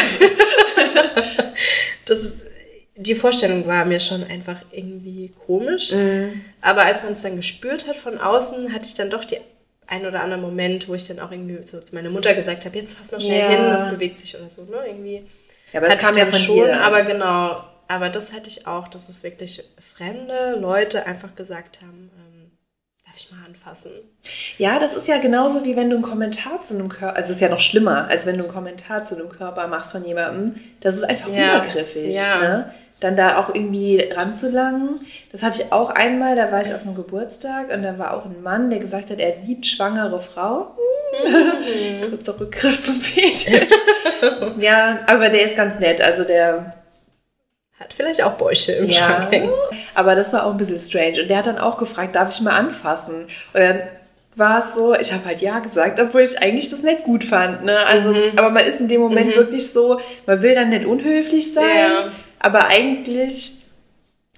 das 2.07 2.19
ist, 2.19 2.43
die 2.97 3.15
Vorstellung 3.15 3.67
war 3.67 3.85
mir 3.85 4.01
schon 4.01 4.23
einfach 4.25 4.63
irgendwie 4.71 5.33
komisch. 5.47 5.93
Mm. 5.93 6.41
Aber 6.61 6.85
als 6.85 7.03
man 7.03 7.13
es 7.13 7.23
dann 7.23 7.37
gespürt 7.37 7.87
hat 7.89 7.97
von 7.97 8.19
außen, 8.19 8.73
hatte 8.73 8.85
ich 8.87 8.95
dann 8.95 9.11
doch 9.11 9.25
die 9.25 9.39
ein 9.87 10.07
oder 10.07 10.23
anderen 10.23 10.43
Moment, 10.43 10.89
wo 10.89 10.95
ich 10.95 11.05
dann 11.07 11.19
auch 11.21 11.31
irgendwie 11.31 11.67
so 11.67 11.81
zu 11.81 11.95
meiner 11.95 12.11
Mutter 12.11 12.35
gesagt 12.35 12.65
habe, 12.65 12.79
jetzt 12.79 12.97
fass 12.97 13.13
mal 13.13 13.21
schnell 13.21 13.41
Ja. 13.41 13.49
hin, 13.49 13.71
das 13.71 13.89
bewegt 13.91 14.21
sich 14.21 14.37
oder 14.37 14.49
so, 14.49 14.65
ne? 14.65 14.79
Irgendwie. 14.87 15.25
Ja, 15.73 15.81
aber 15.81 15.89
das 15.89 15.99
kam 15.99 16.17
ja 16.17 16.25
von 16.25 16.39
schon, 16.39 16.57
dir. 16.67 16.81
aber 16.81 17.03
genau. 17.03 17.65
Aber 17.89 18.09
das 18.09 18.33
hatte 18.33 18.49
ich 18.49 18.67
auch, 18.67 18.89
dass 18.89 19.09
es 19.09 19.23
wirklich 19.23 19.63
fremde 19.81 20.57
Leute 20.59 21.05
einfach 21.07 21.35
gesagt 21.35 21.81
haben, 21.83 22.11
darf 23.13 23.19
ich 23.21 23.31
mal 23.31 23.45
anfassen? 23.47 23.91
Ja, 24.57 24.79
das 24.79 24.97
ist 24.97 25.07
ja 25.07 25.19
genauso 25.19 25.65
wie 25.67 25.77
wenn 25.77 25.91
du 25.91 25.97
einen 25.97 26.05
Kommentar 26.05 26.63
zu 26.63 26.75
einem 26.75 26.89
Körper, 26.89 27.17
also 27.17 27.29
es 27.31 27.37
ist 27.37 27.41
ja 27.43 27.49
noch 27.51 27.61
schlimmer, 27.61 28.09
als 28.09 28.25
wenn 28.25 28.39
du 28.39 28.45
einen 28.45 28.53
Kommentar 28.53 29.05
zu 29.05 29.17
einem 29.17 29.29
Körper 29.29 29.67
machst 29.67 29.93
von 29.93 30.05
jemandem. 30.05 30.55
Das 30.81 30.95
ist 30.95 31.03
einfach 31.03 31.29
Ja. 31.31 31.57
übergriffig. 31.59 32.15
Ja. 32.15 32.41
Ne? 32.41 32.75
Dann 33.01 33.17
da 33.17 33.37
auch 33.39 33.55
irgendwie 33.55 33.99
ranzulangen. 34.15 35.01
Das 35.31 35.43
hatte 35.43 35.63
ich 35.63 35.73
auch 35.73 35.91
einmal, 35.91 36.37
da 36.37 36.51
war 36.53 36.63
ich 36.63 36.73
auf 36.73 36.83
einem 36.83 36.95
Geburtstag 36.95 37.71
und 37.75 37.83
da 37.83 37.99
war 37.99 38.15
auch 38.17 38.25
ein 38.25 38.43
Mann, 38.43 38.71
der 38.71 38.79
gesagt 38.79 39.11
hat, 39.11 39.19
er 39.19 39.37
liebt 39.43 39.67
schwangere 39.67 40.21
Frau. 40.21 40.75
Mhm. 41.25 42.01
Kurzer 42.11 42.41
Rückgriff 42.41 42.81
zum 42.81 42.95
Fetisch. 42.95 43.47
ja, 44.59 45.01
aber 45.07 45.29
der 45.29 45.43
ist 45.43 45.57
ganz 45.57 45.79
nett. 45.81 46.01
Also 46.01 46.25
der 46.25 46.82
Hat 47.83 47.93
vielleicht 47.95 48.23
auch 48.23 48.35
Bäuche 48.35 48.73
im 48.73 48.85
ja, 48.87 48.95
Schrank 48.95 49.33
hängen. 49.33 49.51
aber 49.95 50.15
das 50.15 50.33
war 50.33 50.47
auch 50.47 50.51
ein 50.53 50.57
bisschen 50.57 50.79
strange. 50.79 51.23
Und 51.23 51.29
der 51.29 51.39
hat 51.39 51.47
dann 51.47 51.59
auch 51.59 51.77
gefragt, 51.77 52.15
darf 52.15 52.31
ich 52.33 52.41
mal 52.41 52.57
anfassen? 52.57 53.23
Und 53.25 53.31
dann 53.61 53.83
war 54.37 54.61
es 54.61 54.75
so, 54.75 54.95
ich 54.99 55.13
habe 55.13 55.25
halt 55.27 55.41
ja 55.43 55.59
gesagt, 55.59 56.01
obwohl 56.01 56.23
ich 56.23 56.41
eigentlich 56.41 56.71
das 56.71 56.83
nicht 56.83 57.03
gut 57.03 57.25
fand. 57.25 57.65
Ne? 57.65 57.77
Also, 57.87 58.11
Mhm. 58.13 58.33
aber 58.39 58.51
man 58.51 58.65
ist 58.65 58.81
in 58.81 58.89
dem 58.89 59.01
Moment 59.01 59.35
wirklich 59.37 59.71
so, 59.71 60.01
man 60.27 60.41
will 60.43 60.55
dann 60.55 60.71
nicht 60.71 60.87
unhöflich 60.87 61.53
sein, 61.53 61.65
Ja. 61.65 62.13
aber 62.39 62.69
eigentlich 62.69 63.53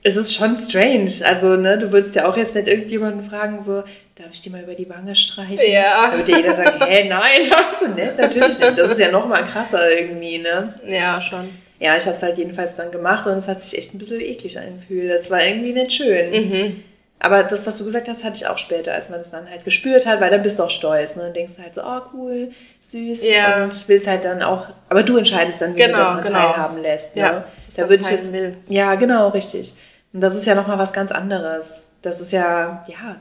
ist 0.02 0.16
es 0.16 0.34
schon 0.34 0.54
strange. 0.56 1.10
Also, 1.24 1.56
ne, 1.56 1.78
du 1.78 1.92
würdest 1.92 2.14
ja 2.14 2.26
auch 2.28 2.36
jetzt 2.36 2.54
nicht 2.54 2.68
irgendjemanden 2.68 3.22
fragen, 3.22 3.62
so, 3.62 3.84
darf 4.16 4.28
ich 4.32 4.42
dir 4.42 4.50
mal 4.50 4.62
über 4.62 4.74
die 4.74 4.88
Wange 4.88 5.14
streichen? 5.14 5.70
Ja. 5.70 6.10
Da 6.10 6.16
würde 6.18 6.32
jeder 6.36 6.52
sagen, 6.52 6.78
hä, 6.86 7.08
nein, 7.08 7.22
darfst 7.50 7.82
du 7.82 7.88
nicht? 7.88 8.18
Natürlich 8.18 8.58
nicht. 8.58 8.78
Das 8.78 8.90
ist 8.90 8.98
ja 8.98 9.10
noch 9.10 9.26
mal 9.26 9.44
krasser 9.44 9.90
irgendwie, 9.98 10.38
ne? 10.38 10.74
Ja, 10.86 11.20
schon. 11.22 11.48
Ja, 11.84 11.94
ich 11.98 12.06
habe 12.06 12.16
es 12.16 12.22
halt 12.22 12.38
jedenfalls 12.38 12.74
dann 12.76 12.90
gemacht 12.90 13.26
und 13.26 13.34
es 13.34 13.46
hat 13.46 13.62
sich 13.62 13.76
echt 13.78 13.92
ein 13.92 13.98
bisschen 13.98 14.18
eklig 14.20 14.58
angefühlt. 14.58 15.12
Das 15.12 15.30
war 15.30 15.44
irgendwie 15.44 15.74
nicht 15.74 15.92
schön. 15.92 16.30
Mhm. 16.48 16.82
Aber 17.18 17.42
das, 17.42 17.66
was 17.66 17.76
du 17.76 17.84
gesagt 17.84 18.08
hast, 18.08 18.24
hatte 18.24 18.36
ich 18.36 18.46
auch 18.46 18.56
später, 18.56 18.94
als 18.94 19.10
man 19.10 19.18
das 19.18 19.30
dann 19.30 19.50
halt 19.50 19.64
gespürt 19.64 20.06
hat, 20.06 20.18
weil 20.20 20.30
dann 20.30 20.40
bist 20.40 20.58
du 20.58 20.62
auch 20.62 20.70
stolz. 20.70 21.16
Ne? 21.16 21.24
Dann 21.24 21.34
denkst 21.34 21.56
du 21.56 21.62
halt 21.62 21.74
so, 21.74 21.82
oh 21.84 22.00
cool, 22.14 22.52
süß 22.80 23.28
Ja. 23.30 23.64
und 23.64 23.88
willst 23.88 24.06
halt 24.06 24.24
dann 24.24 24.42
auch, 24.42 24.68
aber 24.88 25.02
du 25.02 25.18
entscheidest 25.18 25.60
dann, 25.60 25.74
wie 25.74 25.82
Genau, 25.82 25.98
du 25.98 26.04
daran 26.04 26.24
genau. 26.24 26.38
teilhaben 26.38 26.78
lässt. 26.78 27.16
Ne? 27.16 27.22
Ja, 27.22 27.44
da 27.76 27.82
würde 27.90 28.02
ich 28.02 28.10
jetzt, 28.10 28.32
will. 28.32 28.56
ja, 28.68 28.94
genau, 28.94 29.28
richtig. 29.28 29.74
Und 30.14 30.22
das 30.22 30.36
ist 30.36 30.46
ja 30.46 30.54
nochmal 30.54 30.78
was 30.78 30.94
ganz 30.94 31.12
anderes. 31.12 31.88
Das 32.00 32.22
ist 32.22 32.32
ja, 32.32 32.82
ja, 32.88 33.16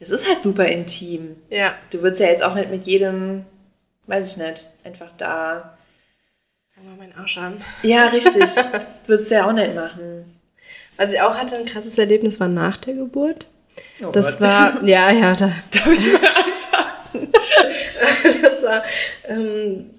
es 0.00 0.10
ist 0.10 0.28
halt 0.28 0.42
super 0.42 0.66
intim. 0.66 1.36
Ja. 1.48 1.74
Du 1.92 2.02
würdest 2.02 2.20
ja 2.20 2.26
jetzt 2.26 2.42
auch 2.44 2.54
nicht 2.54 2.70
mit 2.70 2.84
jedem, 2.84 3.46
weiß 4.06 4.36
ich 4.36 4.46
nicht, 4.46 4.68
einfach 4.84 5.12
da. 5.16 5.75
Mal 6.84 6.96
meinen 6.96 7.14
Arsch 7.18 7.38
an. 7.38 7.56
Ja, 7.82 8.08
richtig. 8.08 8.34
würdest 9.06 9.30
du 9.30 9.34
ja 9.34 9.46
auch 9.48 9.52
nicht 9.52 9.74
machen. 9.74 10.40
Was 10.96 11.12
ich 11.12 11.20
auch 11.20 11.34
hatte, 11.34 11.56
ein 11.56 11.64
krasses 11.64 11.96
Erlebnis 11.98 12.38
war 12.38 12.48
nach 12.48 12.76
der 12.76 12.94
Geburt. 12.94 13.46
Oh 14.02 14.10
Das 14.10 14.32
Gott. 14.32 14.40
war, 14.42 14.84
ja, 14.84 15.10
ja, 15.10 15.34
da, 15.34 15.52
Darf 15.70 15.86
ich 15.92 16.12
mal 16.12 16.20
anfassen? 16.28 17.28
das 18.42 18.62
war, 18.62 18.82
ähm, 19.28 19.90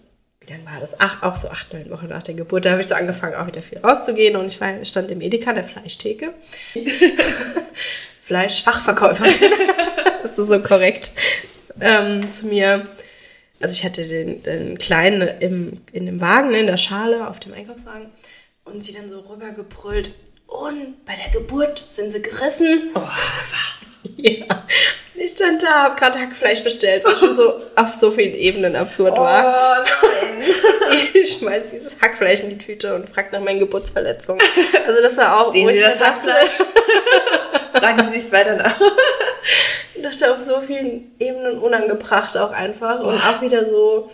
wie 0.42 0.52
lange 0.54 0.66
war 0.66 0.80
das? 0.80 0.96
Ach, 1.00 1.24
auch 1.24 1.36
so 1.36 1.50
acht, 1.50 1.74
neun 1.74 1.90
Wochen 1.90 2.08
nach 2.08 2.24
der 2.24 2.36
Geburt. 2.36 2.66
Da 2.66 2.72
habe 2.72 2.82
ich 2.82 2.88
so 2.88 2.96
angefangen, 2.96 3.36
auch 3.36 3.48
wieder 3.48 3.62
viel 3.62 3.80
rauszugehen 3.80 4.36
und 4.36 4.48
ich 4.48 4.62
war, 4.62 4.84
stand 4.86 5.12
im 5.12 5.22
Edeka 5.22 5.54
der 5.54 5.64
Fleischtheke. 5.64 6.34
Fleischfachverkäuferin. 8.24 9.34
ist 10.24 10.38
das 10.38 10.48
so 10.48 10.62
korrekt? 10.62 11.12
Ähm, 11.80 12.32
zu 12.32 12.48
mir. 12.48 12.88
Also 13.60 13.74
ich 13.74 13.84
hatte 13.84 14.08
den, 14.08 14.44
den 14.44 14.78
Kleinen 14.78 15.28
im, 15.40 15.74
in 15.92 16.06
dem 16.06 16.22
Wagen, 16.22 16.52
ne, 16.52 16.60
in 16.60 16.68
der 16.68 16.78
Schale, 16.78 17.28
auf 17.28 17.40
dem 17.40 17.54
Einkaufswagen. 17.54 18.12
Und 18.66 18.84
sie 18.84 18.94
dann 18.94 19.08
so 19.10 19.20
rübergebrüllt. 19.22 20.12
Und 20.48 21.04
bei 21.06 21.14
der 21.16 21.30
Geburt 21.32 21.84
sind 21.88 22.12
sie 22.12 22.22
gerissen. 22.22 22.92
Oh, 22.96 23.00
was? 23.02 23.84
Ja. 24.16 24.66
Ich 25.16 25.32
stand 25.32 25.62
da, 25.64 25.84
hab 25.84 25.98
gerade 25.98 26.18
Hackfleisch 26.18 26.64
bestellt, 26.64 27.04
was 27.04 27.20
schon 27.20 27.36
so 27.36 27.54
auf 27.76 27.94
so 27.94 28.10
vielen 28.10 28.34
Ebenen 28.34 28.76
absurd 28.76 29.14
Oh 29.16 29.20
war. 29.22 29.84
nein. 29.84 30.50
Ich 31.14 31.34
schmeiß 31.34 31.72
dieses 31.72 32.00
Hackfleisch 32.00 32.40
in 32.42 32.50
die 32.52 32.58
Tüte 32.58 32.96
und 32.96 33.10
frag 33.10 33.32
nach 33.32 33.42
meinen 33.42 33.60
Geburtsverletzungen. 33.60 34.42
Also 34.88 35.02
das 35.02 35.18
war 35.18 35.42
auch, 35.42 35.52
Sehen 35.52 35.70
Sie 35.70 35.80
das 35.80 36.00
Hackfleisch? 36.04 36.62
Fragen 37.74 38.04
Sie 38.04 38.12
nicht 38.12 38.32
weiter 38.32 38.56
nach. 38.56 38.80
Ich 39.98 40.02
dachte 40.04 40.32
auf 40.34 40.40
so 40.40 40.62
vielen 40.62 41.12
Ebenen 41.20 41.60
unangebracht 41.60 42.38
auch 42.38 42.52
einfach 42.52 43.00
und 43.00 43.08
auch 43.14 43.42
wieder 43.42 43.66
so, 43.70 44.10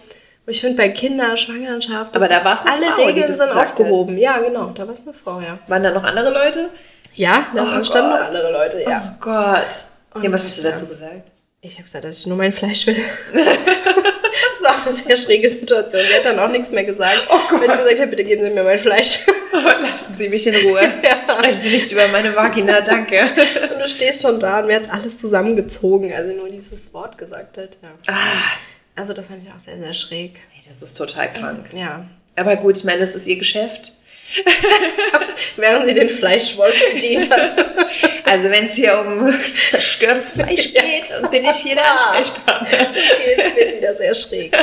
ich 0.47 0.59
finde 0.61 0.77
bei 0.77 0.89
Kinder, 0.89 1.37
Schwangerschaft, 1.37 2.15
Aber 2.15 2.27
da 2.27 2.37
ist- 2.37 2.45
war's 2.45 2.65
eine 2.65 2.71
alle 2.75 2.85
Frau, 2.93 3.05
Regeln 3.05 3.25
das 3.27 3.37
sind 3.37 3.47
gesagt 3.47 3.55
hat. 3.55 3.79
aufgehoben. 3.79 4.17
Ja, 4.17 4.39
genau, 4.39 4.71
da 4.75 4.85
war 4.87 4.93
es 4.93 5.01
eine 5.01 5.13
Frau, 5.13 5.39
ja. 5.39 5.59
Waren 5.67 5.83
da 5.83 5.91
noch 5.91 6.03
andere 6.03 6.31
Leute? 6.31 6.69
Ja, 7.15 7.47
da 7.55 7.63
Oh 7.79 7.83
standen 7.83 8.09
noch 8.11 8.21
andere 8.25 8.51
Leute, 8.51 8.81
ja. 8.81 9.13
Oh 9.13 9.15
Gott. 9.19 9.85
Und, 10.15 10.23
ja, 10.23 10.31
was 10.33 10.43
hast 10.43 10.59
du 10.59 10.63
dazu 10.63 10.87
gesagt? 10.87 11.31
Ich 11.61 11.73
habe 11.75 11.83
gesagt, 11.83 12.03
dass 12.05 12.17
ich 12.19 12.25
nur 12.27 12.35
mein 12.37 12.51
Fleisch 12.53 12.85
will. 12.87 12.97
das 14.53 14.61
war 14.63 14.79
auch 14.79 14.85
eine 14.85 14.93
sehr 14.93 15.17
schräge 15.17 15.49
Situation. 15.49 16.01
Sie 16.01 16.13
hat 16.15 16.25
dann 16.25 16.39
auch 16.39 16.49
nichts 16.49 16.71
mehr 16.71 16.83
gesagt. 16.85 17.23
Oh 17.29 17.37
Gott. 17.49 17.59
Weil 17.61 17.67
ich 17.69 17.75
gesagt 17.75 17.99
habe, 17.99 18.07
bitte 18.09 18.23
geben 18.23 18.43
Sie 18.43 18.49
mir 18.49 18.63
mein 18.63 18.77
Fleisch. 18.77 19.19
Lassen 19.81 20.13
Sie 20.13 20.29
mich 20.29 20.45
in 20.47 20.55
Ruhe. 20.67 20.79
Ja. 21.03 21.33
Sprechen 21.33 21.57
Sie 21.61 21.69
nicht 21.69 21.91
über 21.91 22.07
meine 22.09 22.35
Vagina, 22.35 22.81
danke. 22.81 23.21
Und 23.73 23.79
du 23.79 23.89
stehst 23.89 24.21
schon 24.21 24.39
da 24.39 24.59
und 24.59 24.67
mir 24.67 24.75
hat 24.77 24.89
alles 24.89 25.17
zusammengezogen, 25.17 26.13
als 26.13 26.27
sie 26.27 26.35
nur 26.35 26.49
dieses 26.49 26.93
Wort 26.93 27.17
gesagt 27.17 27.57
hat. 27.57 27.77
Ja. 27.81 27.89
Ah, 28.07 28.13
Also 28.95 29.13
das 29.13 29.27
fand 29.27 29.43
ich 29.45 29.51
auch 29.51 29.59
sehr, 29.59 29.77
sehr 29.79 29.93
schräg. 29.93 30.33
nee, 30.55 30.61
das 30.67 30.81
ist 30.81 30.93
total 30.97 31.31
krank. 31.31 31.67
Ja. 31.75 32.05
Aber 32.35 32.55
gut, 32.55 32.77
ich 32.77 32.83
meine, 32.83 32.99
das 32.99 33.15
ist 33.15 33.27
Ihr 33.27 33.37
Geschäft. 33.37 33.93
Während 35.57 35.85
sie 35.85 35.93
den 35.93 36.09
Fleischwolf 36.09 36.73
bedient 36.93 37.29
hat. 37.29 37.51
Also 38.25 38.49
wenn 38.49 38.65
es 38.65 38.73
hier 38.75 38.97
um 38.99 39.33
zerstörtes 39.69 40.31
Fleisch 40.31 40.73
geht 40.73 41.13
und 41.21 41.29
bin 41.31 41.43
ich 41.45 41.57
hier 41.57 41.75
der 41.75 41.85
Ah. 41.85 41.95
Ansprechpartner. 42.17 42.87
Okay, 42.91 43.35
es 43.37 43.55
wird 43.55 43.77
wieder 43.77 43.95
sehr 43.95 44.15
schräg. 44.15 44.55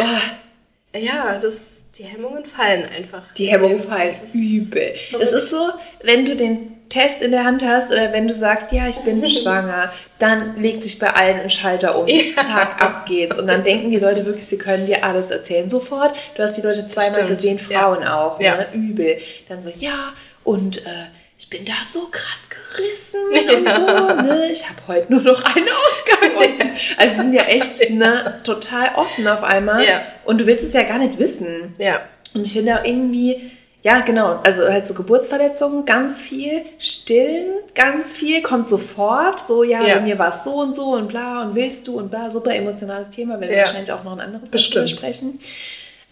Oh, 0.00 0.98
Ja, 0.98 1.38
das, 1.38 1.78
die 1.98 2.04
Hemmungen 2.04 2.44
fallen 2.44 2.86
einfach. 2.88 3.22
die 3.34 3.46
Hemmung 3.46 3.72
Das 3.76 3.86
fallen 3.86 4.08
ist- 4.08 4.34
übel. 4.34 4.94
Es 5.20 5.32
ist 5.32 5.50
so, 5.50 5.70
wenn 6.02 6.24
du 6.24 6.36
den 6.36 6.76
Test 6.90 7.22
in 7.22 7.30
der 7.30 7.44
Hand 7.44 7.62
hast 7.64 7.90
oder 7.90 8.12
wenn 8.12 8.28
du 8.28 8.34
sagst, 8.34 8.70
ja, 8.72 8.86
ich 8.88 8.98
bin 8.98 9.26
schwanger, 9.30 9.90
dann 10.18 10.56
legt 10.60 10.82
sich 10.82 10.98
bei 10.98 11.08
allen 11.10 11.40
ein 11.40 11.48
Schalter 11.50 11.98
um. 11.98 12.06
Ja. 12.06 12.22
Zack, 12.34 12.82
ab 12.82 13.06
geht's. 13.06 13.38
Und 13.38 13.46
dann 13.46 13.64
denken 13.64 13.90
die 13.90 13.98
Leute 13.98 14.26
wirklich, 14.26 14.46
sie 14.46 14.58
können 14.58 14.84
dir 14.86 15.02
alles 15.04 15.30
erzählen. 15.30 15.68
Sofort, 15.68 16.12
du 16.34 16.42
hast 16.42 16.56
die 16.58 16.62
Leute 16.62 16.86
zweimal 16.86 17.26
gesehen, 17.26 17.58
Frauen 17.58 18.04
auch, 18.06 18.38
Ja. 18.40 18.56
ne? 18.56 18.66
übel. 18.74 19.18
Dann 19.48 19.62
so, 19.62 19.70
ja, 19.70 20.12
und 20.44 20.84
äh, 20.84 20.90
ich 21.38 21.48
bin 21.48 21.64
da 21.64 21.72
so 21.90 22.06
krass 22.10 22.48
gerissen 22.50 23.20
und 23.56 23.64
Ja. 23.64 23.70
so, 23.72 23.86
ne? 24.22 24.48
Ich 24.50 24.68
habe 24.68 24.76
heute 24.88 25.10
nur 25.10 25.22
noch 25.22 25.42
einen 25.56 25.66
Ausgang. 25.66 26.30
Und, 26.36 26.62
also 26.98 27.14
sie 27.14 27.20
sind 27.22 27.34
ja 27.34 27.42
echt 27.44 27.90
ne, 27.90 28.40
total 28.44 28.90
offen 28.96 29.26
auf 29.26 29.42
einmal. 29.42 29.84
Ja. 29.86 30.02
Und 30.26 30.38
du 30.38 30.46
willst 30.46 30.62
es 30.64 30.72
ja 30.74 30.82
gar 30.82 30.98
nicht 30.98 31.18
wissen. 31.18 31.74
Ja. 31.78 32.00
Und 32.34 32.46
ich 32.46 32.52
finde 32.52 32.78
auch 32.78 32.84
irgendwie, 32.84 33.50
ja, 33.82 34.00
genau, 34.00 34.40
also 34.44 34.68
halt 34.68 34.86
so 34.86 34.94
Geburtsverletzungen, 34.94 35.84
ganz 35.86 36.20
viel, 36.20 36.62
stillen, 36.78 37.46
ganz 37.74 38.14
viel, 38.14 38.42
kommt 38.42 38.66
sofort, 38.68 39.40
so, 39.40 39.62
ja, 39.64 39.86
Ja. 39.86 39.94
bei 39.96 40.00
mir 40.02 40.18
war 40.18 40.28
es 40.30 40.44
so 40.44 40.54
und 40.60 40.74
so 40.74 40.94
und 40.94 41.08
bla 41.08 41.42
und 41.42 41.54
willst 41.54 41.86
du 41.88 41.98
und 41.98 42.10
bla, 42.10 42.28
super 42.30 42.54
emotionales 42.54 43.10
Thema, 43.10 43.40
werden 43.40 43.50
wir 43.50 43.56
Ja. 43.58 43.64
wahrscheinlich 43.64 43.92
auch 43.92 44.04
noch 44.04 44.12
ein 44.12 44.20
anderes 44.20 44.50
Bestimmt. 44.50 44.90
sprechen. 44.90 45.40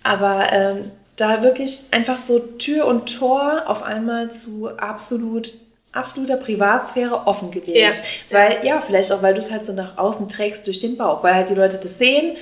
Aber 0.02 0.46
ähm, 0.52 0.90
da 1.16 1.42
wirklich 1.42 1.86
einfach 1.90 2.16
so 2.16 2.38
Tür 2.38 2.86
und 2.86 3.18
Tor 3.18 3.64
auf 3.66 3.82
einmal 3.82 4.30
zu 4.30 4.68
absolut 4.76 5.52
absoluter 5.90 6.36
Privatsphäre 6.36 7.26
offengelegt. 7.26 7.76
Ja. 7.76 7.92
Weil, 8.30 8.58
ja, 8.64 8.78
vielleicht 8.80 9.10
auch, 9.10 9.22
weil 9.22 9.32
du 9.32 9.38
es 9.40 9.50
halt 9.50 9.64
so 9.66 9.72
nach 9.72 9.96
außen 9.98 10.28
trägst 10.28 10.66
durch 10.66 10.78
den 10.78 10.96
Bauch, 10.96 11.24
weil 11.24 11.34
halt 11.34 11.48
die 11.48 11.54
Leute 11.54 11.78
das 11.78 11.98
sehen, 11.98 12.36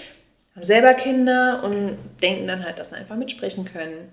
haben 0.55 0.65
selber 0.65 0.93
Kinder 0.95 1.63
und 1.65 1.97
denken 2.23 2.47
dann 2.49 2.65
halt, 2.65 2.79
dass 2.79 2.91
sie 2.91 2.97
einfach 2.97 3.15
mitsprechen 3.17 3.65
können. 3.65 4.13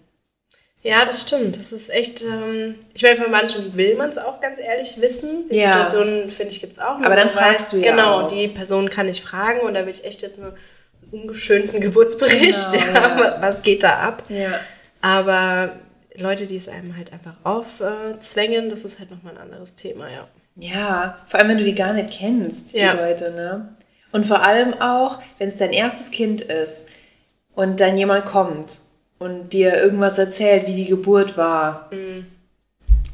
Ja, 0.83 1.05
das 1.05 1.21
stimmt. 1.21 1.57
Das 1.57 1.71
ist 1.71 1.89
echt, 1.89 2.23
ähm, 2.23 2.75
ich 2.93 3.01
meine, 3.03 3.15
von 3.15 3.31
manchen 3.31 3.75
will 3.77 3.95
man 3.95 4.09
es 4.09 4.17
auch 4.17 4.41
ganz 4.41 4.59
ehrlich 4.59 4.99
wissen. 4.99 5.47
Die 5.49 5.55
Ja. 5.57 5.71
Situationen, 5.71 6.29
finde 6.29 6.51
ich, 6.51 6.59
gibt 6.59 6.73
es 6.73 6.79
auch. 6.79 6.99
Aber 7.01 7.15
dann 7.15 7.29
fragst 7.29 7.71
du 7.73 7.77
ja 7.79 7.91
Genau, 7.91 8.21
auch. 8.21 8.27
die 8.27 8.49
Person 8.49 8.89
kann 8.89 9.07
ich 9.07 9.21
fragen 9.21 9.61
und 9.61 9.73
da 9.75 9.81
will 9.85 9.91
ich 9.91 10.03
echt 10.03 10.21
jetzt 10.21 10.37
einen 10.37 10.53
ungeschönten 11.11 11.79
Geburtsbericht. 11.81 12.71
Genau, 12.73 12.83
ja. 12.99 13.17
ja. 13.17 13.37
Was 13.41 13.61
geht 13.61 13.83
da 13.83 13.99
ab? 13.99 14.23
Ja. 14.27 14.49
Aber 15.01 15.77
Leute, 16.15 16.47
die 16.47 16.57
es 16.57 16.67
einem 16.67 16.97
halt 16.97 17.13
einfach 17.13 17.35
aufzwängen, 17.45 18.69
das 18.69 18.83
ist 18.83 18.99
halt 18.99 19.09
nochmal 19.11 19.33
ein 19.35 19.41
anderes 19.41 19.75
Thema, 19.75 20.07
ja. 20.11 20.27
Ja, 20.55 21.17
vor 21.27 21.39
allem, 21.39 21.49
wenn 21.49 21.57
du 21.57 21.63
die 21.63 21.73
gar 21.75 21.93
nicht 21.93 22.11
kennst, 22.19 22.73
die 22.73 22.77
Ja. 22.79 22.93
Leute, 22.93 23.31
ne? 23.31 23.75
Und 24.11 24.25
vor 24.25 24.43
allem 24.43 24.75
auch, 24.79 25.19
wenn 25.39 25.47
es 25.47 25.57
dein 25.57 25.71
erstes 25.73 26.11
Kind 26.11 26.41
ist 26.41 26.85
und 27.55 27.79
dann 27.79 27.97
jemand 27.97 28.25
kommt 28.25 28.79
und 29.23 29.49
dir 29.53 29.75
irgendwas 29.81 30.17
erzählt, 30.17 30.67
wie 30.67 30.73
die 30.75 30.85
Geburt 30.87 31.37
war. 31.37 31.89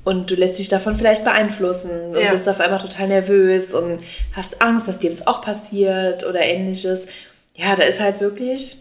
Und 0.04 0.32
du 0.32 0.36
lässt 0.36 0.58
dich 0.60 0.70
davon 0.70 0.96
vielleicht 0.96 1.24
beeinflussen 1.24 1.92
und 2.16 2.20
Ja. 2.20 2.32
bist 2.32 2.48
auf 2.50 2.60
einmal 2.60 2.80
total 2.80 3.08
nervös 3.08 3.74
und 3.74 4.00
hast 4.36 4.62
Angst, 4.62 4.88
dass 4.88 5.00
dir 5.00 5.10
das 5.10 5.28
auch 5.28 5.42
passiert 5.42 6.26
oder 6.26 6.42
ähnliches. 6.42 7.08
Ja, 7.56 7.76
da 7.76 7.84
ist 7.84 8.00
halt 8.00 8.20
wirklich, 8.20 8.78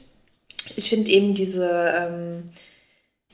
ich 0.76 0.88
finde 0.88 1.10
eben 1.10 1.34
diese 1.34 1.68
ähm, 1.96 2.44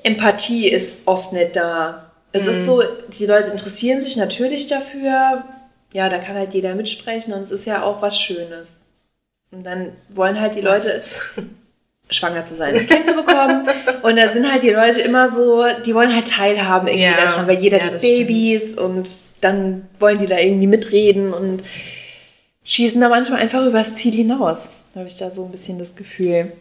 Empathie 0.03 0.69
ist 0.69 1.03
oft 1.07 1.33
nicht 1.33 1.57
da. 1.57 2.11
Es 2.33 2.47
ist 2.49 2.65
so, 2.65 2.83
die 3.19 3.27
Leute 3.27 3.51
interessieren 3.51 4.01
sich 4.01 4.17
natürlich 4.17 4.67
dafür. 4.67 5.45
Ja, 5.93 6.09
da 6.09 6.19
kann 6.19 6.35
halt 6.37 6.53
jeder 6.53 6.75
mitsprechen 6.75 7.33
und 7.33 7.41
es 7.43 7.53
ist 7.53 7.65
ja 7.65 7.85
auch 7.85 8.03
was 8.03 8.19
Schönes. 8.21 8.83
Und 9.53 9.65
dann 9.65 9.93
wollen 10.09 10.41
halt 10.41 10.57
die 10.57 10.61
Leute. 10.63 11.01
Schwanger 12.15 12.45
zu 12.45 12.55
sein, 12.55 12.75
ein 12.75 12.87
Kind 12.87 13.07
zu 13.07 13.15
bekommen. 13.15 13.63
Und 14.03 14.17
da 14.17 14.29
sind 14.29 14.51
halt 14.51 14.63
die 14.63 14.71
Leute 14.71 15.01
immer 15.01 15.29
so, 15.29 15.65
die 15.85 15.95
wollen 15.95 16.15
halt 16.15 16.29
teilhaben 16.29 16.89
irgendwie 16.89 17.05
Ja, 17.05 17.27
daran, 17.27 17.47
weil 17.47 17.59
jeder 17.59 17.79
ja, 17.79 17.85
hat 17.85 17.95
das 17.95 18.03
Babys 18.03 18.75
und 18.75 19.09
dann 19.41 19.89
wollen 19.99 20.19
die 20.19 20.27
da 20.27 20.39
irgendwie 20.39 20.67
mitreden 20.67 21.33
und 21.33 21.63
schießen 22.65 23.01
da 23.01 23.09
manchmal 23.09 23.41
einfach 23.41 23.65
übers 23.65 23.95
Ziel 23.95 24.13
hinaus. 24.13 24.73
Da 24.93 25.01
habe 25.01 25.09
ich 25.09 25.17
da 25.17 25.31
so 25.31 25.45
ein 25.45 25.51
bisschen 25.51 25.79
das 25.79 25.97
Gefühl. 25.97 26.53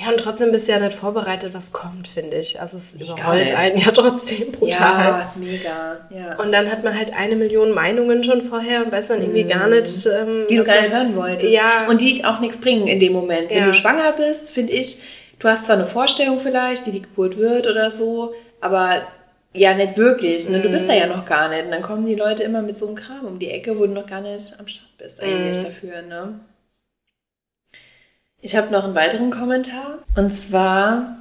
Ja, 0.00 0.10
und 0.10 0.18
trotzdem 0.18 0.52
bist 0.52 0.68
du 0.68 0.72
ja 0.72 0.78
nicht 0.78 0.96
vorbereitet, 0.96 1.54
was 1.54 1.72
kommt, 1.72 2.06
finde 2.06 2.36
ich. 2.36 2.60
Also 2.60 2.76
es 2.76 2.96
gar 2.98 3.16
überrollt 3.18 3.52
einen 3.54 3.78
ja 3.78 3.90
trotzdem 3.90 4.52
brutal. 4.52 4.70
Ja, 4.70 5.34
mega. 5.34 5.96
Ja. 6.10 6.38
Und 6.38 6.52
dann 6.52 6.70
hat 6.70 6.84
man 6.84 6.96
halt 6.96 7.12
eine 7.16 7.34
Million 7.34 7.72
Meinungen 7.72 8.22
schon 8.22 8.42
vorher 8.42 8.84
und 8.84 8.92
weiß 8.92 9.08
dann 9.08 9.20
irgendwie 9.20 9.42
gar 9.42 9.66
nicht, 9.66 10.06
ähm, 10.06 10.42
Mhm. 10.42 10.46
die 10.46 10.56
du 10.56 10.62
gar 10.62 10.80
nicht 10.82 10.94
hören 10.94 11.16
wolltest. 11.16 11.52
Ja, 11.52 11.86
Und 11.88 12.00
die 12.00 12.24
auch 12.24 12.38
nichts 12.38 12.60
bringen 12.60 12.86
in 12.86 13.00
dem 13.00 13.12
Moment. 13.12 13.50
Wenn 13.50 13.58
Ja. 13.58 13.64
du 13.66 13.72
schwanger 13.72 14.12
bist, 14.12 14.52
finde 14.52 14.72
ich, 14.74 15.02
du 15.40 15.48
hast 15.48 15.64
zwar 15.64 15.74
eine 15.74 15.84
Vorstellung 15.84 16.38
vielleicht, 16.38 16.86
wie 16.86 16.92
die 16.92 17.02
Geburt 17.02 17.36
wird 17.36 17.66
oder 17.66 17.90
so, 17.90 18.34
aber 18.60 19.02
ja, 19.52 19.74
nicht 19.74 19.96
wirklich. 19.96 20.48
Ne? 20.48 20.60
Du 20.60 20.68
bist 20.68 20.88
da 20.88 20.92
Mhm. 20.92 20.98
ja 21.00 21.06
noch 21.06 21.24
gar 21.24 21.48
nicht. 21.48 21.64
Und 21.64 21.72
dann 21.72 21.82
kommen 21.82 22.06
die 22.06 22.14
Leute 22.14 22.44
immer 22.44 22.62
mit 22.62 22.78
so 22.78 22.86
einem 22.86 22.94
Kram 22.94 23.24
um 23.26 23.40
die 23.40 23.50
Ecke, 23.50 23.76
wo 23.76 23.86
du 23.86 23.92
noch 23.94 24.06
gar 24.06 24.20
nicht 24.20 24.54
am 24.60 24.68
Start 24.68 24.96
bist 24.98 25.20
eigentlich 25.20 25.58
Mhm. 25.58 25.64
dafür. 25.64 26.02
Ne? 26.02 26.38
Ich 28.40 28.56
habe 28.56 28.72
noch 28.72 28.84
einen 28.84 28.94
weiteren 28.94 29.30
Kommentar. 29.30 29.98
Und 30.16 30.30
zwar, 30.30 31.16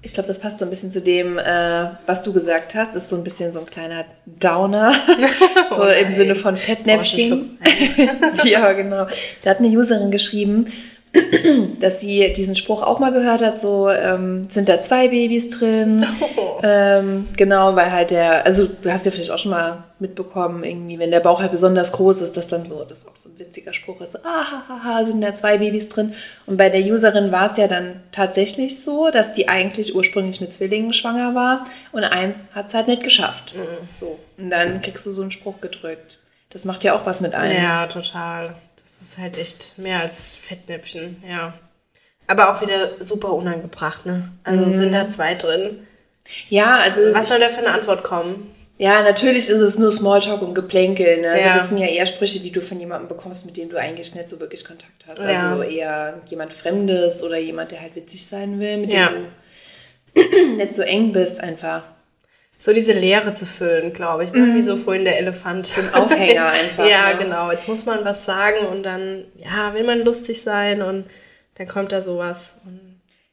ich 0.00 0.14
glaube, 0.14 0.28
das 0.28 0.38
passt 0.38 0.58
so 0.58 0.64
ein 0.64 0.70
bisschen 0.70 0.90
zu 0.92 1.00
dem, 1.00 1.38
äh, 1.38 1.90
was 2.06 2.22
du 2.22 2.32
gesagt 2.32 2.74
hast. 2.76 2.94
Ist 2.94 3.08
so 3.08 3.16
ein 3.16 3.24
bisschen 3.24 3.52
so 3.52 3.60
ein 3.60 3.66
kleiner 3.66 4.04
Downer. 4.26 4.92
so 5.70 5.82
Oh 5.82 5.86
im. 5.86 6.12
Sinne 6.12 6.36
von 6.36 6.56
Fettnäpfchen. 6.56 7.58
ja, 8.44 8.72
genau. 8.74 9.06
Da 9.42 9.50
hat 9.50 9.58
eine 9.58 9.68
Userin 9.68 10.12
geschrieben, 10.12 10.66
dass 11.80 12.00
sie 12.00 12.32
diesen 12.32 12.54
Spruch 12.54 12.82
auch 12.82 13.00
mal 13.00 13.10
gehört 13.10 13.42
hat, 13.42 13.58
so 13.58 13.90
ähm, 13.90 14.48
sind 14.48 14.68
da 14.68 14.80
zwei 14.80 15.08
Babys 15.08 15.48
drin. 15.50 16.06
Oh. 16.36 16.45
Ähm, 16.62 17.26
genau, 17.36 17.74
weil 17.76 17.90
halt 17.92 18.10
der, 18.10 18.44
also 18.46 18.66
du 18.66 18.90
hast 18.90 19.04
ja 19.06 19.12
vielleicht 19.12 19.30
auch 19.30 19.38
schon 19.38 19.50
mal 19.52 19.84
mitbekommen, 19.98 20.62
irgendwie, 20.64 20.98
wenn 20.98 21.10
der 21.10 21.20
Bauch 21.20 21.40
halt 21.40 21.50
besonders 21.50 21.92
groß 21.92 22.20
ist, 22.22 22.36
dass 22.36 22.48
dann 22.48 22.68
so, 22.68 22.84
das 22.84 22.98
ist 22.98 23.08
auch 23.08 23.16
so 23.16 23.28
ein 23.28 23.38
witziger 23.38 23.72
Spruch 23.72 24.00
ist, 24.00 24.16
ah, 24.24 24.44
ha, 24.50 24.62
ha, 24.68 24.84
ha, 24.84 25.04
sind 25.04 25.20
da 25.20 25.32
zwei 25.32 25.58
Babys 25.58 25.88
drin. 25.88 26.14
Und 26.46 26.56
bei 26.56 26.68
der 26.68 26.80
Userin 26.82 27.32
war 27.32 27.46
es 27.46 27.56
ja 27.56 27.66
dann 27.68 28.00
tatsächlich 28.12 28.82
so, 28.82 29.10
dass 29.10 29.34
die 29.34 29.48
eigentlich 29.48 29.94
ursprünglich 29.94 30.40
mit 30.40 30.52
Zwillingen 30.52 30.92
schwanger 30.92 31.34
war 31.34 31.64
und 31.92 32.04
eins 32.04 32.54
hat 32.54 32.68
es 32.68 32.74
halt 32.74 32.88
nicht 32.88 33.02
geschafft. 33.02 33.54
So. 33.96 34.18
Und 34.38 34.50
dann 34.50 34.82
kriegst 34.82 35.06
du 35.06 35.10
so 35.10 35.22
einen 35.22 35.30
Spruch 35.30 35.60
gedrückt. 35.60 36.18
Das 36.50 36.64
macht 36.64 36.84
ja 36.84 36.94
auch 36.94 37.06
was 37.06 37.20
mit 37.20 37.34
einem. 37.34 37.62
Ja, 37.62 37.86
total. 37.86 38.54
Das 38.82 39.00
ist 39.02 39.18
halt 39.18 39.36
echt 39.36 39.78
mehr 39.78 40.00
als 40.00 40.36
Fettnäpfchen, 40.36 41.22
ja. 41.28 41.54
Aber 42.28 42.50
auch 42.50 42.60
wieder 42.60 42.90
super 42.98 43.32
unangebracht, 43.34 44.04
ne? 44.06 44.32
Also 44.42 44.62
Mhm. 44.64 44.72
sind 44.72 44.92
da 44.92 45.08
zwei 45.08 45.34
drin. 45.34 45.86
Ja, 46.48 46.76
also 46.78 47.00
Was 47.14 47.28
soll 47.28 47.40
da 47.40 47.48
für 47.48 47.58
eine 47.60 47.72
Antwort 47.72 48.04
kommen? 48.04 48.52
ja, 48.78 49.02
natürlich 49.02 49.48
ist 49.48 49.60
es 49.60 49.78
nur 49.78 49.90
Smalltalk 49.90 50.42
und 50.42 50.54
Geplänkel. 50.54 51.22
Ne? 51.22 51.30
Also 51.30 51.46
Ja. 51.46 51.54
das 51.54 51.68
sind 51.70 51.78
ja 51.78 51.86
eher 51.86 52.04
Sprüche, 52.04 52.40
die 52.40 52.52
du 52.52 52.60
von 52.60 52.78
jemandem 52.78 53.08
bekommst, 53.08 53.46
mit 53.46 53.56
dem 53.56 53.70
du 53.70 53.76
eigentlich 53.78 54.14
nicht 54.14 54.28
so 54.28 54.38
wirklich 54.38 54.64
Kontakt 54.66 55.06
hast. 55.06 55.20
Ja. 55.20 55.26
Also 55.52 55.62
eher 55.62 56.20
jemand 56.28 56.52
Fremdes 56.52 57.22
oder 57.22 57.38
jemand, 57.38 57.70
der 57.72 57.80
halt 57.80 57.96
witzig 57.96 58.26
sein 58.26 58.60
will, 58.60 58.76
mit 58.76 58.92
Ja. 58.92 59.08
dem 59.08 59.26
du 60.14 60.56
nicht 60.56 60.74
so 60.74 60.82
eng 60.82 61.12
bist 61.12 61.40
einfach. 61.42 61.84
So 62.58 62.72
diese 62.72 62.92
Leere 62.92 63.34
zu 63.34 63.44
füllen, 63.44 63.92
glaube 63.92 64.24
ich, 64.24 64.32
ne? 64.32 64.54
wie 64.54 64.62
so 64.62 64.76
vorhin 64.78 65.04
der 65.04 65.18
Elefant. 65.18 65.70
Ein 65.78 65.94
Aufhänger 65.94 66.46
einfach. 66.50 66.86
ja, 66.86 67.12
ne? 67.12 67.18
genau. 67.18 67.50
Jetzt 67.50 67.68
muss 67.68 67.84
man 67.86 68.04
was 68.04 68.24
sagen 68.24 68.66
und 68.66 68.82
dann, 68.82 69.24
ja, 69.36 69.72
will 69.74 69.84
man 69.84 70.00
lustig 70.02 70.40
sein 70.42 70.80
und 70.82 71.04
dann 71.56 71.68
kommt 71.68 71.92
da 71.92 72.00
sowas. 72.02 72.56
Und 72.64 72.85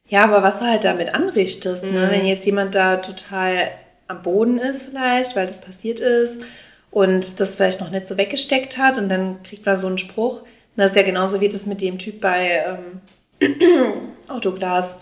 Ja, 0.10 0.26
aber 0.26 0.44
was 0.44 0.60
du 0.60 0.66
halt 0.66 0.84
damit 0.84 1.13
anrichtest, 1.16 1.86
Mhm. 1.86 1.92
ne? 1.94 2.08
wenn 2.12 2.26
jetzt 2.26 2.46
jemand 2.46 2.76
da 2.76 2.98
total 2.98 3.72
am 4.08 4.22
Boden 4.22 4.58
ist 4.60 4.84
vielleicht, 4.89 5.36
weil 5.36 5.48
das 5.48 5.62
passiert 5.62 6.00
ist 6.00 6.44
und 6.92 7.39
das 7.39 7.56
vielleicht 7.56 7.80
noch 7.80 7.89
nicht 7.89 8.06
so 8.06 8.18
weggesteckt 8.18 8.78
hat 8.78 8.98
und 8.98 9.10
dann 9.10 9.42
kriegt 9.44 9.66
man 9.66 9.78
so 9.78 9.88
einen 9.88 9.98
Spruch. 9.98 10.42
Das 10.76 10.92
ist 10.92 10.98
ja 10.98 11.04
genauso 11.04 11.39
wie 11.39 11.50
das 11.50 11.66
mit 11.68 11.82
dem 11.82 12.00
Typ 12.00 12.20
bei 12.20 12.63
ähm, 12.68 13.02
Autoglas, 14.28 14.98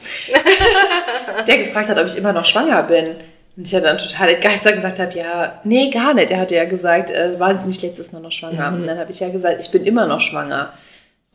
der 1.48 1.58
gefragt 1.58 1.90
hat, 1.90 1.98
ob 1.98 2.06
ich 2.08 2.18
immer 2.18 2.34
noch 2.34 2.46
schwanger 2.46 2.84
bin. 2.84 3.16
Und 3.58 3.66
ich 3.68 3.72
ja 3.74 3.82
dann 3.82 3.98
total 3.98 4.30
entgeistert 4.30 4.76
gesagt 4.76 5.00
habe, 5.00 5.18
ja, 5.18 5.60
nee, 5.66 5.90
gar 5.90 6.14
nicht. 6.14 6.32
Er 6.32 6.40
hatte 6.40 6.56
ja 6.56 6.66
gesagt, 6.66 7.10
äh, 7.10 7.38
waren 7.40 7.58
Sie 7.58 7.68
nicht 7.68 7.82
letztes 7.82 8.12
Mal 8.14 8.22
noch 8.22 8.32
schwanger? 8.32 8.72
Mhm. 8.72 8.82
Und 8.82 8.88
dann 8.88 8.98
habe 9.00 9.12
ich 9.12 9.20
ja 9.20 9.30
gesagt, 9.30 9.58
ich 9.62 9.72
bin 9.72 9.86
immer 9.86 10.06
noch 10.08 10.22
schwanger. 10.22 10.72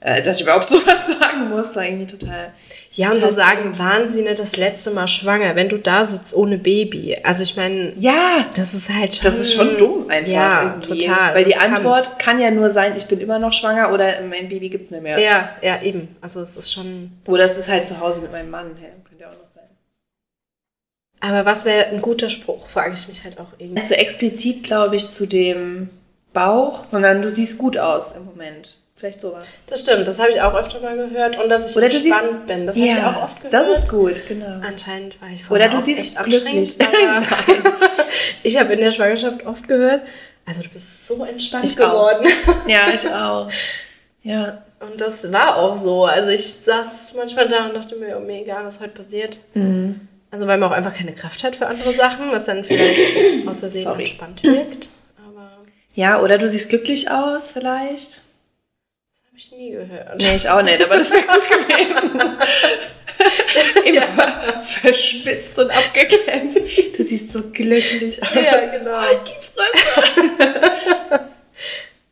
Äh, 0.01 0.21
dass 0.21 0.37
ich 0.37 0.43
überhaupt 0.43 0.69
sowas 0.69 1.07
sagen 1.07 1.49
muss, 1.49 1.75
war 1.75 1.85
irgendwie 1.85 2.07
total... 2.07 2.53
ja, 2.93 3.09
und 3.09 3.19
so 3.19 3.29
sagen, 3.29 3.79
waren 3.79 4.11
sie 4.11 4.23
nicht 4.23 4.39
das 4.39 4.57
letzte 4.57 4.91
Mal 4.91 5.07
schwanger, 5.07 5.57
wenn 5.57 5.71
du 5.71 5.79
da 5.79 6.05
sitzt 6.05 6.35
ohne 6.35 6.59
Baby? 6.59 7.17
Also 7.23 7.43
ich 7.43 7.57
meine, 7.57 7.95
Ja, 7.99 8.47
das 8.55 8.75
ist 8.75 8.91
halt 8.91 9.15
schon... 9.15 9.25
Das 9.25 9.39
ist 9.39 9.55
schon 9.55 9.79
dumm 9.79 10.11
einfach. 10.11 10.31
Ja, 10.31 10.63
irgendwie. 10.65 11.07
total. 11.07 11.35
Weil 11.35 11.45
die. 11.45 11.57
Antwort 11.57 12.19
kann 12.19 12.39
ja 12.39 12.51
nur 12.51 12.71
sein, 12.71 12.93
ich 12.95 13.07
bin 13.07 13.21
immer 13.21 13.39
noch 13.39 13.55
schwanger 13.55 13.91
oder 13.93 14.21
mein 14.29 14.49
Baby 14.49 14.69
gibt's 14.69 14.91
nicht 14.91 15.03
mehr. 15.03 15.19
Ja, 15.19 15.51
ja, 15.63 15.81
eben. 15.81 16.15
Also 16.21 16.41
es 16.41 16.57
ist 16.57 16.73
schon... 16.73 17.13
Oder 17.27 17.45
es 17.45 17.57
ist 17.57 17.71
halt 17.71 17.85
zu 17.85 17.99
Hause 17.99 18.21
mit 18.21 18.33
meinem 18.33 18.51
Mann. 18.51 18.77
Ja, 18.83 18.89
könnte 19.09 19.23
ja 19.23 19.29
auch 19.31 19.33
noch 19.33 19.49
sein. 19.49 19.65
Aber 21.21 21.47
was 21.47 21.65
wäre 21.65 21.87
ein 21.87 22.03
guter 22.03 22.29
Spruch, 22.29 22.69
frage 22.69 22.93
ich 22.93 23.09
mich 23.09 23.25
halt 23.25 23.41
auch 23.41 23.49
irgendwie. 23.59 23.81
Nicht 23.81 23.89
so 23.89 23.95
explizit, 23.95 24.63
glaube 24.65 24.97
ich, 24.97 25.09
zu 25.09 25.27
dem 25.27 25.89
Bauch, 26.35 26.77
sondern 26.85 27.23
du 27.23 27.31
siehst 27.31 27.57
gut 27.57 27.79
aus 27.79 28.13
im 28.13 28.27
Moment. 28.27 28.81
Vielleicht 28.99 29.21
sowas. 29.21 29.59
Das 29.67 29.81
stimmt, 29.81 30.09
das 30.09 30.19
habe 30.19 30.31
ich 30.31 30.41
auch 30.41 30.55
öfter 30.55 30.81
mal 30.81 30.97
gehört. 30.97 31.39
Und 31.39 31.51
dass 31.51 31.71
ich 31.71 31.77
Oder 31.77 31.89
du 31.91 31.99
siehst- 31.99 32.19
entspannt 32.19 32.47
bin, 32.47 32.67
das 32.67 32.79
ja, 32.79 32.95
habe 32.95 33.11
ich 33.11 33.17
auch 33.19 33.23
oft 33.25 33.37
gehört. 33.37 33.53
Das 33.53 33.69
ist 33.69 33.91
gut, 33.91 34.27
genau. 34.27 34.61
Anscheinend 34.67 35.21
war 35.21 35.29
ich 35.29 35.41
Oder 35.41 35.47
vorher 35.49 35.69
du 35.69 35.77
auch 35.77 35.81
siehst 35.81 36.17
echt 36.17 36.25
glücklich. 36.25 36.79
ich 38.43 38.59
habe 38.59 38.73
in 38.73 38.81
der 38.81 38.91
Schwangerschaft 38.91 39.45
oft 39.45 39.69
gehört, 39.69 40.03
also 40.47 40.63
du 40.63 40.69
bist 40.71 41.07
so 41.07 41.25
entspannt 41.25 41.65
Ich 41.65 41.79
auch. 41.81 41.91
geworden. 41.91 42.27
Ja, 42.69 42.89
ich 42.95 43.07
auch. 43.09 43.51
Ja. 44.23 44.63
Und 44.81 45.01
das 45.01 45.31
war 45.33 45.57
auch 45.57 45.75
so. 45.75 46.05
Also 46.07 46.31
ich 46.31 46.47
saß 46.55 47.15
manchmal 47.17 47.49
da 47.49 47.67
und 47.67 47.75
dachte 47.75 47.97
mir, 47.97 48.17
oh, 48.17 48.21
mir 48.21 48.43
egal, 48.43 48.65
was 48.65 48.81
heute 48.81 48.91
passiert. 48.91 49.41
Mhm. 49.55 50.09
Also 50.31 50.47
weil 50.47 50.59
man 50.59 50.71
auch 50.71 50.75
einfach 50.77 50.95
keine 50.95 51.13
Kraft 51.13 51.43
hat 51.45 51.57
für 51.57 51.67
andere 51.67 51.93
Sachen, 51.93 52.31
was 52.31 52.45
dann 52.45 52.63
vielleicht 52.65 53.01
aus 53.47 53.61
Versehen 53.61 53.91
entspannt 53.99 54.43
wirkt. 54.43 54.89
Aber 55.27 55.51
Ja, 55.95 56.21
oder 56.23 56.39
du 56.39 56.49
siehst 56.49 56.69
glücklich 56.69 57.11
aus, 57.11 57.51
vielleicht. 57.53 58.23
Habe 59.37 59.43
ich 59.45 59.53
nie 59.53 59.71
gehört. 59.71 60.19
Nee, 60.19 60.35
ich 60.35 60.49
auch 60.49 60.63
nicht, 60.63 60.83
aber 60.83 60.97
das 60.97 61.11
wäre 61.11 61.21
gut 61.23 61.43
gewesen. 61.51 62.39
Immer 63.85 64.41
verschwitzt 64.63 65.59
und 65.59 65.71
abgekämpft. 65.71 66.59
Du 66.97 67.03
siehst 67.03 67.33
so 67.33 67.43
glücklich 67.51 68.23
aus. 68.23 68.35
Ja, 68.35 68.65
genau. 68.65 68.97
Halt 68.97 69.21
die 69.27 69.33
Fresse. 69.45 71.21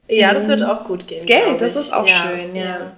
Ja, 0.09 0.35
das 0.35 0.49
wird 0.49 0.63
auch 0.63 0.85
gut 0.85 1.09
gehen. 1.09 1.25
Gell, 1.25 1.45
glaub 1.45 1.59
das 1.59 1.77
ist 1.77 1.95
auch 1.95 2.07
schön, 2.07 2.55
ja. 2.55 2.93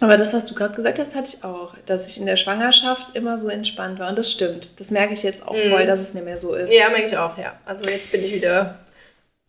Aber 0.00 0.16
das, 0.16 0.32
was 0.32 0.44
du 0.44 0.54
gerade 0.54 0.74
gesagt 0.74 1.00
hast, 1.00 1.16
hatte 1.16 1.36
ich 1.36 1.42
auch. 1.42 1.74
Dass 1.86 2.08
ich 2.08 2.20
in 2.20 2.26
der 2.26 2.36
Schwangerschaft 2.36 3.16
immer 3.16 3.38
so 3.38 3.48
entspannt 3.48 3.98
war. 3.98 4.10
Und 4.10 4.18
das 4.18 4.30
stimmt. 4.30 4.78
Das 4.78 4.92
merke 4.92 5.14
ich 5.14 5.24
jetzt 5.24 5.46
auch 5.46 5.56
voll, 5.56 5.86
dass 5.86 6.00
es 6.00 6.14
nicht 6.14 6.24
mehr 6.24 6.38
so 6.38 6.54
ist. 6.54 6.72
Ja, 6.72 6.88
merke 6.90 7.06
ich 7.06 7.16
auch, 7.16 7.36
ja. 7.36 7.58
Also 7.64 7.88
jetzt 7.90 8.12
bin 8.12 8.22
ich 8.22 8.32
wieder 8.32 8.78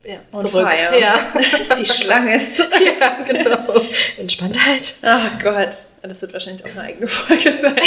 ja, 0.07 0.39
zurück. 0.39 0.67
fire. 0.67 0.99
Ja. 0.99 1.19
Die 1.79 1.85
Schlange 1.85 2.35
ist 2.35 2.57
zurück. 2.57 2.71
ja, 2.99 3.17
genau. 3.27 3.73
Entspanntheit. 4.17 4.93
Ach 5.03 5.39
Gott. 5.41 5.69
Das 6.01 6.21
wird 6.21 6.33
wahrscheinlich 6.33 6.63
auch 6.65 6.69
eine 6.71 6.81
eigene 6.81 7.07
Folge 7.07 7.51
sein. 7.51 7.75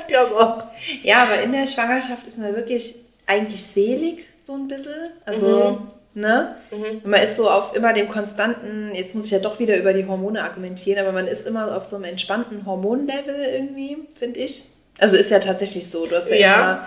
Ich 0.00 0.14
glaube 0.14 0.36
auch. 0.40 0.64
Ja, 1.02 1.24
aber 1.24 1.42
in 1.42 1.52
der 1.52 1.66
Schwangerschaft 1.66 2.26
ist 2.26 2.38
man 2.38 2.56
wirklich 2.56 2.94
eigentlich 3.26 3.62
selig, 3.62 4.24
so 4.42 4.54
ein 4.54 4.66
bisschen. 4.66 4.94
Also, 5.26 5.82
ne? 6.14 6.56
Und 6.70 7.04
Man 7.04 7.22
ist 7.22 7.36
so 7.36 7.50
auf 7.50 7.76
immer 7.76 7.92
dem 7.92 8.08
konstanten, 8.08 8.90
jetzt 8.94 9.14
muss 9.14 9.26
ich 9.26 9.32
ja 9.32 9.38
doch 9.38 9.58
wieder 9.58 9.76
über 9.76 9.92
die 9.92 10.06
Hormone 10.06 10.42
argumentieren, 10.42 10.98
aber 11.00 11.12
man 11.12 11.28
ist 11.28 11.46
immer 11.46 11.76
auf 11.76 11.84
so 11.84 11.96
einem 11.96 12.06
entspannten 12.06 12.64
Hormonlevel 12.64 13.34
irgendwie, 13.52 13.98
finde 14.18 14.40
ich. 14.40 14.64
Also 14.98 15.18
ist 15.18 15.30
ja 15.30 15.40
tatsächlich 15.40 15.86
so. 15.90 16.06
Du 16.06 16.16
hast 16.16 16.30
ja, 16.30 16.36
Ja. 16.36 16.54
immer. 16.54 16.86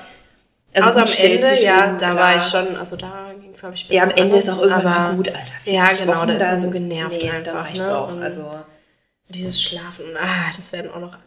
Also, 0.73 0.99
Also, 0.99 1.19
am 1.23 1.25
Ende, 1.31 1.47
ja, 1.63 1.91
da 1.91 2.05
klar. 2.07 2.15
war 2.15 2.35
ich 2.37 2.43
schon, 2.43 2.75
also 2.75 2.95
da 2.95 3.33
ging 3.51 3.53
es, 3.53 3.59
glaube 3.59 3.75
ich, 3.75 3.87
Ja, 3.89 4.03
am 4.03 4.09
Ende 4.11 4.37
ist 4.37 4.49
anders, 4.49 4.59
auch 4.63 4.67
irgendwann 4.67 4.93
aber 4.93 5.07
mal 5.09 5.15
gut, 5.15 5.27
Alter. 5.29 5.41
Ja, 5.71 5.83
40 5.85 6.05
genau, 6.05 6.17
Wochen, 6.19 6.27
da 6.27 6.33
ist 6.35 6.43
man 6.45 6.57
so 6.57 6.69
genervt 6.71 7.17
Nee, 7.21 7.29
einfach, 7.29 7.43
da 7.43 7.53
war 7.53 7.67
ich 7.71 7.79
ne? 7.79 7.97
auch. 7.97 8.07
Und- 8.11 8.23
Also, 8.23 8.45
Dieses 9.29 9.63
Schlafen, 9.63 10.05
ah, 10.17 10.51
das 10.57 10.73
werden 10.73 10.91
auch 10.91 10.99
noch 10.99 11.17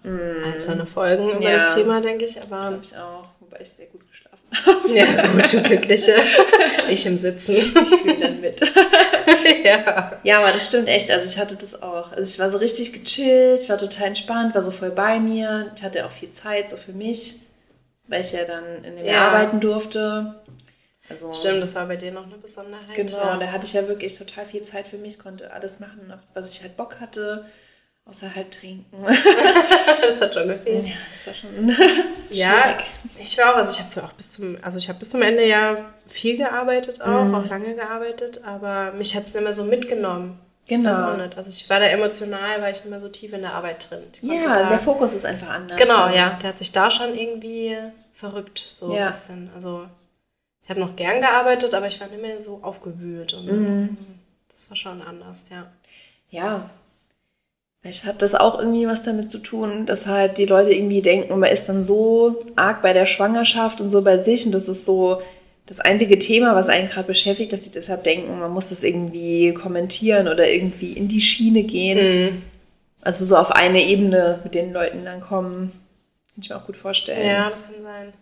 einzelne 0.53 0.85
Folgen 0.85 1.31
über. 1.31 1.41
Ja. 1.41 1.57
das 1.57 1.75
Thema, 1.75 2.01
denke 2.03 2.27
ich, 2.27 2.39
aber 2.43 2.59
glaube 2.59 2.81
ich 2.83 2.95
auch. 2.99 3.25
Wobei 3.41 3.59
ich 3.63 3.71
sehr 3.71 3.87
gut 3.87 4.03
geschlafen 4.07 4.43
habe. 4.67 4.95
ja, 4.95 5.27
gut, 5.29 5.51
du 5.53 5.63
Glückliche. 5.63 6.15
Ich 6.91 7.07
im 7.07 7.17
Sitzen. 7.17 7.55
Ich 7.83 7.89
fühle 7.89 8.19
dann 8.21 8.41
mit. 8.43 8.61
ja. 9.65 10.19
Ja, 10.23 10.39
aber 10.41 10.53
das 10.53 10.67
stimmt 10.67 10.89
echt. 10.89 11.11
Also 11.11 11.27
ich 11.27 11.39
hatte 11.39 11.57
das 11.57 11.81
auch. 11.83 12.13
Also 12.13 12.31
ich 12.35 12.39
war 12.39 12.49
so 12.51 12.59
richtig 12.59 12.93
gechillt, 12.93 13.61
ich 13.63 13.69
war 13.71 13.79
total 13.79 14.09
entspannt, 14.09 14.55
war 14.55 14.61
so 14.63 14.71
voll 14.71 14.91
bei 14.91 15.19
mir. 15.19 15.73
Ich 15.75 15.83
hatte 15.83 16.05
auch 16.05 16.11
viel 16.11 16.31
Zeit 16.31 16.69
so 16.69 16.77
für 16.77 16.93
mich, 16.93 17.41
weil 18.09 18.21
ich 18.21 18.33
ja 18.33 18.45
dann 18.45 18.85
in 18.85 18.97
dem 18.97 19.05
Ja. 19.07 19.13
Jahr 19.13 19.29
arbeiten 19.31 19.61
durfte. 19.61 20.35
Also 21.09 21.33
Stimmt, 21.35 21.63
das 21.63 21.75
war 21.75 21.87
bei 21.87 21.97
dir 21.97 22.13
noch 22.13 22.25
eine 22.25 22.37
Besonderheit. 22.39 22.95
Genau, 22.95 23.19
ja. 23.19 23.37
da 23.37 23.47
hatte 23.53 23.67
ich 23.67 23.75
ja 23.75 23.87
wirklich 23.89 24.15
total 24.15 24.45
viel 24.47 24.63
Zeit 24.63 24.89
für 24.89 24.97
mich, 24.97 25.19
konnte 25.19 25.53
alles 25.53 25.81
machen, 25.81 26.13
was 26.33 26.55
ich 26.57 26.63
halt 26.63 26.77
Bock 26.79 26.99
hatte, 27.01 27.45
außer 28.07 28.35
halt 28.35 28.53
trinken. 28.59 29.05
Das 30.01 30.21
hat 30.21 30.35
schon 30.35 30.49
gefehlt. 30.49 30.87
ja, 30.87 30.93
das 31.13 31.27
war 31.27 31.35
schon 31.35 31.77
Ja, 32.31 32.77
ich 33.19 33.39
war 33.39 33.53
auch, 33.53 33.57
also 33.57 33.71
ich 33.71 33.79
habe 33.79 33.89
zwar 33.89 34.05
auch 34.05 34.13
bis 34.13 34.33
zum, 34.33 34.59
also 34.63 34.79
ich 34.79 34.89
habe 34.89 34.99
bis 34.99 35.11
zum 35.11 35.23
Ende 35.23 35.47
ja 35.47 35.93
viel 36.09 36.37
gearbeitet 36.37 37.01
auch, 37.01 37.33
auch 37.33 37.47
lange 37.49 37.75
gearbeitet, 37.75 38.43
aber 38.45 38.93
mich 38.93 39.15
hat 39.17 39.27
es 39.27 39.35
nicht 39.35 39.43
mehr 39.43 39.53
so 39.53 39.65
mitgenommen. 39.65 40.39
Genau. 40.69 40.91
Also 41.37 41.51
ich 41.51 41.69
war 41.69 41.81
da 41.81 41.87
emotional, 41.87 42.61
war 42.63 42.71
ich 42.71 42.79
nicht 42.79 42.91
mehr 42.91 43.01
so 43.01 43.09
tief 43.09 43.33
in 43.35 43.43
der 43.43 43.53
Arbeit 43.55 43.91
drin. 43.91 44.03
Ja, 44.23 44.41
da, 44.41 44.69
der 44.71 44.79
Fokus 44.79 45.15
ist 45.15 45.27
einfach 45.27 45.51
anders. 45.51 45.79
Genau, 45.79 46.07
dann. 46.07 46.15
ja. 46.15 46.39
Der 46.43 46.51
hat 46.51 46.59
sich 46.59 46.73
da 46.73 46.91
schon 46.91 47.15
irgendwie 47.15 47.77
verrückt, 48.13 48.59
so 48.67 48.95
Ja. 48.95 49.07
ein 49.07 49.07
bisschen. 49.09 49.51
Also 49.55 49.87
ich 50.65 50.71
habe 50.71 50.81
noch 50.81 50.97
gern 50.97 51.21
gearbeitet, 51.21 51.75
aber 51.75 51.87
ich 51.87 52.01
war 52.01 52.09
nicht 52.09 52.23
mehr 52.23 52.39
so 52.39 52.59
aufgewühlt. 52.63 53.35
Und 53.35 53.47
Mhm. 53.47 53.97
das 54.53 54.69
war 54.71 54.77
schon 54.77 55.03
anders, 55.03 55.47
ja. 55.51 55.71
Ja. 56.31 56.71
Vielleicht 57.83 58.07
hat 58.07 58.23
das 58.23 58.35
auch 58.35 58.59
irgendwie 58.59 58.87
was 58.87 59.03
damit 59.03 59.31
zu 59.31 59.39
tun, 59.39 59.85
dass 59.85 60.07
halt 60.07 60.39
die 60.39 60.47
Leute 60.47 60.73
irgendwie 60.73 61.03
denken, 61.03 61.39
man 61.39 61.51
ist 61.51 61.69
dann 61.69 61.85
so 61.85 62.43
arg 62.57 62.81
bei 62.81 62.95
der 62.95 63.05
Schwangerschaft 63.05 63.81
und 63.83 63.91
so 63.91 64.01
bei 64.03 64.17
sich 64.17 64.47
und 64.47 64.53
das 64.53 64.69
ist 64.71 64.87
so 64.87 65.21
das 65.67 65.81
einzige 65.81 66.19
Thema, 66.19 66.55
was 66.55 66.69
einen 66.71 66.89
gerade 66.89 67.07
beschäftigt, 67.07 67.53
dass 67.53 67.65
sie 67.65 67.71
deshalb 67.71 68.03
denken, 68.05 68.39
man 68.39 68.51
muss 68.53 68.71
das 68.71 68.85
irgendwie 68.85 69.53
kommentieren 69.53 70.29
oder 70.29 70.49
irgendwie 70.51 70.93
in 70.93 71.09
die 71.09 71.21
Schiene 71.21 71.63
gehen. 71.63 72.43
Also 73.03 73.27
so 73.27 73.37
auf 73.37 73.51
eine 73.51 73.83
Ebene 73.83 74.41
mit 74.45 74.55
den 74.55 74.73
Leuten 74.73 75.05
dann 75.05 75.21
kommen. 75.21 75.73
Kann 76.35 76.43
ich 76.43 76.49
mir 76.49 76.57
auch 76.57 76.67
gut 76.67 76.77
vorstellen. 76.79 77.27
Ja, 77.27 77.51
das 77.51 77.65
kann 77.67 77.83
sein. 77.83 78.13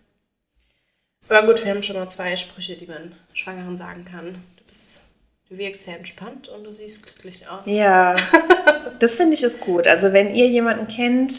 Aber 1.29 1.47
gut, 1.47 1.63
wir 1.63 1.71
haben 1.71 1.83
schon 1.83 1.95
mal 1.95 2.09
zwei 2.09 2.35
Sprüche, 2.35 2.75
die 2.75 2.87
man 2.87 3.13
Schwangeren 3.33 3.77
sagen 3.77 4.05
kann. 4.05 4.33
Du 4.57 4.63
bist, 4.67 5.03
du 5.49 5.57
wirkst 5.57 5.83
sehr 5.83 5.97
entspannt 5.97 6.49
und 6.49 6.63
du 6.63 6.71
siehst 6.71 7.05
glücklich 7.05 7.47
aus. 7.47 7.65
Ja, 7.65 8.15
das 8.99 9.15
finde 9.15 9.33
ich 9.33 9.43
ist 9.43 9.61
gut. 9.61 9.87
Also 9.87 10.13
wenn 10.13 10.35
ihr 10.35 10.47
jemanden 10.47 10.87
kennt, 10.87 11.33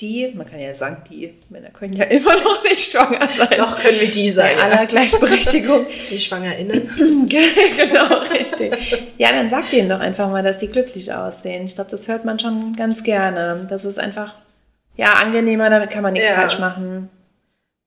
die, 0.00 0.32
man 0.34 0.44
kann 0.46 0.58
ja 0.58 0.74
sagen, 0.74 1.02
die 1.08 1.34
Männer 1.50 1.70
können 1.70 1.92
ja 1.94 2.04
immer 2.10 2.34
noch 2.34 2.62
nicht 2.64 2.90
schwanger 2.90 3.28
sein. 3.28 3.58
Noch 3.58 3.78
können 3.78 4.00
wir 4.00 4.10
die 4.10 4.30
sein. 4.30 4.56
Bei 4.56 4.62
aller 4.64 4.86
Gleichberechtigung. 4.86 5.86
Die 6.10 6.18
SchwangerInnen. 6.18 6.90
genau, 7.28 8.18
richtig. 8.32 8.72
Ja, 9.18 9.30
dann 9.30 9.46
sagt 9.46 9.70
denen 9.72 9.88
doch 9.88 10.00
einfach 10.00 10.28
mal, 10.30 10.42
dass 10.42 10.58
sie 10.60 10.68
glücklich 10.68 11.12
aussehen. 11.12 11.64
Ich 11.64 11.76
glaube, 11.76 11.90
das 11.90 12.08
hört 12.08 12.24
man 12.24 12.38
schon 12.40 12.74
ganz 12.74 13.02
gerne. 13.04 13.66
Das 13.68 13.84
ist 13.84 13.98
einfach, 13.98 14.34
ja, 14.96 15.12
angenehmer, 15.14 15.70
damit 15.70 15.90
kann 15.90 16.02
man 16.02 16.14
nichts 16.14 16.28
Ja. 16.28 16.34
falsch 16.34 16.58
machen. 16.58 17.08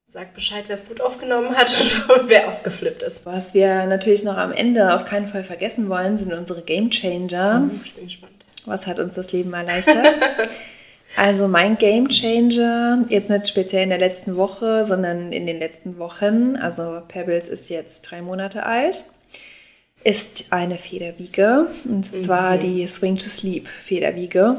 Sagt 0.10 0.34
Bescheid, 0.36 0.64
wer 0.68 0.76
es 0.76 0.88
gut 0.88 1.02
aufgenommen 1.02 1.54
hat 1.58 1.76
und 2.08 2.30
wer 2.30 2.48
ausgeflippt 2.48 3.04
ist. 3.04 3.26
Was 3.26 3.54
wir 3.54 3.86
natürlich 3.88 4.24
noch 4.24 4.38
am 4.38 4.54
Ende 4.54 4.96
auf 4.96 5.04
keinen 5.04 5.28
Fall 5.28 5.44
vergessen 5.44 5.90
wollen, 5.90 6.18
sind 6.18 6.32
unsere 6.32 6.62
Game 6.62 6.90
Changer. 6.90 7.70
Ich 7.84 7.94
bin 7.94 8.06
gespannt. 8.06 8.46
Was 8.66 8.88
hat 8.88 9.00
uns 9.00 9.16
das 9.16 9.32
Leben 9.32 9.54
erleichtert? 9.54 10.16
Also 11.16 11.48
mein 11.48 11.78
Game 11.78 12.10
Changer, 12.10 13.06
jetzt 13.08 13.30
nicht 13.30 13.48
speziell 13.48 13.84
in 13.84 13.90
der 13.90 13.98
letzten 13.98 14.36
Woche, 14.36 14.84
sondern 14.84 15.32
in 15.32 15.48
den 15.48 15.58
letzten 15.58 15.98
Wochen, 15.98 16.58
also 16.58 17.02
Pebbles 17.08 17.48
ist 17.48 17.70
jetzt 17.70 18.02
drei 18.02 18.22
Monate 18.22 18.66
alt, 18.66 19.06
ist 20.04 20.48
eine 20.52 20.78
Federwiege 20.78 21.68
und 21.86 22.06
zwar 22.06 22.58
die 22.58 22.86
Swing 22.88 23.16
to 23.16 23.30
Sleep 23.30 23.68
Federwiege 23.68 24.58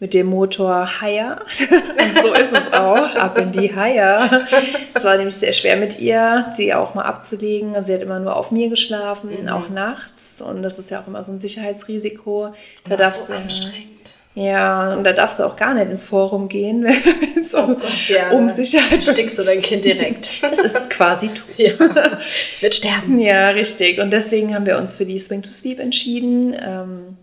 mit 0.00 0.14
dem 0.14 0.26
Motor 0.28 1.00
Higher. 1.00 1.40
und 1.70 2.22
so 2.22 2.32
ist 2.34 2.52
es 2.52 2.72
auch, 2.72 3.14
ab 3.16 3.36
in 3.38 3.50
die 3.52 3.74
Higher. 3.74 4.46
Es 4.94 5.04
war 5.04 5.16
nämlich 5.16 5.34
sehr 5.34 5.52
schwer 5.52 5.76
mit 5.76 5.98
ihr, 5.98 6.46
sie 6.52 6.72
auch 6.72 6.94
mal 6.94 7.02
abzulegen. 7.02 7.74
Also 7.74 7.88
sie 7.88 7.94
hat 7.94 8.02
immer 8.02 8.20
nur 8.20 8.36
auf 8.36 8.50
mir 8.52 8.68
geschlafen, 8.68 9.48
auch 9.48 9.68
nachts 9.68 10.40
und 10.40 10.62
das 10.62 10.78
ist 10.78 10.90
ja 10.90 11.00
auch 11.00 11.06
immer 11.08 11.22
so 11.24 11.32
ein 11.32 11.40
Sicherheitsrisiko. 11.40 12.52
Da 12.88 12.96
Das 12.96 12.98
darfst 12.98 13.16
ist 13.22 13.26
so 13.26 13.32
du- 13.32 13.38
anstrengend. 13.40 13.88
ja, 14.34 14.92
und 14.94 15.02
da 15.02 15.12
darfst 15.12 15.40
du 15.40 15.42
auch 15.44 15.56
gar 15.56 15.74
nicht 15.74 15.90
ins 15.90 16.04
Forum 16.04 16.48
gehen, 16.48 16.84
wenn 16.84 17.40
es 17.42 17.52
um, 17.54 17.76
Ja, 18.06 18.30
um 18.30 18.48
Sicherheit 18.48 19.02
Stickst 19.02 19.36
du 19.38 19.42
dein 19.42 19.60
Kind 19.60 19.84
direkt. 19.84 20.30
Es 20.52 20.60
ist 20.60 20.90
quasi 20.90 21.28
tot. 21.28 21.44
ja. 21.56 21.72
Es 22.52 22.62
wird 22.62 22.76
sterben. 22.76 23.18
Ja, 23.20 23.48
richtig. 23.48 23.98
Und 23.98 24.12
deswegen 24.12 24.54
haben 24.54 24.64
wir 24.66 24.78
uns 24.78 24.94
für 24.94 25.04
die 25.06 25.18
Swing 25.18 25.42
to 25.42 25.50
Sleep 25.50 25.80
entschieden, 25.80 26.54
ähm, 26.64 27.16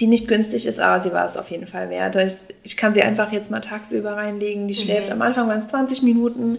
die 0.00 0.06
nicht 0.06 0.28
günstig 0.28 0.66
ist, 0.66 0.80
aber 0.80 0.98
sie 0.98 1.12
war 1.12 1.26
es 1.26 1.36
auf 1.36 1.50
jeden 1.50 1.66
Fall 1.66 1.90
wert. 1.90 2.16
Ich, 2.16 2.32
ich 2.62 2.76
kann 2.76 2.94
sie 2.94 3.02
einfach 3.02 3.32
jetzt 3.32 3.50
mal 3.50 3.60
tagsüber 3.60 4.16
reinlegen. 4.16 4.66
Die 4.66 4.74
schläft 4.74 5.10
am 5.10 5.20
Anfang 5.20 5.46
waren 5.46 5.58
es 5.58 5.68
20 5.68 6.02
Minuten, 6.02 6.58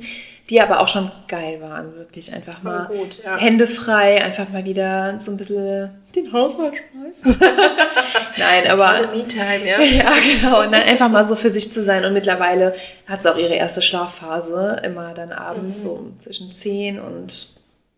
die 0.49 0.61
aber 0.61 0.81
auch 0.81 0.87
schon 0.87 1.11
geil 1.27 1.59
waren, 1.61 1.95
wirklich 1.95 2.33
einfach 2.33 2.61
mal 2.61 2.87
gut, 2.87 3.23
ja. 3.23 3.37
Hände 3.37 3.65
frei, 3.67 4.23
einfach 4.23 4.49
mal 4.49 4.65
wieder 4.65 5.17
so 5.17 5.31
ein 5.31 5.37
bisschen 5.37 5.89
den 6.15 6.31
Haushalt 6.33 6.73
schmeißen. 6.91 7.37
Nein, 8.37 8.69
aber 8.69 9.07
Me-Time, 9.15 9.67
ja. 9.67 9.79
Ja, 9.81 10.11
genau. 10.21 10.61
Und 10.61 10.71
dann 10.71 10.83
einfach 10.83 11.09
mal 11.09 11.25
so 11.25 11.35
für 11.35 11.49
sich 11.49 11.71
zu 11.71 11.81
sein. 11.81 12.05
Und 12.05 12.13
mittlerweile 12.13 12.73
hat 13.07 13.23
sie 13.23 13.33
auch 13.33 13.37
ihre 13.37 13.55
erste 13.55 13.81
Schlafphase, 13.81 14.81
immer 14.85 15.13
dann 15.13 15.31
abends 15.31 15.81
so 15.81 16.11
zwischen 16.17 16.51
10 16.51 16.99
und 16.99 17.55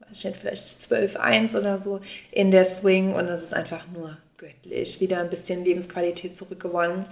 weiß 0.07 0.19
ich 0.19 0.25
nicht, 0.25 0.37
vielleicht 0.37 0.81
12, 0.81 1.17
1 1.17 1.55
oder 1.55 1.77
so 1.79 1.99
in 2.31 2.51
der 2.51 2.65
Swing. 2.65 3.13
Und 3.13 3.27
das 3.27 3.43
ist 3.43 3.53
einfach 3.53 3.85
nur 3.93 4.17
göttlich. 4.43 4.99
Wieder 4.99 5.19
ein 5.19 5.29
bisschen 5.29 5.63
Lebensqualität 5.63 6.35
zurückgewonnen. 6.35 7.03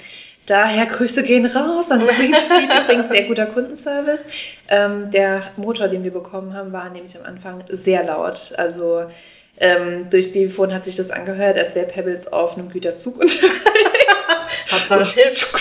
Daher 0.46 0.86
Grüße 0.86 1.24
gehen 1.24 1.46
raus 1.46 1.92
an 1.92 2.06
Swing 2.06 2.36
Sleep. 2.36 2.70
Übrigens 2.84 3.10
sehr 3.10 3.24
guter 3.24 3.46
Kundenservice. 3.46 4.28
Ähm, 4.68 5.10
der 5.12 5.44
Motor, 5.56 5.88
den 5.88 6.04
wir 6.04 6.12
bekommen 6.12 6.54
haben, 6.54 6.74
war 6.74 6.90
nämlich 6.90 7.18
am 7.18 7.26
Anfang 7.26 7.64
sehr 7.70 8.04
laut. 8.04 8.54
Also 8.58 9.06
ähm, 9.60 10.10
durchs 10.10 10.34
Babyphone 10.34 10.74
hat 10.74 10.84
sich 10.84 10.96
das 10.96 11.12
angehört, 11.12 11.58
als 11.58 11.76
wäre 11.76 11.86
Pebbles 11.86 12.32
auf 12.32 12.58
einem 12.58 12.70
Güterzug 12.70 13.16
unterwegs. 13.20 13.91
Hauptsache 14.70 15.02
es 15.02 15.14
hilft. 15.14 15.54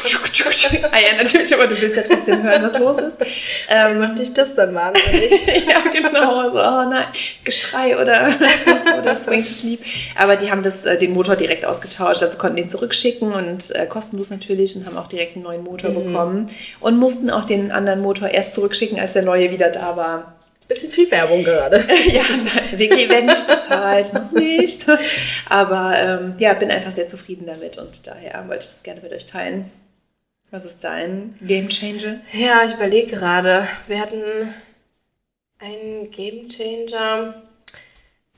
ah 0.93 0.99
ja, 0.99 1.17
natürlich, 1.17 1.53
aber 1.55 1.67
du 1.67 1.81
willst 1.81 1.97
ja 1.97 2.03
trotzdem 2.03 2.43
hören, 2.43 2.63
was 2.63 2.79
los 2.79 2.99
ist. 2.99 3.19
Ähm, 3.69 3.99
macht 3.99 4.19
dich 4.19 4.33
das 4.33 4.55
dann 4.55 4.75
wahnsinnig? 4.75 5.47
ja, 5.69 5.81
genau. 5.93 6.51
So, 6.51 6.59
oh 6.59 6.91
nein, 6.91 7.07
Geschrei 7.45 8.01
oder, 8.01 8.33
oder 8.99 9.15
Swing 9.15 9.45
to 9.45 9.53
Sleep. 9.53 9.81
Aber 10.17 10.37
die 10.37 10.51
haben 10.51 10.63
das, 10.63 10.85
äh, 10.85 10.99
den 10.99 11.13
Motor 11.13 11.37
direkt 11.37 11.65
ausgetauscht, 11.65 12.23
also 12.23 12.39
konnten 12.39 12.57
den 12.57 12.69
zurückschicken 12.69 13.33
und 13.33 13.75
äh, 13.75 13.87
kostenlos 13.87 14.31
natürlich 14.31 14.77
und 14.77 14.87
haben 14.87 14.97
auch 14.97 15.09
direkt 15.09 15.37
einen 15.37 15.45
neuen 15.45 15.65
Motor 15.65 15.91
mhm. 15.91 16.05
bekommen 16.05 16.51
und 16.81 16.99
mussten 16.99 17.31
auch 17.31 17.45
den 17.45 17.71
anderen 17.71 18.01
Motor 18.01 18.29
erst 18.29 18.55
zurückschicken, 18.55 18.99
als 18.99 19.13
der 19.13 19.23
neue 19.23 19.51
wieder 19.51 19.71
da 19.71 19.97
war. 19.97 20.40
Bisschen 20.71 20.93
viel 20.93 21.11
Werbung 21.11 21.43
gerade. 21.43 21.79
ja, 22.13 22.23
wir 22.77 23.09
werden 23.09 23.27
nicht 23.27 23.45
bezahlt, 23.45 24.15
noch 24.15 24.31
nicht. 24.31 24.87
Aber 25.49 25.93
ähm, 25.97 26.35
ja, 26.39 26.55
bin 26.55 26.71
einfach 26.71 26.93
sehr 26.93 27.09
zufrieden 27.09 27.45
damit 27.45 27.77
und 27.77 28.07
daher 28.07 28.47
wollte 28.47 28.67
ich 28.67 28.73
das 28.73 28.85
gerne 28.85 29.01
mit 29.01 29.13
euch 29.13 29.27
teilen. 29.27 29.69
Was 30.53 30.65
ist 30.65 30.85
dein 30.85 31.35
Game 31.41 31.69
Changer? 31.69 32.21
Ja, 32.33 32.65
ich 32.65 32.75
überlege 32.75 33.17
gerade. 33.17 33.67
Wir 33.89 33.99
hatten 33.99 34.55
einen 35.59 36.09
Game 36.13 36.47
Changer. 36.49 37.43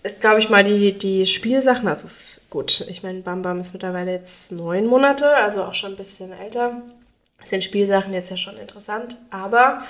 Ist, 0.02 0.22
glaube 0.22 0.40
ich, 0.40 0.48
mal 0.48 0.64
die, 0.64 0.92
die 0.94 1.26
Spielsachen. 1.26 1.84
Das 1.84 2.02
ist 2.02 2.40
gut. 2.48 2.86
Ich 2.88 3.02
meine, 3.02 3.20
Bam 3.20 3.42
Bam 3.42 3.60
ist 3.60 3.74
mittlerweile 3.74 4.12
jetzt 4.12 4.52
neun 4.52 4.86
Monate, 4.86 5.36
also 5.36 5.64
auch 5.64 5.74
schon 5.74 5.90
ein 5.90 5.96
bisschen 5.96 6.32
älter. 6.32 6.80
Das 7.42 7.50
sind 7.50 7.62
Spielsachen 7.62 8.14
jetzt 8.14 8.30
ja 8.30 8.36
schon 8.38 8.56
interessant. 8.56 9.18
Aber 9.30 9.82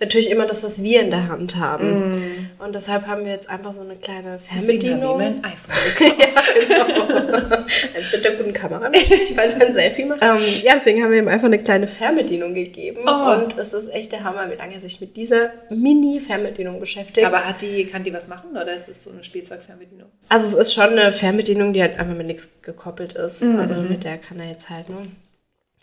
natürlich 0.00 0.30
immer 0.30 0.46
das, 0.46 0.64
was 0.64 0.82
wir 0.82 1.02
in 1.02 1.10
der 1.10 1.28
Hand 1.28 1.56
haben. 1.56 2.10
Mm. 2.10 2.50
Und 2.58 2.74
deshalb 2.74 3.06
haben 3.06 3.24
wir 3.24 3.32
jetzt 3.32 3.48
einfach 3.50 3.72
so 3.72 3.82
eine 3.82 3.96
kleine 3.96 4.38
Fernbedienung. 4.38 5.18
Deswegen 5.18 5.44
ein 5.44 5.44
iPhone 5.44 6.18
ja, 6.18 7.26
genau. 7.28 7.56
Eins 7.94 8.12
mit 8.12 8.24
der 8.24 8.32
guten 8.36 8.52
Kamera 8.52 8.90
weil 9.34 9.46
es 9.46 9.60
ein 9.60 9.72
Selfie 9.72 10.06
macht. 10.06 10.20
Ähm, 10.22 10.38
ja, 10.62 10.72
deswegen 10.74 11.02
haben 11.02 11.12
wir 11.12 11.18
ihm 11.18 11.28
einfach 11.28 11.46
eine 11.46 11.58
kleine 11.62 11.86
Fernbedienung 11.86 12.54
gegeben. 12.54 13.02
Oh. 13.06 13.34
Und 13.34 13.58
es 13.58 13.74
ist 13.74 13.92
echt 13.92 14.12
der 14.12 14.24
Hammer, 14.24 14.50
wie 14.50 14.56
lange 14.56 14.74
er 14.74 14.80
sich 14.80 15.00
mit 15.00 15.16
dieser 15.16 15.50
Mini-Fernbedienung 15.68 16.80
beschäftigt. 16.80 17.26
Aber 17.26 17.44
hat 17.44 17.60
die, 17.60 17.84
kann 17.84 18.02
die 18.02 18.12
was 18.12 18.26
machen 18.26 18.50
oder 18.52 18.72
ist 18.72 18.88
das 18.88 19.04
so 19.04 19.10
eine 19.10 19.22
Spielzeugfernbedienung? 19.22 20.08
Also 20.30 20.46
es 20.46 20.68
ist 20.68 20.74
schon 20.74 20.98
eine 20.98 21.12
Fernbedienung, 21.12 21.74
die 21.74 21.82
halt 21.82 21.98
einfach 21.98 22.14
mit 22.14 22.26
nichts 22.26 22.62
gekoppelt 22.62 23.12
ist. 23.12 23.44
Mhm. 23.44 23.58
Also 23.58 23.74
mit 23.74 24.04
der 24.04 24.16
kann 24.16 24.40
er 24.40 24.48
jetzt 24.48 24.70
halt, 24.70 24.88
ne? 24.88 24.96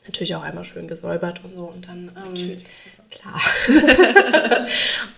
Natürlich 0.08 0.36
auch 0.36 0.42
einmal 0.42 0.64
schön 0.64 0.88
gesäubert 0.88 1.42
und 1.44 1.54
so 1.54 1.64
und 1.66 1.86
dann. 1.86 2.10
Ähm, 2.16 2.30
Natürlich, 2.30 2.64
klar. 3.12 3.42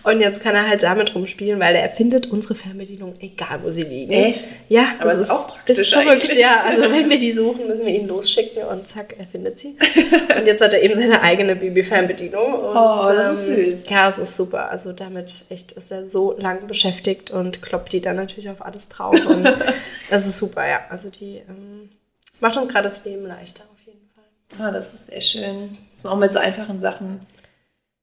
und 0.02 0.20
jetzt 0.20 0.42
kann 0.42 0.56
er 0.56 0.68
halt 0.68 0.82
damit 0.82 1.14
rumspielen, 1.14 1.60
weil 1.60 1.76
er 1.76 1.88
findet 1.88 2.26
unsere 2.26 2.56
Fernbedienung, 2.56 3.14
egal 3.20 3.60
wo 3.62 3.68
sie 3.68 3.82
liegen. 3.82 4.10
Echt? 4.10 4.68
Ja, 4.68 4.94
aber 4.98 5.12
es 5.12 5.20
ist 5.20 5.30
auch 5.30 5.46
praktisch. 5.46 5.78
Ist 5.78 5.94
verrückt, 5.94 6.34
ja. 6.36 6.64
Also 6.66 6.82
wenn 6.82 7.08
wir 7.08 7.20
die 7.20 7.30
suchen, 7.30 7.68
müssen 7.68 7.86
wir 7.86 7.94
ihn 7.94 8.08
losschicken 8.08 8.64
und 8.64 8.88
zack, 8.88 9.14
er 9.16 9.28
findet 9.28 9.60
sie. 9.60 9.76
und 10.36 10.46
jetzt 10.46 10.60
hat 10.60 10.74
er 10.74 10.82
eben 10.82 10.94
seine 10.94 11.22
eigene 11.22 11.54
Baby-Fernbedienung. 11.54 12.52
Oh, 12.52 13.04
das 13.06 13.26
ähm, 13.26 13.32
ist 13.32 13.46
süß. 13.46 13.90
Ja, 13.90 14.08
es 14.08 14.18
ist 14.18 14.36
super. 14.36 14.70
Also 14.70 14.92
damit 14.92 15.44
echt 15.50 15.70
ist 15.70 15.92
er 15.92 16.04
so 16.04 16.36
lang 16.36 16.66
beschäftigt 16.66 17.30
und 17.30 17.62
kloppt 17.62 17.92
die 17.92 18.00
dann 18.00 18.16
natürlich 18.16 18.50
auf 18.50 18.60
alles 18.60 18.88
drauf. 18.88 19.14
Und 19.24 19.44
das 20.10 20.26
ist 20.26 20.36
super, 20.36 20.66
ja. 20.66 20.80
Also 20.88 21.10
die 21.10 21.36
ähm, 21.48 21.90
macht 22.40 22.56
uns 22.56 22.66
gerade 22.66 22.84
das 22.84 23.04
Leben 23.04 23.24
leichter. 23.24 23.69
Ah, 24.58 24.70
das 24.70 24.94
ist 24.94 25.06
sehr 25.06 25.20
schön. 25.20 25.78
Dass 25.92 26.04
man 26.04 26.14
auch 26.14 26.18
mit 26.18 26.32
so 26.32 26.38
einfachen 26.38 26.80
Sachen 26.80 27.20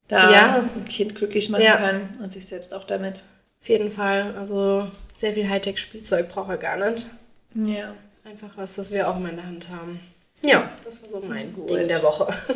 da 0.08 0.32
ja. 0.32 0.56
ein 0.76 0.86
Kind 0.86 1.16
glücklich 1.16 1.50
machen 1.50 1.64
ja. 1.64 1.78
kann 1.78 2.10
und 2.22 2.32
sich 2.32 2.46
selbst 2.46 2.74
auch 2.74 2.86
damit. 2.86 3.24
Auf 3.62 3.70
jeden 3.70 3.92
Fall. 3.92 4.36
Also 4.38 4.90
sehr 5.18 5.34
viel 5.34 5.50
Hightech-Spielzeug 5.50 6.30
braucht 6.30 6.50
er 6.50 6.58
gar 6.58 6.90
nicht. 6.90 7.10
Ja. 7.54 7.94
Einfach 8.24 8.56
was, 8.56 8.76
das 8.76 8.92
wir 8.92 9.10
auch 9.10 9.18
immer 9.18 9.30
in 9.30 9.38
der 9.38 9.46
Hand 9.46 9.70
haben. 9.70 10.00
Ja, 10.44 10.70
das 10.84 11.02
war 11.04 11.22
so 11.22 11.28
mein 11.28 11.54
Gut. 11.54 11.70
Ding 11.70 11.88
der 11.88 12.04
Woche. 12.04 12.28